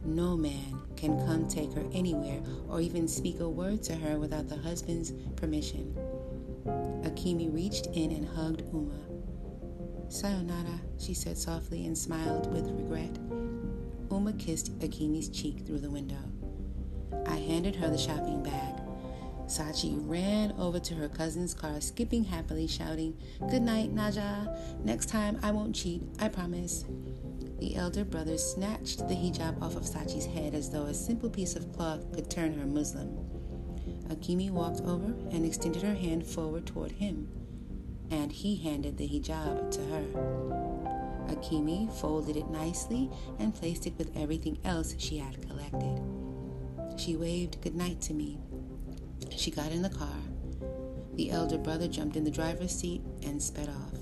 no 0.04 0.36
man 0.36 0.80
can 0.96 1.18
come 1.26 1.46
take 1.46 1.72
her 1.72 1.84
anywhere 1.92 2.40
or 2.68 2.80
even 2.80 3.06
speak 3.06 3.40
a 3.40 3.48
word 3.48 3.82
to 3.84 3.94
her 3.94 4.18
without 4.18 4.48
the 4.48 4.56
husband's 4.56 5.12
permission. 5.36 5.94
Akimi 7.02 7.52
reached 7.52 7.86
in 7.86 8.10
and 8.12 8.26
hugged 8.28 8.62
Uma. 8.72 8.98
Sayonara, 10.08 10.80
she 10.98 11.14
said 11.14 11.36
softly 11.38 11.86
and 11.86 11.96
smiled 11.96 12.52
with 12.52 12.70
regret. 12.70 13.18
Uma 14.10 14.32
kissed 14.34 14.78
Akimi's 14.80 15.28
cheek 15.28 15.66
through 15.66 15.80
the 15.80 15.90
window. 15.90 16.16
I 17.26 17.36
handed 17.36 17.76
her 17.76 17.88
the 17.88 17.98
shopping 17.98 18.42
bag. 18.42 18.79
Sachi 19.50 19.98
ran 20.08 20.54
over 20.58 20.78
to 20.78 20.94
her 20.94 21.08
cousin's 21.08 21.54
car, 21.54 21.80
skipping 21.80 22.22
happily, 22.22 22.68
shouting, 22.68 23.16
Good 23.50 23.62
night, 23.62 23.92
Naja. 23.92 24.56
Next 24.84 25.06
time 25.06 25.40
I 25.42 25.50
won't 25.50 25.74
cheat, 25.74 26.02
I 26.20 26.28
promise. 26.28 26.84
The 27.58 27.74
elder 27.74 28.04
brother 28.04 28.38
snatched 28.38 29.08
the 29.08 29.14
hijab 29.14 29.60
off 29.60 29.74
of 29.74 29.82
Sachi's 29.82 30.24
head 30.24 30.54
as 30.54 30.70
though 30.70 30.84
a 30.84 30.94
simple 30.94 31.28
piece 31.28 31.56
of 31.56 31.72
cloth 31.72 32.12
could 32.12 32.30
turn 32.30 32.56
her 32.58 32.64
Muslim. 32.64 33.08
Akimi 34.08 34.50
walked 34.50 34.82
over 34.82 35.14
and 35.32 35.44
extended 35.44 35.82
her 35.82 35.94
hand 35.94 36.24
forward 36.24 36.64
toward 36.64 36.92
him, 36.92 37.28
and 38.12 38.30
he 38.30 38.54
handed 38.54 38.96
the 38.96 39.08
hijab 39.08 39.70
to 39.72 39.80
her. 39.86 40.04
Akimi 41.26 41.92
folded 42.00 42.36
it 42.36 42.48
nicely 42.50 43.10
and 43.40 43.54
placed 43.54 43.86
it 43.86 43.98
with 43.98 44.16
everything 44.16 44.58
else 44.64 44.94
she 44.96 45.18
had 45.18 45.42
collected. 45.48 46.00
She 46.96 47.16
waved 47.16 47.60
goodnight 47.62 48.00
to 48.02 48.14
me. 48.14 48.38
She 49.40 49.50
got 49.50 49.72
in 49.72 49.80
the 49.80 49.88
car. 49.88 50.20
The 51.14 51.30
elder 51.30 51.56
brother 51.56 51.88
jumped 51.88 52.14
in 52.14 52.24
the 52.24 52.30
driver's 52.30 52.72
seat 52.72 53.00
and 53.22 53.42
sped 53.42 53.70
off. 53.70 53.94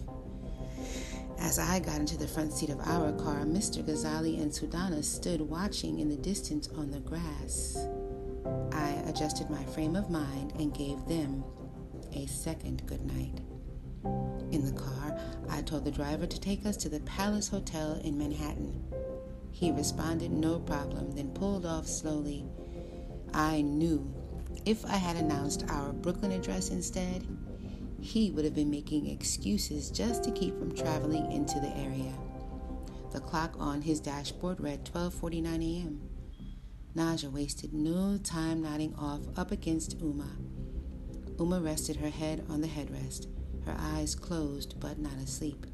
As 1.38 1.60
I 1.60 1.78
got 1.78 2.00
into 2.00 2.18
the 2.18 2.26
front 2.26 2.52
seat 2.52 2.70
of 2.70 2.80
our 2.80 3.12
car, 3.12 3.44
Mr. 3.44 3.84
Ghazali 3.84 4.42
and 4.42 4.50
Sudana 4.50 5.04
stood 5.04 5.40
watching 5.40 6.00
in 6.00 6.08
the 6.08 6.16
distance 6.16 6.68
on 6.76 6.90
the 6.90 6.98
grass. 6.98 7.78
I 8.72 9.00
adjusted 9.06 9.48
my 9.48 9.62
frame 9.66 9.94
of 9.94 10.10
mind 10.10 10.54
and 10.58 10.74
gave 10.74 11.06
them 11.06 11.44
a 12.12 12.26
second 12.26 12.84
good 12.86 13.06
night. 13.06 13.40
In 14.50 14.64
the 14.64 14.72
car, 14.72 15.16
I 15.48 15.62
told 15.62 15.84
the 15.84 15.92
driver 15.92 16.26
to 16.26 16.40
take 16.40 16.66
us 16.66 16.76
to 16.78 16.88
the 16.88 16.98
Palace 17.02 17.46
Hotel 17.46 18.00
in 18.02 18.18
Manhattan. 18.18 18.82
He 19.52 19.70
responded 19.70 20.32
no 20.32 20.58
problem, 20.58 21.12
then 21.12 21.30
pulled 21.30 21.64
off 21.64 21.86
slowly. 21.86 22.44
I 23.32 23.60
knew 23.60 24.17
if 24.64 24.84
I 24.84 24.96
had 24.96 25.16
announced 25.16 25.64
our 25.68 25.92
Brooklyn 25.92 26.32
address 26.32 26.70
instead, 26.70 27.26
he 28.00 28.30
would 28.30 28.44
have 28.44 28.54
been 28.54 28.70
making 28.70 29.08
excuses 29.08 29.90
just 29.90 30.22
to 30.24 30.30
keep 30.30 30.58
from 30.58 30.74
traveling 30.74 31.30
into 31.32 31.58
the 31.60 31.76
area. 31.76 32.12
The 33.12 33.20
clock 33.20 33.54
on 33.58 33.82
his 33.82 34.00
dashboard 34.00 34.60
read 34.60 34.84
12:49 34.84 35.46
a.m. 35.62 36.00
Naja 36.94 37.30
wasted 37.30 37.72
no 37.72 38.18
time 38.18 38.62
nodding 38.62 38.94
off 38.96 39.20
up 39.36 39.50
against 39.50 39.98
Uma. 40.00 40.30
Uma 41.38 41.60
rested 41.60 41.96
her 41.96 42.10
head 42.10 42.44
on 42.48 42.60
the 42.60 42.68
headrest, 42.68 43.26
her 43.64 43.76
eyes 43.78 44.14
closed 44.14 44.78
but 44.80 44.98
not 44.98 45.16
asleep. 45.16 45.66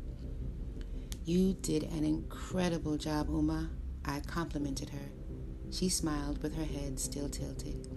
You 1.25 1.55
did 1.55 1.85
an 1.85 2.05
incredible 2.05 2.99
job, 2.99 3.29
Uma. 3.31 3.71
I 4.05 4.21
complimented 4.21 4.91
her. 4.91 5.11
She 5.71 5.89
smiled 5.89 6.43
with 6.43 6.55
her 6.55 6.65
head 6.65 7.01
still 7.01 7.29
tilted. 7.29 7.89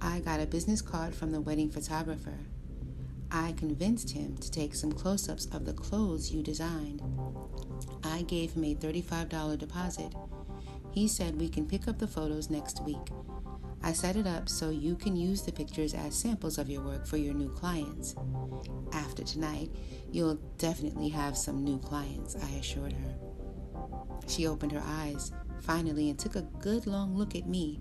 I 0.00 0.20
got 0.20 0.40
a 0.40 0.46
business 0.46 0.80
card 0.80 1.14
from 1.14 1.32
the 1.32 1.40
wedding 1.40 1.70
photographer. 1.70 2.38
I 3.30 3.52
convinced 3.52 4.10
him 4.10 4.36
to 4.38 4.50
take 4.50 4.74
some 4.74 4.92
close 4.92 5.28
ups 5.28 5.46
of 5.46 5.64
the 5.64 5.72
clothes 5.72 6.30
you 6.30 6.42
designed. 6.42 7.02
I 8.04 8.22
gave 8.22 8.52
him 8.52 8.64
a 8.64 8.74
$35 8.74 9.58
deposit. 9.58 10.14
He 10.92 11.08
said 11.08 11.40
we 11.40 11.48
can 11.48 11.66
pick 11.66 11.88
up 11.88 11.98
the 11.98 12.06
photos 12.06 12.48
next 12.48 12.82
week. 12.82 13.10
I 13.82 13.92
set 13.92 14.16
it 14.16 14.26
up 14.26 14.48
so 14.48 14.70
you 14.70 14.96
can 14.96 15.16
use 15.16 15.42
the 15.42 15.52
pictures 15.52 15.94
as 15.94 16.14
samples 16.14 16.58
of 16.58 16.70
your 16.70 16.82
work 16.82 17.06
for 17.06 17.16
your 17.16 17.34
new 17.34 17.50
clients. 17.50 18.14
After 18.92 19.22
tonight, 19.22 19.70
you'll 20.10 20.38
definitely 20.56 21.08
have 21.10 21.36
some 21.36 21.64
new 21.64 21.78
clients, 21.78 22.36
I 22.36 22.48
assured 22.56 22.92
her. 22.92 23.14
She 24.26 24.46
opened 24.46 24.72
her 24.72 24.82
eyes 24.84 25.32
finally 25.60 26.10
and 26.10 26.18
took 26.18 26.36
a 26.36 26.42
good 26.60 26.86
long 26.86 27.16
look 27.16 27.34
at 27.34 27.48
me. 27.48 27.80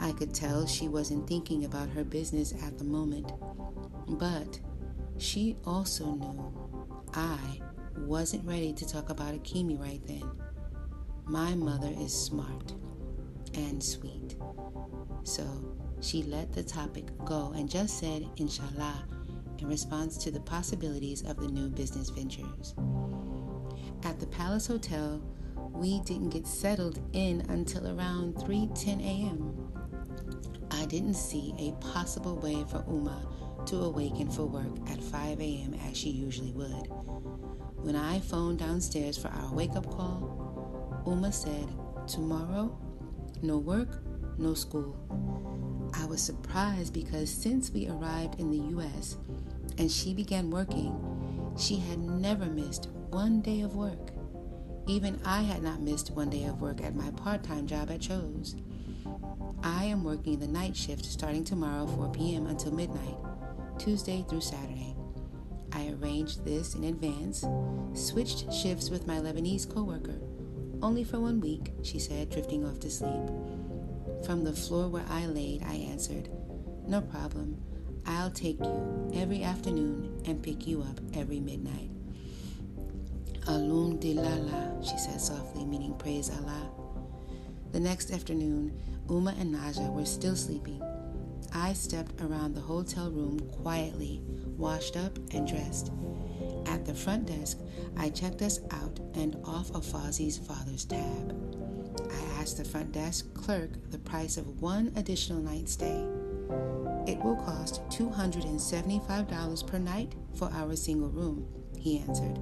I 0.00 0.12
could 0.12 0.34
tell 0.34 0.66
she 0.66 0.88
wasn't 0.88 1.28
thinking 1.28 1.66
about 1.66 1.90
her 1.90 2.04
business 2.04 2.54
at 2.64 2.78
the 2.78 2.84
moment. 2.84 3.30
But 4.08 4.58
she 5.18 5.56
also 5.66 6.06
knew 6.06 6.52
I 7.12 7.60
wasn't 7.98 8.46
ready 8.46 8.72
to 8.72 8.88
talk 8.88 9.10
about 9.10 9.34
Akimi 9.34 9.78
right 9.78 10.00
then. 10.06 10.24
My 11.26 11.54
mother 11.54 11.92
is 11.98 12.14
smart 12.14 12.72
and 13.54 13.82
sweet. 13.82 14.36
So 15.24 15.44
she 16.00 16.22
let 16.22 16.50
the 16.52 16.62
topic 16.62 17.04
go 17.26 17.52
and 17.54 17.68
just 17.68 17.98
said, 17.98 18.26
Inshallah, 18.36 19.04
in 19.58 19.68
response 19.68 20.16
to 20.18 20.30
the 20.30 20.40
possibilities 20.40 21.22
of 21.22 21.36
the 21.36 21.48
new 21.48 21.68
business 21.68 22.08
ventures. 22.08 22.74
At 24.04 24.18
the 24.18 24.26
Palace 24.26 24.66
Hotel, 24.66 25.22
we 25.72 26.00
didn't 26.00 26.30
get 26.30 26.46
settled 26.46 27.00
in 27.12 27.42
until 27.50 27.86
around 27.86 28.36
3:10 28.36 29.00
a.m. 29.02 29.69
I 30.70 30.86
didn't 30.86 31.14
see 31.14 31.54
a 31.58 31.72
possible 31.84 32.36
way 32.36 32.64
for 32.68 32.84
Uma 32.88 33.26
to 33.66 33.82
awaken 33.82 34.30
for 34.30 34.44
work 34.44 34.90
at 34.90 35.02
5 35.02 35.40
a.m. 35.40 35.74
as 35.88 35.96
she 35.96 36.10
usually 36.10 36.52
would. 36.52 36.88
When 37.82 37.96
I 37.96 38.20
phoned 38.20 38.58
downstairs 38.58 39.18
for 39.18 39.28
our 39.28 39.52
wake 39.54 39.76
up 39.76 39.90
call, 39.90 41.02
Uma 41.06 41.32
said, 41.32 41.68
Tomorrow, 42.06 42.76
no 43.42 43.58
work, 43.58 44.02
no 44.38 44.54
school. 44.54 44.96
I 45.94 46.06
was 46.06 46.22
surprised 46.22 46.92
because 46.92 47.30
since 47.30 47.70
we 47.70 47.88
arrived 47.88 48.40
in 48.40 48.50
the 48.50 48.68
U.S. 48.74 49.16
and 49.78 49.90
she 49.90 50.14
began 50.14 50.50
working, 50.50 50.94
she 51.58 51.76
had 51.76 51.98
never 51.98 52.46
missed 52.46 52.88
one 53.10 53.40
day 53.40 53.60
of 53.62 53.76
work. 53.76 54.12
Even 54.86 55.20
I 55.24 55.42
had 55.42 55.62
not 55.62 55.80
missed 55.82 56.10
one 56.10 56.30
day 56.30 56.44
of 56.44 56.60
work 56.60 56.80
at 56.82 56.94
my 56.94 57.10
part 57.12 57.42
time 57.42 57.66
job 57.66 57.90
at 57.90 58.00
Chose. 58.00 58.56
I 59.62 59.84
am 59.84 60.04
working 60.04 60.38
the 60.38 60.46
night 60.48 60.76
shift 60.76 61.04
starting 61.04 61.44
tomorrow 61.44 61.86
4 61.86 62.10
p.m. 62.12 62.46
until 62.46 62.72
midnight, 62.72 63.16
Tuesday 63.78 64.24
through 64.28 64.40
Saturday. 64.40 64.94
I 65.72 65.94
arranged 66.00 66.44
this 66.44 66.74
in 66.74 66.84
advance, 66.84 67.44
switched 67.94 68.52
shifts 68.52 68.90
with 68.90 69.06
my 69.06 69.16
Lebanese 69.16 69.72
coworker. 69.72 70.18
Only 70.82 71.04
for 71.04 71.20
one 71.20 71.40
week, 71.40 71.72
she 71.82 71.98
said, 71.98 72.30
drifting 72.30 72.64
off 72.64 72.80
to 72.80 72.90
sleep. 72.90 73.28
From 74.24 74.44
the 74.44 74.52
floor 74.52 74.88
where 74.88 75.04
I 75.08 75.26
laid, 75.26 75.62
I 75.62 75.74
answered, 75.74 76.28
No 76.86 77.00
problem. 77.00 77.60
I'll 78.06 78.30
take 78.30 78.58
you 78.60 79.10
every 79.14 79.42
afternoon 79.42 80.22
and 80.26 80.42
pick 80.42 80.66
you 80.66 80.82
up 80.82 81.00
every 81.14 81.40
midnight. 81.40 81.90
Alhamdulillah, 83.46 84.78
she 84.82 84.96
said 84.98 85.20
softly, 85.20 85.64
meaning 85.64 85.94
praise 85.94 86.30
Allah. 86.30 86.70
The 87.72 87.80
next 87.80 88.10
afternoon, 88.10 88.72
Uma 89.10 89.34
and 89.40 89.52
Naja 89.52 89.92
were 89.92 90.06
still 90.06 90.36
sleeping. 90.36 90.80
I 91.52 91.72
stepped 91.72 92.20
around 92.20 92.54
the 92.54 92.60
hotel 92.60 93.10
room 93.10 93.40
quietly, 93.60 94.22
washed 94.56 94.96
up 94.96 95.18
and 95.32 95.48
dressed. 95.48 95.90
At 96.66 96.84
the 96.84 96.94
front 96.94 97.26
desk, 97.26 97.58
I 97.96 98.10
checked 98.10 98.40
us 98.40 98.60
out 98.70 99.00
and 99.14 99.36
off 99.44 99.70
of 99.74 99.84
Fozzie's 99.84 100.38
father's 100.38 100.84
tab. 100.84 101.34
I 102.08 102.40
asked 102.40 102.58
the 102.58 102.64
front 102.64 102.92
desk 102.92 103.34
clerk 103.34 103.70
the 103.90 103.98
price 103.98 104.36
of 104.36 104.62
one 104.62 104.92
additional 104.94 105.42
night 105.42 105.68
stay. 105.68 106.06
It 107.08 107.18
will 107.18 107.36
cost 107.44 107.82
$275 107.88 109.66
per 109.66 109.78
night 109.78 110.14
for 110.36 110.48
our 110.52 110.76
single 110.76 111.08
room, 111.08 111.48
he 111.76 111.98
answered. 111.98 112.38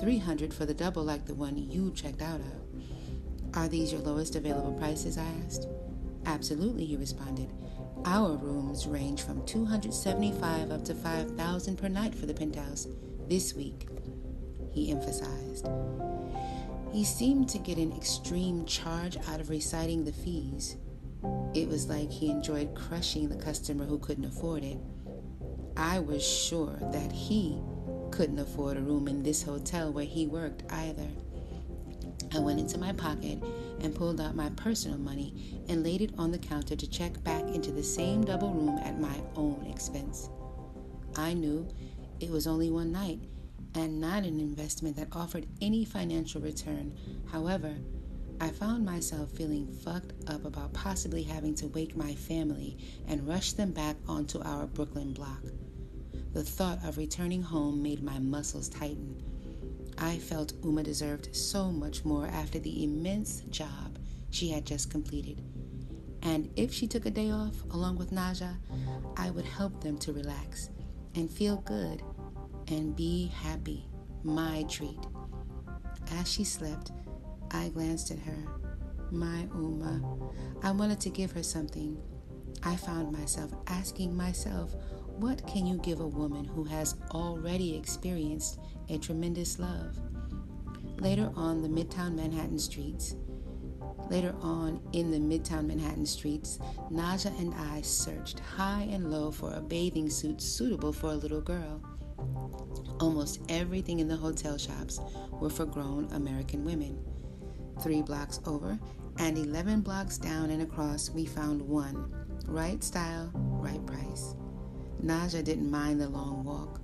300 0.00 0.54
for 0.54 0.64
the 0.64 0.72
double 0.72 1.04
like 1.04 1.26
the 1.26 1.34
one 1.34 1.58
you 1.58 1.92
checked 1.94 2.22
out 2.22 2.40
of. 2.40 3.54
Are 3.54 3.68
these 3.68 3.92
your 3.92 4.00
lowest 4.00 4.34
available 4.36 4.72
prices? 4.72 5.18
I 5.18 5.26
asked. 5.44 5.66
Absolutely, 6.26 6.84
he 6.84 6.96
responded. 6.96 7.50
Our 8.04 8.36
rooms 8.36 8.86
range 8.86 9.22
from 9.22 9.44
275 9.46 10.70
up 10.70 10.84
to 10.84 10.94
5,000 10.94 11.76
per 11.76 11.88
night 11.88 12.14
for 12.14 12.26
the 12.26 12.34
penthouse 12.34 12.86
this 13.28 13.54
week, 13.54 13.88
he 14.70 14.90
emphasized. 14.90 15.68
He 16.92 17.04
seemed 17.04 17.48
to 17.50 17.58
get 17.58 17.78
an 17.78 17.92
extreme 17.96 18.66
charge 18.66 19.16
out 19.28 19.40
of 19.40 19.48
reciting 19.48 20.04
the 20.04 20.12
fees. 20.12 20.76
It 21.54 21.68
was 21.68 21.88
like 21.88 22.10
he 22.10 22.30
enjoyed 22.30 22.74
crushing 22.74 23.28
the 23.28 23.36
customer 23.36 23.84
who 23.84 23.98
couldn't 23.98 24.24
afford 24.24 24.64
it. 24.64 24.78
I 25.76 26.00
was 26.00 26.26
sure 26.26 26.76
that 26.92 27.10
he 27.12 27.58
couldn't 28.10 28.38
afford 28.38 28.76
a 28.76 28.82
room 28.82 29.08
in 29.08 29.22
this 29.22 29.42
hotel 29.42 29.92
where 29.92 30.04
he 30.04 30.26
worked 30.26 30.70
either. 30.70 31.08
I 32.34 32.38
went 32.40 32.60
into 32.60 32.78
my 32.78 32.92
pocket 32.92 33.42
and 33.82 33.94
pulled 33.94 34.20
out 34.20 34.34
my 34.34 34.48
personal 34.50 34.98
money 34.98 35.62
and 35.68 35.82
laid 35.82 36.00
it 36.00 36.12
on 36.18 36.30
the 36.30 36.38
counter 36.38 36.76
to 36.76 36.88
check 36.88 37.22
back 37.24 37.42
into 37.48 37.70
the 37.70 37.82
same 37.82 38.24
double 38.24 38.52
room 38.52 38.78
at 38.84 39.00
my 39.00 39.20
own 39.36 39.66
expense. 39.70 40.28
I 41.16 41.34
knew 41.34 41.68
it 42.20 42.30
was 42.30 42.46
only 42.46 42.70
one 42.70 42.92
night 42.92 43.20
and 43.74 44.00
not 44.00 44.24
an 44.24 44.40
investment 44.40 44.96
that 44.96 45.08
offered 45.12 45.46
any 45.60 45.84
financial 45.84 46.40
return. 46.40 46.96
However, 47.30 47.74
I 48.40 48.48
found 48.48 48.84
myself 48.84 49.30
feeling 49.30 49.66
fucked 49.66 50.28
up 50.28 50.44
about 50.44 50.72
possibly 50.72 51.22
having 51.22 51.54
to 51.56 51.68
wake 51.68 51.96
my 51.96 52.14
family 52.14 52.76
and 53.06 53.26
rush 53.26 53.52
them 53.52 53.72
back 53.72 53.96
onto 54.08 54.42
our 54.42 54.66
Brooklyn 54.66 55.12
block. 55.12 55.42
The 56.32 56.42
thought 56.42 56.84
of 56.84 56.96
returning 56.96 57.42
home 57.42 57.82
made 57.82 58.02
my 58.02 58.18
muscles 58.18 58.68
tighten. 58.68 59.22
I 59.98 60.18
felt 60.18 60.52
Uma 60.64 60.82
deserved 60.82 61.34
so 61.34 61.70
much 61.70 62.04
more 62.04 62.26
after 62.26 62.58
the 62.58 62.84
immense 62.84 63.42
job 63.50 63.98
she 64.30 64.48
had 64.48 64.66
just 64.66 64.90
completed. 64.90 65.42
And 66.22 66.50
if 66.56 66.72
she 66.72 66.86
took 66.86 67.06
a 67.06 67.10
day 67.10 67.30
off 67.30 67.62
along 67.70 67.98
with 67.98 68.12
Naja, 68.12 68.56
I 69.16 69.30
would 69.30 69.44
help 69.44 69.82
them 69.82 69.98
to 69.98 70.12
relax 70.12 70.70
and 71.14 71.30
feel 71.30 71.56
good 71.58 72.02
and 72.68 72.96
be 72.96 73.26
happy. 73.26 73.88
My 74.22 74.64
treat. 74.68 75.00
As 76.12 76.30
she 76.30 76.44
slept, 76.44 76.92
I 77.50 77.68
glanced 77.70 78.10
at 78.12 78.18
her. 78.20 78.38
My 79.10 79.46
Uma. 79.54 80.00
I 80.62 80.70
wanted 80.70 81.00
to 81.00 81.10
give 81.10 81.32
her 81.32 81.42
something. 81.42 82.00
I 82.62 82.76
found 82.76 83.12
myself 83.12 83.50
asking 83.66 84.16
myself, 84.16 84.74
what 85.22 85.46
can 85.46 85.64
you 85.64 85.78
give 85.78 86.00
a 86.00 86.06
woman 86.06 86.44
who 86.44 86.64
has 86.64 86.96
already 87.12 87.76
experienced 87.76 88.58
a 88.88 88.98
tremendous 88.98 89.60
love? 89.60 89.96
Later 90.98 91.30
on 91.36 91.62
the 91.62 91.68
Midtown 91.68 92.16
Manhattan 92.16 92.58
streets, 92.58 93.14
later 94.10 94.34
on 94.42 94.80
in 94.92 95.12
the 95.12 95.18
Midtown 95.18 95.68
Manhattan 95.68 96.06
streets, 96.06 96.58
Naja 96.90 97.26
and 97.38 97.54
I 97.54 97.82
searched 97.82 98.40
high 98.40 98.88
and 98.90 99.12
low 99.12 99.30
for 99.30 99.54
a 99.54 99.60
bathing 99.60 100.10
suit 100.10 100.42
suitable 100.42 100.92
for 100.92 101.10
a 101.10 101.14
little 101.14 101.40
girl. 101.40 101.80
Almost 102.98 103.42
everything 103.48 104.00
in 104.00 104.08
the 104.08 104.16
hotel 104.16 104.58
shops 104.58 105.00
were 105.30 105.50
for 105.50 105.66
grown 105.66 106.10
American 106.10 106.64
women. 106.64 106.98
Three 107.80 108.02
blocks 108.02 108.40
over 108.44 108.76
and 109.18 109.38
11 109.38 109.82
blocks 109.82 110.18
down 110.18 110.50
and 110.50 110.62
across, 110.62 111.10
we 111.10 111.26
found 111.26 111.62
one. 111.62 112.12
Right 112.48 112.82
style. 112.82 113.32
Naja 115.02 115.42
didn't 115.42 115.70
mind 115.70 116.00
the 116.00 116.08
long 116.08 116.44
walk. 116.44 116.80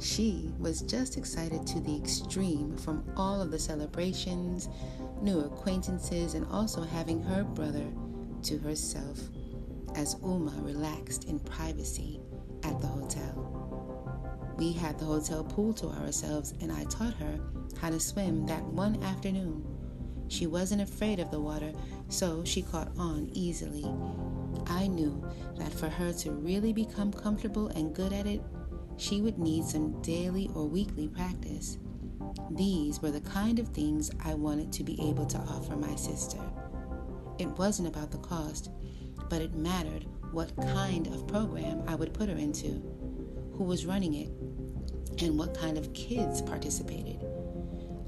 She 0.00 0.50
was 0.58 0.80
just 0.80 1.18
excited 1.18 1.66
to 1.66 1.80
the 1.80 1.94
extreme 1.94 2.76
from 2.78 3.04
all 3.16 3.42
of 3.42 3.50
the 3.50 3.58
celebrations, 3.58 4.70
new 5.20 5.40
acquaintances, 5.40 6.34
and 6.34 6.46
also 6.46 6.82
having 6.82 7.22
her 7.22 7.44
brother 7.44 7.86
to 8.44 8.58
herself 8.58 9.20
as 9.94 10.16
Uma 10.22 10.54
relaxed 10.62 11.24
in 11.24 11.38
privacy 11.40 12.20
at 12.64 12.80
the 12.80 12.86
hotel. 12.86 14.54
We 14.56 14.72
had 14.72 14.98
the 14.98 15.04
hotel 15.04 15.44
pool 15.44 15.74
to 15.74 15.88
ourselves, 15.88 16.54
and 16.62 16.72
I 16.72 16.84
taught 16.84 17.14
her 17.14 17.38
how 17.78 17.90
to 17.90 18.00
swim 18.00 18.46
that 18.46 18.64
one 18.64 19.02
afternoon. 19.02 19.64
She 20.28 20.46
wasn't 20.46 20.82
afraid 20.82 21.18
of 21.18 21.30
the 21.30 21.40
water, 21.40 21.72
so 22.08 22.42
she 22.44 22.62
caught 22.62 22.90
on 22.96 23.28
easily. 23.34 23.84
I 24.66 24.86
knew 24.86 25.24
that 25.56 25.72
for 25.72 25.88
her 25.88 26.12
to 26.12 26.32
really 26.32 26.72
become 26.72 27.12
comfortable 27.12 27.68
and 27.68 27.94
good 27.94 28.12
at 28.12 28.26
it, 28.26 28.42
she 28.96 29.20
would 29.20 29.38
need 29.38 29.64
some 29.64 30.00
daily 30.02 30.50
or 30.54 30.68
weekly 30.68 31.08
practice. 31.08 31.78
These 32.50 33.00
were 33.00 33.10
the 33.10 33.20
kind 33.20 33.58
of 33.58 33.68
things 33.68 34.10
I 34.24 34.34
wanted 34.34 34.72
to 34.72 34.84
be 34.84 35.00
able 35.08 35.26
to 35.26 35.38
offer 35.38 35.76
my 35.76 35.94
sister. 35.96 36.38
It 37.38 37.48
wasn't 37.58 37.88
about 37.88 38.10
the 38.10 38.18
cost, 38.18 38.70
but 39.28 39.40
it 39.40 39.54
mattered 39.54 40.06
what 40.32 40.54
kind 40.56 41.06
of 41.06 41.26
program 41.26 41.82
I 41.86 41.94
would 41.94 42.12
put 42.12 42.28
her 42.28 42.36
into, 42.36 42.82
who 43.56 43.64
was 43.64 43.86
running 43.86 44.14
it, 44.14 44.28
and 45.22 45.38
what 45.38 45.58
kind 45.58 45.78
of 45.78 45.92
kids 45.92 46.42
participated. 46.42 47.24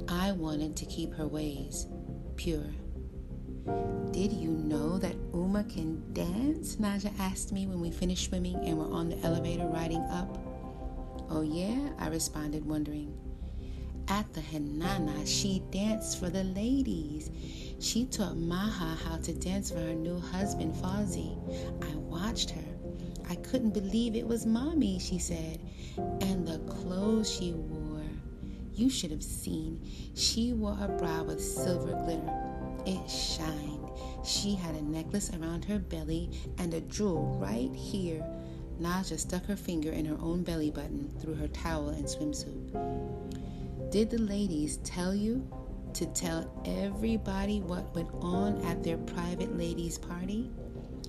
I 0.08 0.32
wanted 0.32 0.76
to 0.76 0.86
keep 0.86 1.14
her 1.14 1.26
ways 1.26 1.86
pure. 2.36 2.66
Did 4.10 4.32
you 4.32 4.50
know 4.50 4.98
that 4.98 5.14
Uma 5.32 5.64
can 5.64 6.02
dance? 6.12 6.76
Naja 6.76 7.12
asked 7.18 7.52
me 7.52 7.66
when 7.66 7.80
we 7.80 7.90
finished 7.90 8.28
swimming 8.28 8.56
and 8.56 8.78
were 8.78 8.92
on 8.92 9.08
the 9.08 9.18
elevator 9.20 9.66
riding 9.66 10.02
up. 10.10 10.38
Oh, 11.30 11.42
yeah, 11.42 11.90
I 11.98 12.08
responded, 12.08 12.64
wondering. 12.66 13.14
At 14.08 14.32
the 14.34 14.40
Hanana, 14.40 15.26
she 15.26 15.62
danced 15.70 16.18
for 16.18 16.28
the 16.28 16.44
ladies. 16.44 17.30
She 17.78 18.04
taught 18.06 18.36
Maha 18.36 18.96
how 19.04 19.16
to 19.18 19.32
dance 19.32 19.70
for 19.70 19.78
her 19.78 19.94
new 19.94 20.18
husband, 20.18 20.74
Fozzie. 20.74 21.38
I 21.82 21.94
watched 21.96 22.50
her. 22.50 22.64
I 23.30 23.36
couldn't 23.36 23.72
believe 23.72 24.16
it 24.16 24.26
was 24.26 24.44
mommy, 24.44 24.98
she 24.98 25.18
said. 25.18 25.60
And 25.96 26.46
the 26.46 26.58
clothes 26.70 27.30
she 27.32 27.52
wore. 27.52 28.02
You 28.74 28.90
should 28.90 29.10
have 29.10 29.22
seen. 29.22 29.80
She 30.14 30.52
wore 30.52 30.76
a 30.80 30.88
bra 30.88 31.22
with 31.22 31.42
silver 31.42 31.92
glitter. 32.04 32.51
It 32.86 33.08
shined. 33.08 33.90
She 34.24 34.54
had 34.54 34.74
a 34.74 34.82
necklace 34.82 35.30
around 35.34 35.64
her 35.66 35.78
belly 35.78 36.30
and 36.58 36.74
a 36.74 36.80
jewel 36.80 37.38
right 37.40 37.74
here. 37.74 38.24
Naja 38.80 39.18
stuck 39.18 39.44
her 39.46 39.56
finger 39.56 39.90
in 39.90 40.04
her 40.06 40.18
own 40.20 40.42
belly 40.42 40.70
button 40.70 41.10
through 41.20 41.34
her 41.34 41.48
towel 41.48 41.90
and 41.90 42.04
swimsuit. 42.04 43.90
Did 43.90 44.10
the 44.10 44.18
ladies 44.18 44.78
tell 44.78 45.14
you 45.14 45.46
to 45.94 46.06
tell 46.06 46.50
everybody 46.64 47.60
what 47.60 47.94
went 47.94 48.10
on 48.14 48.60
at 48.64 48.82
their 48.82 48.96
private 48.96 49.56
ladies' 49.56 49.98
party? 49.98 50.50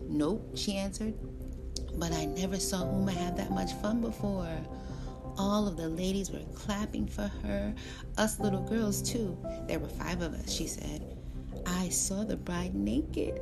Nope, 0.03 0.55
she 0.55 0.75
answered. 0.75 1.13
But 1.95 2.11
I 2.11 2.25
never 2.25 2.59
saw 2.59 2.83
Uma 2.83 3.11
have 3.11 3.37
that 3.37 3.51
much 3.51 3.73
fun 3.73 4.01
before. 4.01 4.57
All 5.37 5.67
of 5.67 5.77
the 5.77 5.89
ladies 5.89 6.29
were 6.29 6.43
clapping 6.53 7.07
for 7.07 7.31
her, 7.43 7.73
us 8.17 8.39
little 8.39 8.61
girls 8.61 9.01
too. 9.01 9.37
There 9.67 9.79
were 9.79 9.87
five 9.87 10.21
of 10.21 10.33
us, 10.33 10.51
she 10.51 10.67
said. 10.67 11.12
I 11.65 11.89
saw 11.89 12.23
the 12.23 12.37
bride 12.37 12.75
naked. 12.75 13.41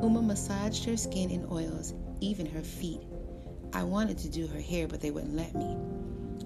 Uma 0.00 0.22
massaged 0.22 0.84
her 0.84 0.96
skin 0.96 1.30
in 1.30 1.46
oils, 1.50 1.94
even 2.20 2.46
her 2.46 2.62
feet. 2.62 3.00
I 3.72 3.82
wanted 3.82 4.18
to 4.18 4.28
do 4.28 4.46
her 4.46 4.60
hair, 4.60 4.86
but 4.86 5.00
they 5.00 5.10
wouldn't 5.10 5.34
let 5.34 5.54
me. 5.54 5.76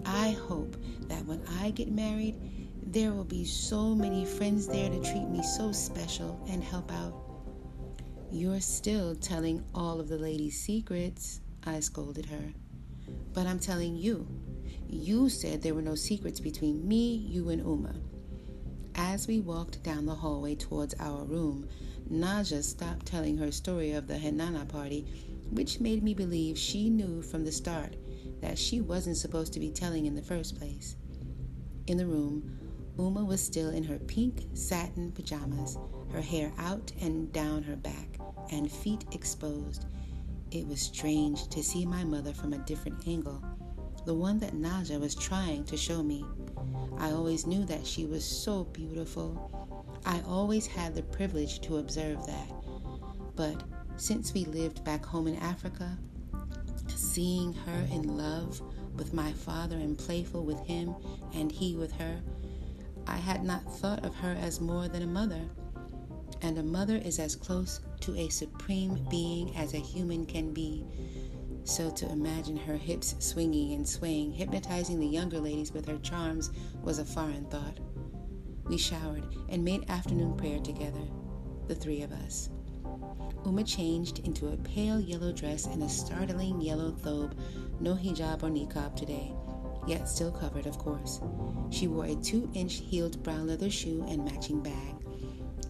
I 0.04 0.30
hope 0.30 0.76
that 1.08 1.24
when 1.26 1.42
I 1.60 1.70
get 1.70 1.90
married, 1.90 2.36
there 2.82 3.12
will 3.12 3.24
be 3.24 3.44
so 3.44 3.94
many 3.94 4.24
friends 4.24 4.66
there 4.66 4.88
to 4.88 5.00
treat 5.02 5.28
me 5.28 5.42
so 5.42 5.72
special 5.72 6.42
and 6.48 6.64
help 6.64 6.90
out. 6.92 7.14
You're 8.30 8.60
still 8.60 9.14
telling 9.14 9.64
all 9.74 10.00
of 10.00 10.08
the 10.08 10.18
ladies' 10.18 10.60
secrets, 10.60 11.40
I 11.66 11.80
scolded 11.80 12.26
her. 12.26 12.52
But 13.34 13.46
I'm 13.46 13.58
telling 13.58 13.96
you, 13.96 14.26
you 14.88 15.28
said 15.28 15.62
there 15.62 15.74
were 15.74 15.82
no 15.82 15.94
secrets 15.94 16.40
between 16.40 16.86
me, 16.86 17.16
you, 17.16 17.50
and 17.50 17.60
Uma. 17.60 17.94
As 19.00 19.28
we 19.28 19.38
walked 19.38 19.84
down 19.84 20.06
the 20.06 20.14
hallway 20.16 20.56
towards 20.56 20.92
our 20.98 21.22
room, 21.22 21.68
Naja 22.10 22.64
stopped 22.64 23.06
telling 23.06 23.38
her 23.38 23.52
story 23.52 23.92
of 23.92 24.08
the 24.08 24.14
Henana 24.14 24.66
party, 24.66 25.06
which 25.50 25.78
made 25.78 26.02
me 26.02 26.14
believe 26.14 26.58
she 26.58 26.90
knew 26.90 27.22
from 27.22 27.44
the 27.44 27.52
start 27.52 27.94
that 28.40 28.58
she 28.58 28.80
wasn't 28.80 29.16
supposed 29.16 29.52
to 29.52 29.60
be 29.60 29.70
telling 29.70 30.06
in 30.06 30.16
the 30.16 30.22
first 30.22 30.58
place. 30.58 30.96
In 31.86 31.96
the 31.96 32.06
room, 32.06 32.58
Uma 32.98 33.24
was 33.24 33.40
still 33.40 33.70
in 33.70 33.84
her 33.84 34.00
pink 34.00 34.48
satin 34.54 35.12
pajamas, 35.12 35.78
her 36.10 36.20
hair 36.20 36.52
out 36.58 36.90
and 37.00 37.32
down 37.32 37.62
her 37.62 37.76
back, 37.76 38.18
and 38.50 38.68
feet 38.68 39.04
exposed. 39.12 39.84
It 40.50 40.66
was 40.66 40.80
strange 40.80 41.46
to 41.50 41.62
see 41.62 41.86
my 41.86 42.02
mother 42.02 42.32
from 42.32 42.52
a 42.52 42.58
different 42.66 43.06
angle 43.06 43.44
the 44.08 44.14
one 44.14 44.38
that 44.38 44.54
Naja 44.54 44.98
was 44.98 45.14
trying 45.14 45.64
to 45.64 45.76
show 45.76 46.02
me. 46.02 46.24
I 46.96 47.10
always 47.10 47.46
knew 47.46 47.66
that 47.66 47.86
she 47.86 48.06
was 48.06 48.24
so 48.24 48.64
beautiful. 48.64 49.52
I 50.06 50.22
always 50.26 50.66
had 50.66 50.94
the 50.94 51.02
privilege 51.02 51.60
to 51.60 51.76
observe 51.76 52.24
that. 52.24 52.50
But 53.36 53.64
since 53.98 54.32
we 54.32 54.46
lived 54.46 54.82
back 54.82 55.04
home 55.04 55.26
in 55.26 55.36
Africa, 55.36 55.98
seeing 56.88 57.52
her 57.52 57.86
in 57.92 58.16
love 58.16 58.62
with 58.96 59.12
my 59.12 59.30
father 59.32 59.76
and 59.76 59.98
playful 59.98 60.42
with 60.42 60.60
him 60.60 60.94
and 61.34 61.52
he 61.52 61.76
with 61.76 61.92
her, 61.92 62.18
I 63.06 63.18
had 63.18 63.44
not 63.44 63.70
thought 63.78 64.06
of 64.06 64.14
her 64.14 64.34
as 64.40 64.58
more 64.58 64.88
than 64.88 65.02
a 65.02 65.06
mother. 65.06 65.42
And 66.40 66.56
a 66.56 66.62
mother 66.62 66.96
is 66.96 67.18
as 67.18 67.36
close 67.36 67.80
to 68.00 68.16
a 68.16 68.30
supreme 68.30 69.06
being 69.10 69.54
as 69.54 69.74
a 69.74 69.78
human 69.78 70.24
can 70.24 70.54
be. 70.54 70.86
So 71.68 71.90
to 71.90 72.10
imagine 72.10 72.56
her 72.56 72.78
hips 72.78 73.14
swinging 73.18 73.74
and 73.74 73.86
swaying, 73.86 74.32
hypnotizing 74.32 74.98
the 74.98 75.06
younger 75.06 75.38
ladies 75.38 75.70
with 75.70 75.86
her 75.86 75.98
charms, 75.98 76.50
was 76.82 76.98
a 76.98 77.04
foreign 77.04 77.44
thought. 77.44 77.78
We 78.64 78.78
showered 78.78 79.26
and 79.50 79.62
made 79.62 79.88
afternoon 79.90 80.34
prayer 80.38 80.60
together, 80.60 81.02
the 81.66 81.74
three 81.74 82.00
of 82.00 82.10
us. 82.10 82.48
Uma 83.44 83.64
changed 83.64 84.20
into 84.20 84.48
a 84.48 84.56
pale 84.56 84.98
yellow 84.98 85.30
dress 85.30 85.66
and 85.66 85.82
a 85.82 85.90
startling 85.90 86.58
yellow 86.62 86.90
thobe, 86.90 87.36
no 87.80 87.94
hijab 87.94 88.42
or 88.42 88.48
niqab 88.48 88.96
today, 88.96 89.34
yet 89.86 90.08
still 90.08 90.32
covered, 90.32 90.66
of 90.66 90.78
course. 90.78 91.20
She 91.68 91.86
wore 91.86 92.06
a 92.06 92.14
two 92.14 92.50
inch 92.54 92.76
heeled 92.76 93.22
brown 93.22 93.46
leather 93.46 93.70
shoe 93.70 94.06
and 94.08 94.24
matching 94.24 94.62
bag. 94.62 94.94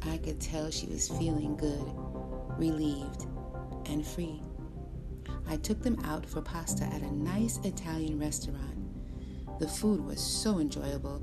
I 0.03 0.19
could 0.19 0.41
tell 0.41 0.71
she 0.71 0.87
was 0.87 1.09
feeling 1.09 1.57
good, 1.57 1.93
relieved, 2.57 3.27
and 3.87 4.07
free. 4.07 4.41
I 5.49 5.57
took 5.57 5.83
them 5.83 5.99
out 6.05 6.27
for 6.27 6.43
pasta 6.43 6.85
at 6.85 7.03
a 7.03 7.15
nice 7.15 7.59
Italian 7.65 8.19
restaurant. 8.19 8.79
The 9.59 9.69
food 9.69 10.05
was 10.05 10.21
so 10.21 10.59
enjoyable, 10.59 11.23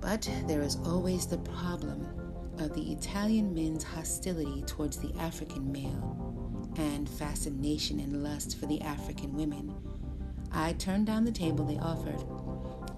but 0.00 0.28
there 0.46 0.62
is 0.62 0.76
always 0.84 1.26
the 1.26 1.38
problem 1.38 2.06
of 2.58 2.74
the 2.74 2.92
Italian 2.92 3.54
men's 3.54 3.82
hostility 3.82 4.62
towards 4.62 4.98
the 4.98 5.14
African 5.18 5.72
male 5.72 6.72
and 6.76 7.08
fascination 7.08 8.00
and 8.00 8.22
lust 8.22 8.58
for 8.58 8.66
the 8.66 8.80
African 8.82 9.32
women. 9.34 9.74
I 10.52 10.74
turned 10.74 11.06
down 11.06 11.24
the 11.24 11.32
table 11.32 11.64
they 11.64 11.78
offered. 11.78 12.22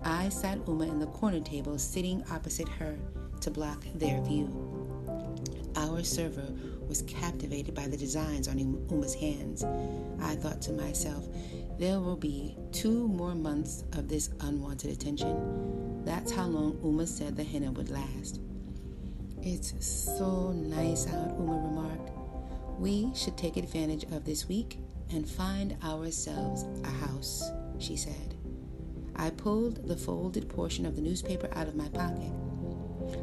I 0.02 0.28
sat 0.30 0.58
Uma 0.66 0.84
in 0.84 0.98
the 0.98 1.06
corner 1.06 1.40
table, 1.40 1.78
sitting 1.78 2.24
opposite 2.30 2.68
her 2.68 2.98
to 3.40 3.50
block 3.50 3.84
their 3.94 4.20
view. 4.22 4.48
Our 5.76 6.02
server 6.02 6.52
was 6.90 7.02
captivated 7.02 7.72
by 7.72 7.86
the 7.86 7.96
designs 7.96 8.48
on 8.48 8.58
Uma's 8.58 9.14
hands. 9.14 9.64
I 10.20 10.34
thought 10.34 10.60
to 10.62 10.72
myself, 10.72 11.24
there 11.78 12.00
will 12.00 12.16
be 12.16 12.56
two 12.72 13.06
more 13.06 13.36
months 13.36 13.84
of 13.92 14.08
this 14.08 14.28
unwanted 14.40 14.90
attention. 14.90 16.02
That's 16.04 16.32
how 16.32 16.46
long 16.46 16.78
Uma 16.82 17.06
said 17.06 17.36
the 17.36 17.44
henna 17.44 17.70
would 17.70 17.90
last. 17.90 18.40
It's 19.40 19.72
so 19.86 20.50
nice 20.50 21.06
out, 21.06 21.38
Uma 21.38 21.56
remarked. 21.68 22.10
We 22.80 23.12
should 23.14 23.38
take 23.38 23.56
advantage 23.56 24.04
of 24.10 24.24
this 24.24 24.48
week 24.48 24.78
and 25.12 25.28
find 25.28 25.76
ourselves 25.84 26.64
a 26.84 27.06
house, 27.06 27.48
she 27.78 27.96
said. 27.96 28.34
I 29.14 29.30
pulled 29.30 29.86
the 29.86 29.96
folded 29.96 30.48
portion 30.48 30.84
of 30.86 30.96
the 30.96 31.02
newspaper 31.02 31.48
out 31.54 31.68
of 31.68 31.76
my 31.76 31.88
pocket. 31.88 32.32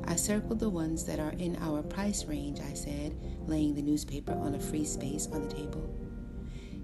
I 0.08 0.16
circled 0.16 0.60
the 0.60 0.70
ones 0.70 1.04
that 1.06 1.20
are 1.20 1.34
in 1.34 1.58
our 1.58 1.84
price 1.84 2.26
range, 2.26 2.60
I 2.62 2.74
said, 2.74 3.16
laying 3.46 3.76
the 3.76 3.82
newspaper 3.82 4.34
on 4.34 4.56
a 4.56 4.60
free 4.60 4.86
space 4.86 5.28
on 5.34 5.48
the 5.48 5.54
table. 5.54 5.94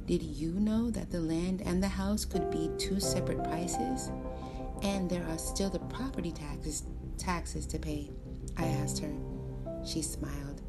Did 0.05 0.21
you 0.21 0.51
know 0.51 0.91
that 0.91 1.09
the 1.09 1.21
land 1.21 1.61
and 1.65 1.81
the 1.81 1.87
house 1.87 2.25
could 2.25 2.51
be 2.51 2.69
two 2.77 2.99
separate 2.99 3.41
prices? 3.45 4.11
And 4.81 5.09
there 5.09 5.25
are 5.29 5.37
still 5.37 5.69
the 5.69 5.79
property 5.79 6.31
taxes 6.31 6.83
taxes 7.17 7.65
to 7.67 7.79
pay. 7.79 8.11
I 8.57 8.65
asked 8.65 8.99
her. 8.99 9.13
She 9.85 10.01
smiled. 10.01 10.61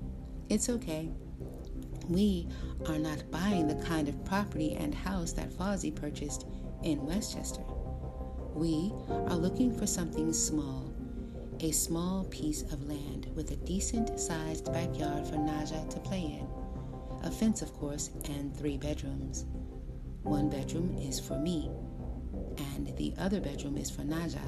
It's 0.48 0.68
okay. 0.68 1.10
We 2.08 2.48
are 2.86 2.98
not 2.98 3.28
buying 3.32 3.66
the 3.66 3.82
kind 3.84 4.08
of 4.08 4.24
property 4.24 4.74
and 4.74 4.94
house 4.94 5.32
that 5.32 5.50
Fawzi 5.50 5.92
purchased 5.92 6.46
in 6.84 7.04
Westchester. 7.04 7.62
We 8.54 8.92
are 9.08 9.36
looking 9.36 9.76
for 9.76 9.86
something 9.86 10.32
small, 10.32 10.93
a 11.60 11.70
small 11.70 12.24
piece 12.24 12.62
of 12.62 12.88
land 12.88 13.28
with 13.34 13.50
a 13.50 13.56
decent 13.56 14.18
sized 14.18 14.72
backyard 14.72 15.26
for 15.26 15.36
Naja 15.36 15.88
to 15.90 16.00
play 16.00 16.40
in. 16.40 16.48
A 17.22 17.30
fence, 17.30 17.62
of 17.62 17.72
course, 17.74 18.10
and 18.28 18.56
three 18.56 18.76
bedrooms. 18.76 19.46
One 20.22 20.50
bedroom 20.50 20.96
is 20.98 21.20
for 21.20 21.38
me, 21.38 21.70
and 22.74 22.96
the 22.96 23.14
other 23.18 23.40
bedroom 23.40 23.76
is 23.76 23.90
for 23.90 24.02
Naja. 24.02 24.40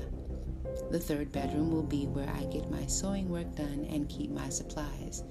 The 0.91 0.99
third 1.01 1.33
bedroom 1.33 1.71
will 1.71 1.83
be 1.83 2.07
where 2.07 2.29
I 2.29 2.45
get 2.45 2.71
my 2.71 2.87
sewing 2.87 3.29
work 3.29 3.55
done 3.57 3.87
and 3.91 4.09
keep 4.09 4.31
my 4.31 4.49
supplies, 4.49 5.23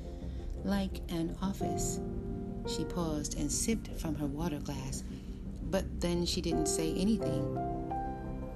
like 0.63 1.01
an 1.09 1.35
office. 1.41 1.99
She 2.67 2.83
paused 2.85 3.37
and 3.39 3.51
sipped 3.51 3.89
from 3.99 4.15
her 4.15 4.25
water 4.25 4.59
glass, 4.59 5.03
but 5.69 5.85
then 6.01 6.25
she 6.25 6.41
didn't 6.41 6.67
say 6.67 6.93
anything. 6.93 7.57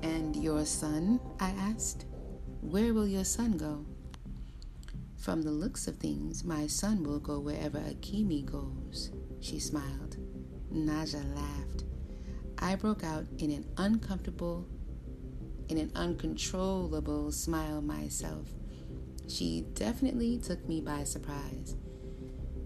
And 0.02 0.36
your 0.36 0.66
son? 0.66 1.20
I 1.40 1.50
asked. 1.50 2.06
Where 2.62 2.94
will 2.94 3.08
your 3.08 3.24
son 3.24 3.58
go? 3.58 3.86
From 5.18 5.42
the 5.42 5.52
looks 5.52 5.88
of 5.88 5.98
things, 5.98 6.44
my 6.44 6.68
son 6.68 7.04
will 7.04 7.20
go 7.20 7.40
wherever 7.40 7.80
Akimi 7.80 8.46
goes, 8.46 9.12
she 9.40 9.60
smiled. 9.60 10.18
Naja 10.74 11.24
laughed. 11.36 11.84
I 12.58 12.76
broke 12.76 13.04
out 13.04 13.26
in 13.38 13.52
an 13.52 13.66
uncomfortable 13.78 14.68
in 15.70 15.78
an 15.78 15.92
uncontrollable 15.96 17.32
smile 17.32 17.82
myself. 17.82 18.48
She 19.28 19.66
definitely 19.76 20.40
took 20.40 20.68
me 20.68 20.82
by 20.82 21.04
surprise. 21.04 21.76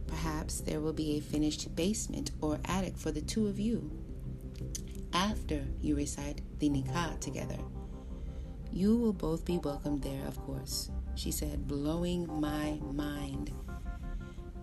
Perhaps 0.08 0.62
there 0.62 0.80
will 0.80 0.94
be 0.94 1.18
a 1.18 1.22
finished 1.22 1.76
basement 1.76 2.32
or 2.42 2.60
attic 2.66 2.98
for 2.98 3.12
the 3.12 3.22
two 3.22 3.48
of 3.48 3.60
you 3.60 3.92
after 5.14 5.66
you 5.82 5.96
recite 5.96 6.42
the 6.60 6.70
nikah 6.70 7.20
together. 7.20 7.58
You 8.74 8.98
will 8.98 9.14
both 9.14 9.46
be 9.46 9.60
welcome 9.60 10.00
there, 10.00 10.26
of 10.26 10.36
course, 10.42 10.90
she 11.14 11.30
said, 11.30 11.68
blowing 11.68 12.28
my 12.42 12.80
mind. 12.82 13.52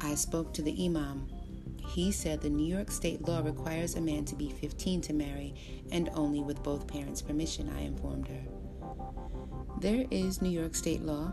I 0.00 0.16
spoke 0.16 0.52
to 0.54 0.62
the 0.62 0.84
Imam. 0.84 1.28
He 1.76 2.10
said 2.10 2.40
the 2.40 2.50
New 2.50 2.66
York 2.66 2.90
state 2.90 3.22
law 3.28 3.40
requires 3.40 3.94
a 3.94 4.00
man 4.00 4.24
to 4.24 4.34
be 4.34 4.50
15 4.50 5.00
to 5.02 5.12
marry, 5.12 5.54
and 5.92 6.10
only 6.14 6.40
with 6.40 6.60
both 6.64 6.88
parents' 6.88 7.22
permission, 7.22 7.72
I 7.76 7.82
informed 7.82 8.26
her. 8.26 8.42
There 9.78 10.04
is 10.10 10.42
New 10.42 10.50
York 10.50 10.74
state 10.74 11.02
law, 11.02 11.32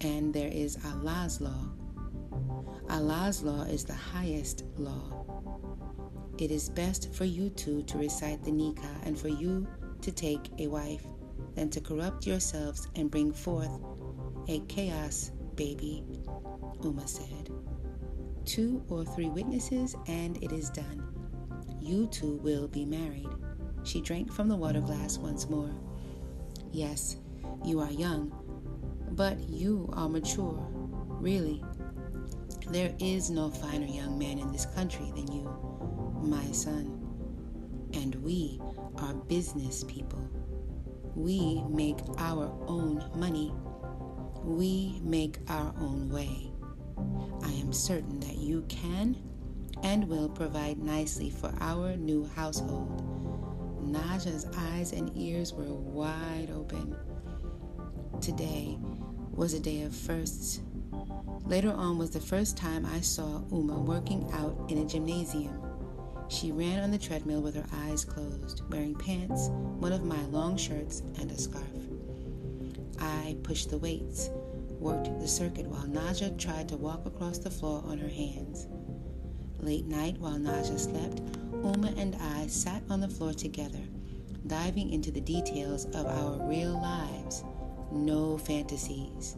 and 0.00 0.34
there 0.34 0.50
is 0.50 0.78
Allah's 0.84 1.40
law. 1.40 1.68
Allah's 2.90 3.44
law 3.44 3.62
is 3.62 3.84
the 3.84 3.94
highest 3.94 4.64
law. 4.76 5.24
It 6.36 6.50
is 6.50 6.68
best 6.68 7.14
for 7.14 7.26
you 7.26 7.48
two 7.50 7.84
to 7.84 7.96
recite 7.96 8.42
the 8.42 8.50
nikah 8.50 9.06
and 9.06 9.16
for 9.16 9.28
you 9.28 9.68
to 10.00 10.10
take 10.10 10.50
a 10.58 10.66
wife 10.66 11.04
than 11.54 11.70
to 11.70 11.80
corrupt 11.80 12.26
yourselves 12.26 12.88
and 12.96 13.10
bring 13.10 13.32
forth 13.32 13.70
a 14.48 14.60
chaos 14.68 15.30
baby, 15.54 16.04
Uma 16.82 17.06
said. 17.06 17.50
Two 18.44 18.82
or 18.88 19.04
three 19.04 19.28
witnesses, 19.28 19.94
and 20.06 20.42
it 20.42 20.52
is 20.52 20.70
done. 20.70 21.06
You 21.80 22.06
two 22.08 22.36
will 22.38 22.68
be 22.68 22.84
married. 22.84 23.28
She 23.84 24.00
drank 24.00 24.32
from 24.32 24.48
the 24.48 24.56
water 24.56 24.80
glass 24.80 25.18
once 25.18 25.48
more. 25.48 25.70
Yes, 26.72 27.16
you 27.64 27.80
are 27.80 27.90
young, 27.90 28.32
but 29.12 29.38
you 29.48 29.88
are 29.92 30.08
mature, 30.08 30.66
really. 31.20 31.62
There 32.70 32.94
is 32.98 33.30
no 33.30 33.50
finer 33.50 33.86
young 33.86 34.18
man 34.18 34.38
in 34.38 34.50
this 34.52 34.66
country 34.66 35.12
than 35.14 35.30
you, 35.30 35.44
my 36.22 36.50
son. 36.52 36.98
And 37.94 38.14
we 38.16 38.60
are 38.98 39.14
business 39.14 39.84
people. 39.84 40.26
We 41.14 41.62
make 41.68 41.98
our 42.18 42.52
own 42.66 43.04
money. 43.14 43.52
We 44.42 45.00
make 45.02 45.38
our 45.48 45.74
own 45.78 46.08
way. 46.08 46.50
I 47.42 47.52
am 47.52 47.72
certain 47.72 48.20
that 48.20 48.36
you 48.36 48.62
can 48.68 49.16
and 49.82 50.08
will 50.08 50.28
provide 50.28 50.78
nicely 50.78 51.30
for 51.30 51.52
our 51.60 51.96
new 51.96 52.24
household. 52.24 53.08
Naja's 53.82 54.46
eyes 54.56 54.92
and 54.92 55.10
ears 55.16 55.52
were 55.52 55.74
wide 55.74 56.48
open. 56.54 56.96
Today 58.20 58.78
was 59.32 59.54
a 59.54 59.60
day 59.60 59.82
of 59.82 59.94
firsts 59.94 60.60
Later 61.46 61.72
on 61.72 61.98
was 61.98 62.10
the 62.10 62.20
first 62.20 62.56
time 62.56 62.86
I 62.86 63.00
saw 63.00 63.42
Uma 63.50 63.78
working 63.78 64.26
out 64.32 64.56
in 64.68 64.78
a 64.78 64.86
gymnasium. 64.86 65.61
She 66.32 66.50
ran 66.50 66.82
on 66.82 66.90
the 66.90 66.98
treadmill 66.98 67.42
with 67.42 67.54
her 67.56 67.66
eyes 67.84 68.06
closed, 68.06 68.62
wearing 68.70 68.94
pants, 68.94 69.50
one 69.50 69.92
of 69.92 70.02
my 70.02 70.24
long 70.26 70.56
shirts, 70.56 71.02
and 71.20 71.30
a 71.30 71.38
scarf. 71.38 71.66
I 72.98 73.36
pushed 73.42 73.68
the 73.68 73.76
weights, 73.76 74.30
worked 74.80 75.20
the 75.20 75.28
circuit 75.28 75.66
while 75.66 75.84
Naja 75.84 76.38
tried 76.38 76.70
to 76.70 76.78
walk 76.78 77.04
across 77.04 77.36
the 77.36 77.50
floor 77.50 77.84
on 77.86 77.98
her 77.98 78.08
hands. 78.08 78.66
Late 79.58 79.84
night, 79.84 80.16
while 80.18 80.38
Naja 80.38 80.78
slept, 80.78 81.20
Uma 81.52 81.92
and 81.98 82.16
I 82.16 82.46
sat 82.46 82.82
on 82.88 83.00
the 83.00 83.08
floor 83.08 83.34
together, 83.34 83.82
diving 84.46 84.90
into 84.90 85.10
the 85.10 85.20
details 85.20 85.84
of 85.94 86.06
our 86.06 86.48
real 86.48 86.80
lives. 86.80 87.44
No 87.92 88.38
fantasies. 88.38 89.36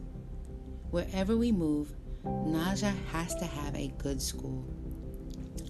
Wherever 0.93 1.37
we 1.37 1.51
move, 1.51 1.93
Naja 2.25 2.95
has 3.09 3.35
to 3.35 3.47
have 3.47 3.75
a 3.75 3.93
good 3.99 4.23
school. 4.23 4.65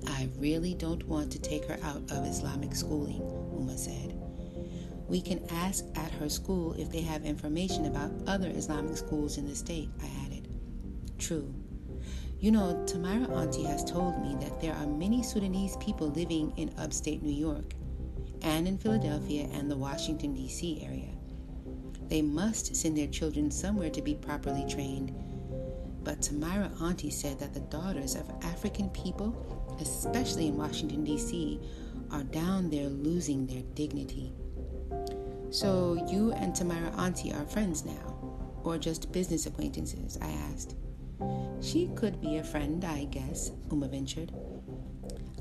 I 0.07 0.29
really 0.39 0.75
don't 0.75 1.07
want 1.09 1.33
to 1.33 1.39
take 1.39 1.65
her 1.67 1.79
out 1.83 2.03
of 2.11 2.27
Islamic 2.27 2.75
schooling, 2.75 3.21
Uma 3.53 3.77
said. 3.77 4.19
We 5.09 5.21
can 5.21 5.45
ask 5.51 5.85
at 5.97 6.11
her 6.13 6.29
school 6.29 6.75
if 6.75 6.91
they 6.91 7.03
have 7.03 7.25
information 7.25 7.87
about 7.87 8.13
other 8.27 8.49
Islamic 8.49 8.97
schools 8.97 9.37
in 9.37 9.47
the 9.47 9.55
state, 9.55 9.91
I 10.03 10.09
added. 10.25 10.49
True. 11.19 11.55
You 12.41 12.53
know, 12.53 12.85
Tamara 12.87 13.27
Auntie 13.35 13.65
has 13.65 13.85
told 13.85 14.21
me 14.21 14.37
that 14.41 14.61
there 14.61 14.75
are 14.75 14.87
many 14.87 15.23
Sudanese 15.23 15.77
people 15.79 16.09
living 16.09 16.53
in 16.57 16.75
upstate 16.79 17.23
New 17.23 17.33
York 17.33 17.75
and 18.43 18.69
in 18.69 18.77
Philadelphia 18.77 19.49
and 19.53 19.71
the 19.71 19.77
Washington, 19.77 20.35
D.C. 20.35 20.83
area. 20.85 21.09
They 22.09 22.21
must 22.21 22.77
send 22.77 22.97
their 22.99 23.07
children 23.07 23.51
somewhere 23.51 23.91
to 23.91 24.03
be 24.03 24.15
properly 24.15 24.67
trained. 24.69 25.15
But 26.03 26.21
Tamara 26.21 26.71
Auntie 26.83 27.11
said 27.11 27.39
that 27.39 27.55
the 27.55 27.61
daughters 27.61 28.15
of 28.15 28.31
African 28.43 28.91
people, 28.91 29.64
especially 29.81 30.49
in 30.49 30.57
Washington, 30.57 31.05
D.C., 31.05 31.61
are 32.11 32.25
down 32.25 32.71
there 32.71 32.89
losing 32.89 33.47
their 33.47 33.63
dignity. 33.75 34.33
So 35.51 36.05
you 36.11 36.33
and 36.33 36.55
Tamara 36.55 36.91
Auntie 36.99 37.33
are 37.33 37.47
friends 37.47 37.85
now, 37.85 38.15
or 38.63 38.79
just 38.79 39.13
business 39.13 39.47
acquaintances? 39.47 40.19
I 40.21 40.31
asked. 40.53 40.77
She 41.61 41.91
could 41.95 42.21
be 42.21 42.37
a 42.39 42.45
friend, 42.45 42.85
I 42.85 43.05
guess, 43.05 43.51
Uma 43.71 43.89
ventured. 43.89 44.33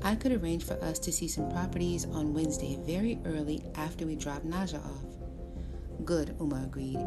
I 0.02 0.14
could 0.14 0.32
arrange 0.32 0.64
for 0.64 0.74
us 0.84 0.98
to 1.00 1.12
see 1.12 1.28
some 1.28 1.50
properties 1.50 2.04
on 2.06 2.34
Wednesday 2.34 2.78
very 2.84 3.18
early 3.24 3.64
after 3.74 4.06
we 4.06 4.16
drop 4.16 4.42
Naja 4.42 4.78
off. 4.84 6.04
Good, 6.04 6.36
Uma 6.40 6.62
agreed. 6.64 6.98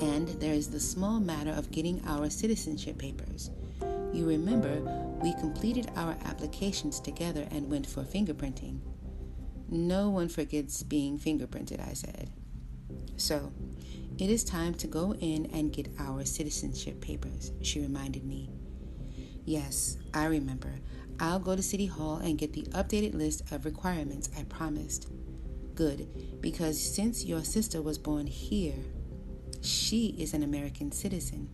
And 0.00 0.28
there 0.40 0.54
is 0.54 0.68
the 0.68 0.80
small 0.80 1.20
matter 1.20 1.50
of 1.50 1.70
getting 1.70 2.02
our 2.06 2.30
citizenship 2.30 2.98
papers. 2.98 3.50
You 4.12 4.26
remember, 4.26 4.80
we 5.22 5.34
completed 5.34 5.90
our 5.96 6.16
applications 6.24 6.98
together 7.00 7.46
and 7.50 7.70
went 7.70 7.86
for 7.86 8.02
fingerprinting. 8.02 8.80
No 9.68 10.08
one 10.10 10.28
forgets 10.28 10.82
being 10.82 11.18
fingerprinted, 11.18 11.86
I 11.86 11.92
said. 11.92 12.30
So, 13.16 13.52
it 14.18 14.30
is 14.30 14.44
time 14.44 14.74
to 14.74 14.86
go 14.86 15.14
in 15.14 15.46
and 15.52 15.72
get 15.72 15.88
our 15.98 16.24
citizenship 16.24 17.00
papers, 17.00 17.52
she 17.62 17.80
reminded 17.80 18.24
me. 18.24 18.50
Yes, 19.44 19.98
I 20.14 20.24
remember. 20.24 20.72
I'll 21.18 21.38
go 21.38 21.54
to 21.54 21.62
City 21.62 21.86
Hall 21.86 22.16
and 22.16 22.38
get 22.38 22.52
the 22.54 22.62
updated 22.70 23.14
list 23.14 23.52
of 23.52 23.64
requirements 23.66 24.30
I 24.38 24.44
promised. 24.44 25.08
Good, 25.74 26.40
because 26.40 26.80
since 26.80 27.24
your 27.24 27.44
sister 27.44 27.82
was 27.82 27.98
born 27.98 28.26
here, 28.26 28.74
she 29.60 30.14
is 30.18 30.32
an 30.32 30.42
American 30.42 30.92
citizen. 30.92 31.48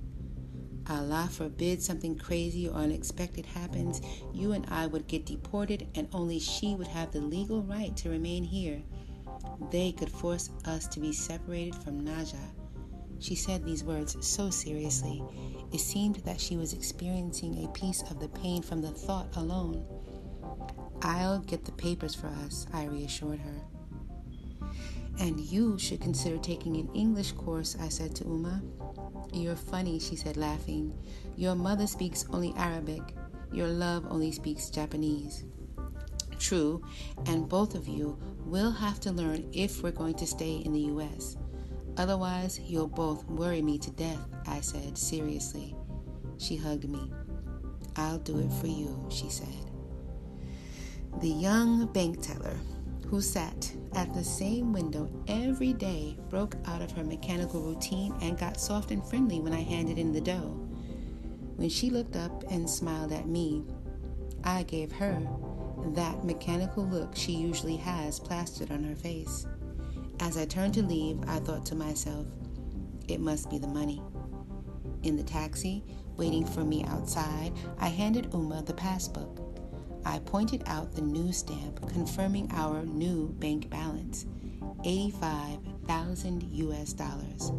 Allah 0.89 1.29
forbid 1.31 1.83
something 1.83 2.17
crazy 2.17 2.69
or 2.69 2.75
unexpected 2.75 3.45
happens, 3.45 4.01
you 4.33 4.53
and 4.53 4.67
I 4.71 4.87
would 4.87 5.09
get 5.09 5.27
deported, 5.27 5.89
and 5.95 6.09
only 6.13 6.39
she 6.39 6.75
would 6.75 6.87
have 6.87 7.11
the 7.11 7.21
legal 7.21 7.63
right 7.63 7.97
to 7.97 8.11
remain 8.11 8.45
here. 8.45 8.83
They 9.71 9.93
could 9.93 10.11
force 10.11 10.51
us 10.65 10.87
to 10.89 11.01
be 11.01 11.13
separated 11.13 11.75
from 11.75 12.05
Naja. 12.05 12.53
She 13.19 13.35
said 13.35 13.65
these 13.65 13.83
words 13.83 14.17
so 14.25 14.51
seriously, 14.51 15.25
it 15.73 15.81
seemed 15.81 16.17
that 16.17 16.41
she 16.41 16.57
was 16.57 16.73
experiencing 16.73 17.65
a 17.65 17.69
piece 17.69 18.03
of 18.03 18.21
the 18.21 18.29
pain 18.29 18.63
from 18.63 18.83
the 18.83 18.91
thought 18.91 19.35
alone. 19.37 19.85
I'll 21.03 21.41
get 21.41 21.65
the 21.65 21.73
papers 21.73 22.15
for 22.15 22.29
us, 22.45 22.67
I 22.73 22.85
reassured 22.85 23.41
her. 23.41 24.69
And 25.19 25.41
you 25.41 25.79
should 25.79 26.01
consider 26.01 26.37
taking 26.37 26.77
an 26.77 26.91
English 26.95 27.33
course, 27.33 27.77
I 27.81 27.89
said 27.89 28.15
to 28.17 28.25
Uma. 28.25 28.63
You're 29.33 29.57
funny, 29.57 29.99
she 29.99 30.17
said, 30.17 30.37
laughing. 30.37 30.97
Your 31.37 31.55
mother 31.55 31.87
speaks 31.87 32.25
only 32.33 32.55
Arabic. 32.57 33.03
Your 33.53 33.69
love 33.69 34.07
only 34.11 34.33
speaks 34.33 34.71
Japanese. 34.71 35.45
True, 36.39 36.83
and 37.27 37.49
both 37.49 37.75
of 37.75 37.89
you 37.89 38.19
will 38.45 38.71
have 38.71 39.01
to 39.01 39.13
learn 39.13 39.49
if 39.53 39.83
we're 39.83 39.91
going 39.91 40.15
to 40.15 40.27
stay 40.27 40.57
in 40.65 40.73
the 40.73 40.81
U.S. 40.81 41.37
Otherwise, 41.97 42.61
you'll 42.61 42.89
both 42.89 43.25
worry 43.25 43.63
me 43.63 43.79
to 43.79 43.91
death, 43.91 44.21
I 44.47 44.61
said 44.61 44.99
seriously. 44.99 45.75
She 46.39 46.57
hugged 46.57 46.89
me. 46.89 47.11
I'll 47.97 48.19
do 48.19 48.39
it 48.39 48.53
for 48.53 48.67
you, 48.67 49.07
she 49.09 49.31
said. 49.31 49.71
The 51.21 51.29
young 51.29 51.87
bank 51.87 52.21
teller, 52.21 52.59
who 53.09 53.21
sat 53.21 53.73
at 53.95 54.13
the 54.13 54.25
same 54.25 54.73
window 54.73 55.09
every 55.29 55.73
day, 55.73 56.17
broke 56.29 56.57
out 56.67 56.83
of 56.83 56.91
her 56.93 57.05
mechanical 57.05 57.61
routine 57.61 58.15
and 58.21 58.39
got 58.39 58.61
soft 58.61 58.91
and 58.91 59.07
friendly 59.07 59.41
when 59.41 59.53
I 59.53 59.63
handed 59.63 59.99
in 59.99 60.13
the 60.13 60.21
dough. 60.21 60.59
When 61.57 61.69
she 61.69 61.89
looked 61.89 62.17
up 62.17 62.45
and 62.51 62.69
smiled 62.69 63.13
at 63.13 63.29
me, 63.29 63.65
I 64.45 64.65
gave 64.65 64.93
her 64.93 65.21
that 65.95 66.25
mechanical 66.25 66.85
look 66.85 67.15
she 67.17 67.33
usually 67.33 67.77
has 67.77 68.19
plastered 68.19 68.71
on 68.71 68.85
her 68.85 68.97
face. 68.97 69.47
As 70.21 70.37
I 70.37 70.45
turned 70.45 70.75
to 70.75 70.83
leave, 70.83 71.19
I 71.29 71.39
thought 71.39 71.65
to 71.67 71.75
myself, 71.75 72.27
it 73.09 73.21
must 73.21 73.51
be 73.51 73.59
the 73.59 73.69
money. 73.69 74.03
In 75.03 75.17
the 75.17 75.23
taxi, 75.23 75.85
waiting 76.17 76.45
for 76.45 76.65
me 76.65 76.85
outside, 76.85 77.53
I 77.79 77.89
handed 77.89 78.33
Uma 78.33 78.63
the 78.63 78.75
passbook. 78.75 79.39
I 80.07 80.21
pointed 80.21 80.63
out 80.67 80.95
the 80.95 81.03
new 81.03 81.33
stamp 81.33 81.91
confirming 81.91 82.49
our 82.53 82.87
new 82.87 83.35
bank 83.41 83.69
balance 83.69 84.25
85,000 84.85 86.45
US 86.45 86.93
dollars. 86.93 87.51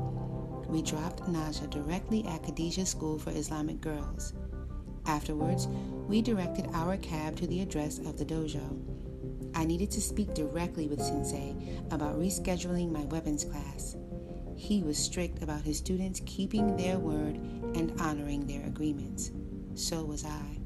We 0.66 0.82
dropped 0.82 1.24
Naja 1.24 1.70
directly 1.70 2.26
at 2.26 2.44
Khadija 2.44 2.88
School 2.88 3.20
for 3.20 3.32
Islamic 3.32 3.82
Girls. 3.82 4.34
Afterwards, 5.06 5.68
we 6.08 6.22
directed 6.22 6.70
our 6.74 6.96
cab 6.98 7.36
to 7.36 7.48
the 7.48 7.60
address 7.60 8.00
of 8.00 8.18
the 8.18 8.26
dojo. 8.26 8.80
I 9.54 9.66
needed 9.66 9.92
to 9.92 10.02
speak 10.02 10.34
directly 10.34 10.88
with 10.88 11.02
Sensei 11.02 11.54
about 11.92 12.18
rescheduling 12.18 12.92
my 12.92 13.04
weapons 13.06 13.44
class. 13.44 13.98
He 14.56 14.84
was 14.84 14.98
strict 14.98 15.44
about 15.44 15.64
his 15.64 15.78
students 15.78 16.22
keeping 16.26 16.78
their 16.78 16.98
word 16.98 17.36
and 17.76 17.94
honoring 18.00 18.48
their 18.48 18.66
agreements. 18.66 19.32
So 19.76 20.06
was 20.06 20.24
I. 20.24 20.57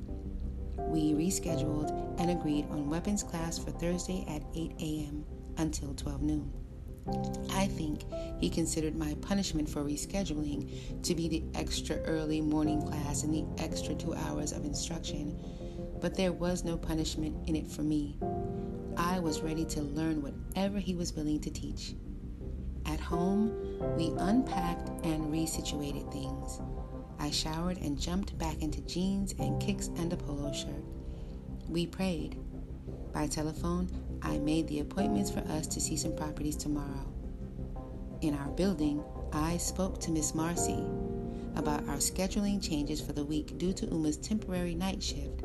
We 0.87 1.13
rescheduled 1.13 2.19
and 2.19 2.31
agreed 2.31 2.69
on 2.69 2.89
weapons 2.89 3.23
class 3.23 3.57
for 3.57 3.71
Thursday 3.71 4.25
at 4.27 4.43
8 4.55 4.73
a.m. 4.79 5.25
until 5.57 5.93
12 5.93 6.21
noon. 6.21 6.51
I 7.51 7.67
think 7.67 8.03
he 8.39 8.49
considered 8.49 8.95
my 8.95 9.15
punishment 9.21 9.67
for 9.67 9.83
rescheduling 9.83 11.01
to 11.03 11.15
be 11.15 11.27
the 11.27 11.43
extra 11.55 11.97
early 11.97 12.41
morning 12.41 12.81
class 12.81 13.23
and 13.23 13.33
the 13.33 13.63
extra 13.63 13.95
two 13.95 14.13
hours 14.13 14.51
of 14.51 14.65
instruction, 14.65 15.39
but 15.99 16.15
there 16.15 16.31
was 16.31 16.63
no 16.63 16.77
punishment 16.77 17.47
in 17.47 17.55
it 17.55 17.67
for 17.67 17.81
me. 17.81 18.17
I 18.97 19.19
was 19.19 19.41
ready 19.41 19.65
to 19.65 19.81
learn 19.81 20.21
whatever 20.21 20.77
he 20.77 20.95
was 20.95 21.13
willing 21.13 21.39
to 21.41 21.49
teach. 21.49 21.95
At 22.85 22.99
home, 22.99 23.51
we 23.97 24.11
unpacked 24.17 24.89
and 25.05 25.33
resituated 25.33 26.11
things. 26.11 26.59
I 27.21 27.29
showered 27.29 27.77
and 27.77 27.97
jumped 27.97 28.37
back 28.37 28.61
into 28.61 28.81
jeans 28.81 29.33
and 29.39 29.61
kicks 29.61 29.87
and 29.97 30.11
a 30.11 30.17
polo 30.17 30.51
shirt. 30.51 30.83
We 31.69 31.85
prayed. 31.85 32.37
By 33.13 33.27
telephone, 33.27 33.89
I 34.21 34.39
made 34.39 34.67
the 34.67 34.79
appointments 34.79 35.31
for 35.31 35.39
us 35.51 35.67
to 35.67 35.79
see 35.79 35.95
some 35.95 36.15
properties 36.15 36.57
tomorrow. 36.57 37.13
In 38.21 38.35
our 38.35 38.49
building, 38.49 39.03
I 39.31 39.57
spoke 39.57 40.01
to 40.01 40.11
Miss 40.11 40.35
Marcy 40.35 40.83
about 41.55 41.87
our 41.87 41.97
scheduling 41.97 42.61
changes 42.61 42.99
for 42.99 43.13
the 43.13 43.23
week 43.23 43.57
due 43.57 43.73
to 43.73 43.85
Uma's 43.85 44.17
temporary 44.17 44.75
night 44.75 45.01
shift 45.01 45.43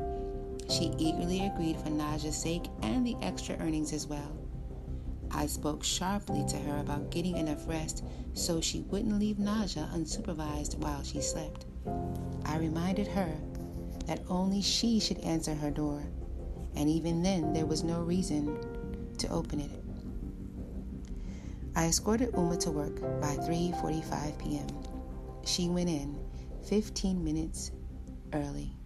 she 0.69 0.91
eagerly 0.97 1.45
agreed 1.45 1.77
for 1.77 1.89
Naja's 1.89 2.35
sake 2.35 2.65
and 2.81 3.05
the 3.05 3.15
extra 3.21 3.55
earnings 3.57 3.93
as 3.93 4.05
well. 4.05 4.37
I 5.31 5.45
spoke 5.45 5.83
sharply 5.83 6.45
to 6.49 6.57
her 6.57 6.79
about 6.79 7.09
getting 7.09 7.37
enough 7.37 7.67
rest 7.67 8.03
so 8.33 8.59
she 8.59 8.81
wouldn't 8.81 9.19
leave 9.19 9.37
Naja 9.37 9.89
unsupervised 9.93 10.77
while 10.77 11.03
she 11.03 11.21
slept. 11.21 11.65
I 12.45 12.57
reminded 12.57 13.07
her 13.07 13.33
that 14.05 14.21
only 14.29 14.61
she 14.61 14.99
should 14.99 15.19
answer 15.19 15.53
her 15.53 15.71
door, 15.71 16.03
and 16.75 16.89
even 16.89 17.21
then 17.23 17.53
there 17.53 17.65
was 17.65 17.83
no 17.83 18.01
reason 18.01 18.57
to 19.17 19.27
open 19.29 19.59
it. 19.59 19.71
I 21.75 21.87
escorted 21.87 22.33
Uma 22.35 22.57
to 22.57 22.71
work 22.71 23.01
by 23.21 23.35
3:45 23.35 24.37
p.m. 24.37 24.67
She 25.45 25.69
went 25.69 25.89
in 25.89 26.17
15 26.63 27.23
minutes 27.23 27.71
early. 28.33 28.76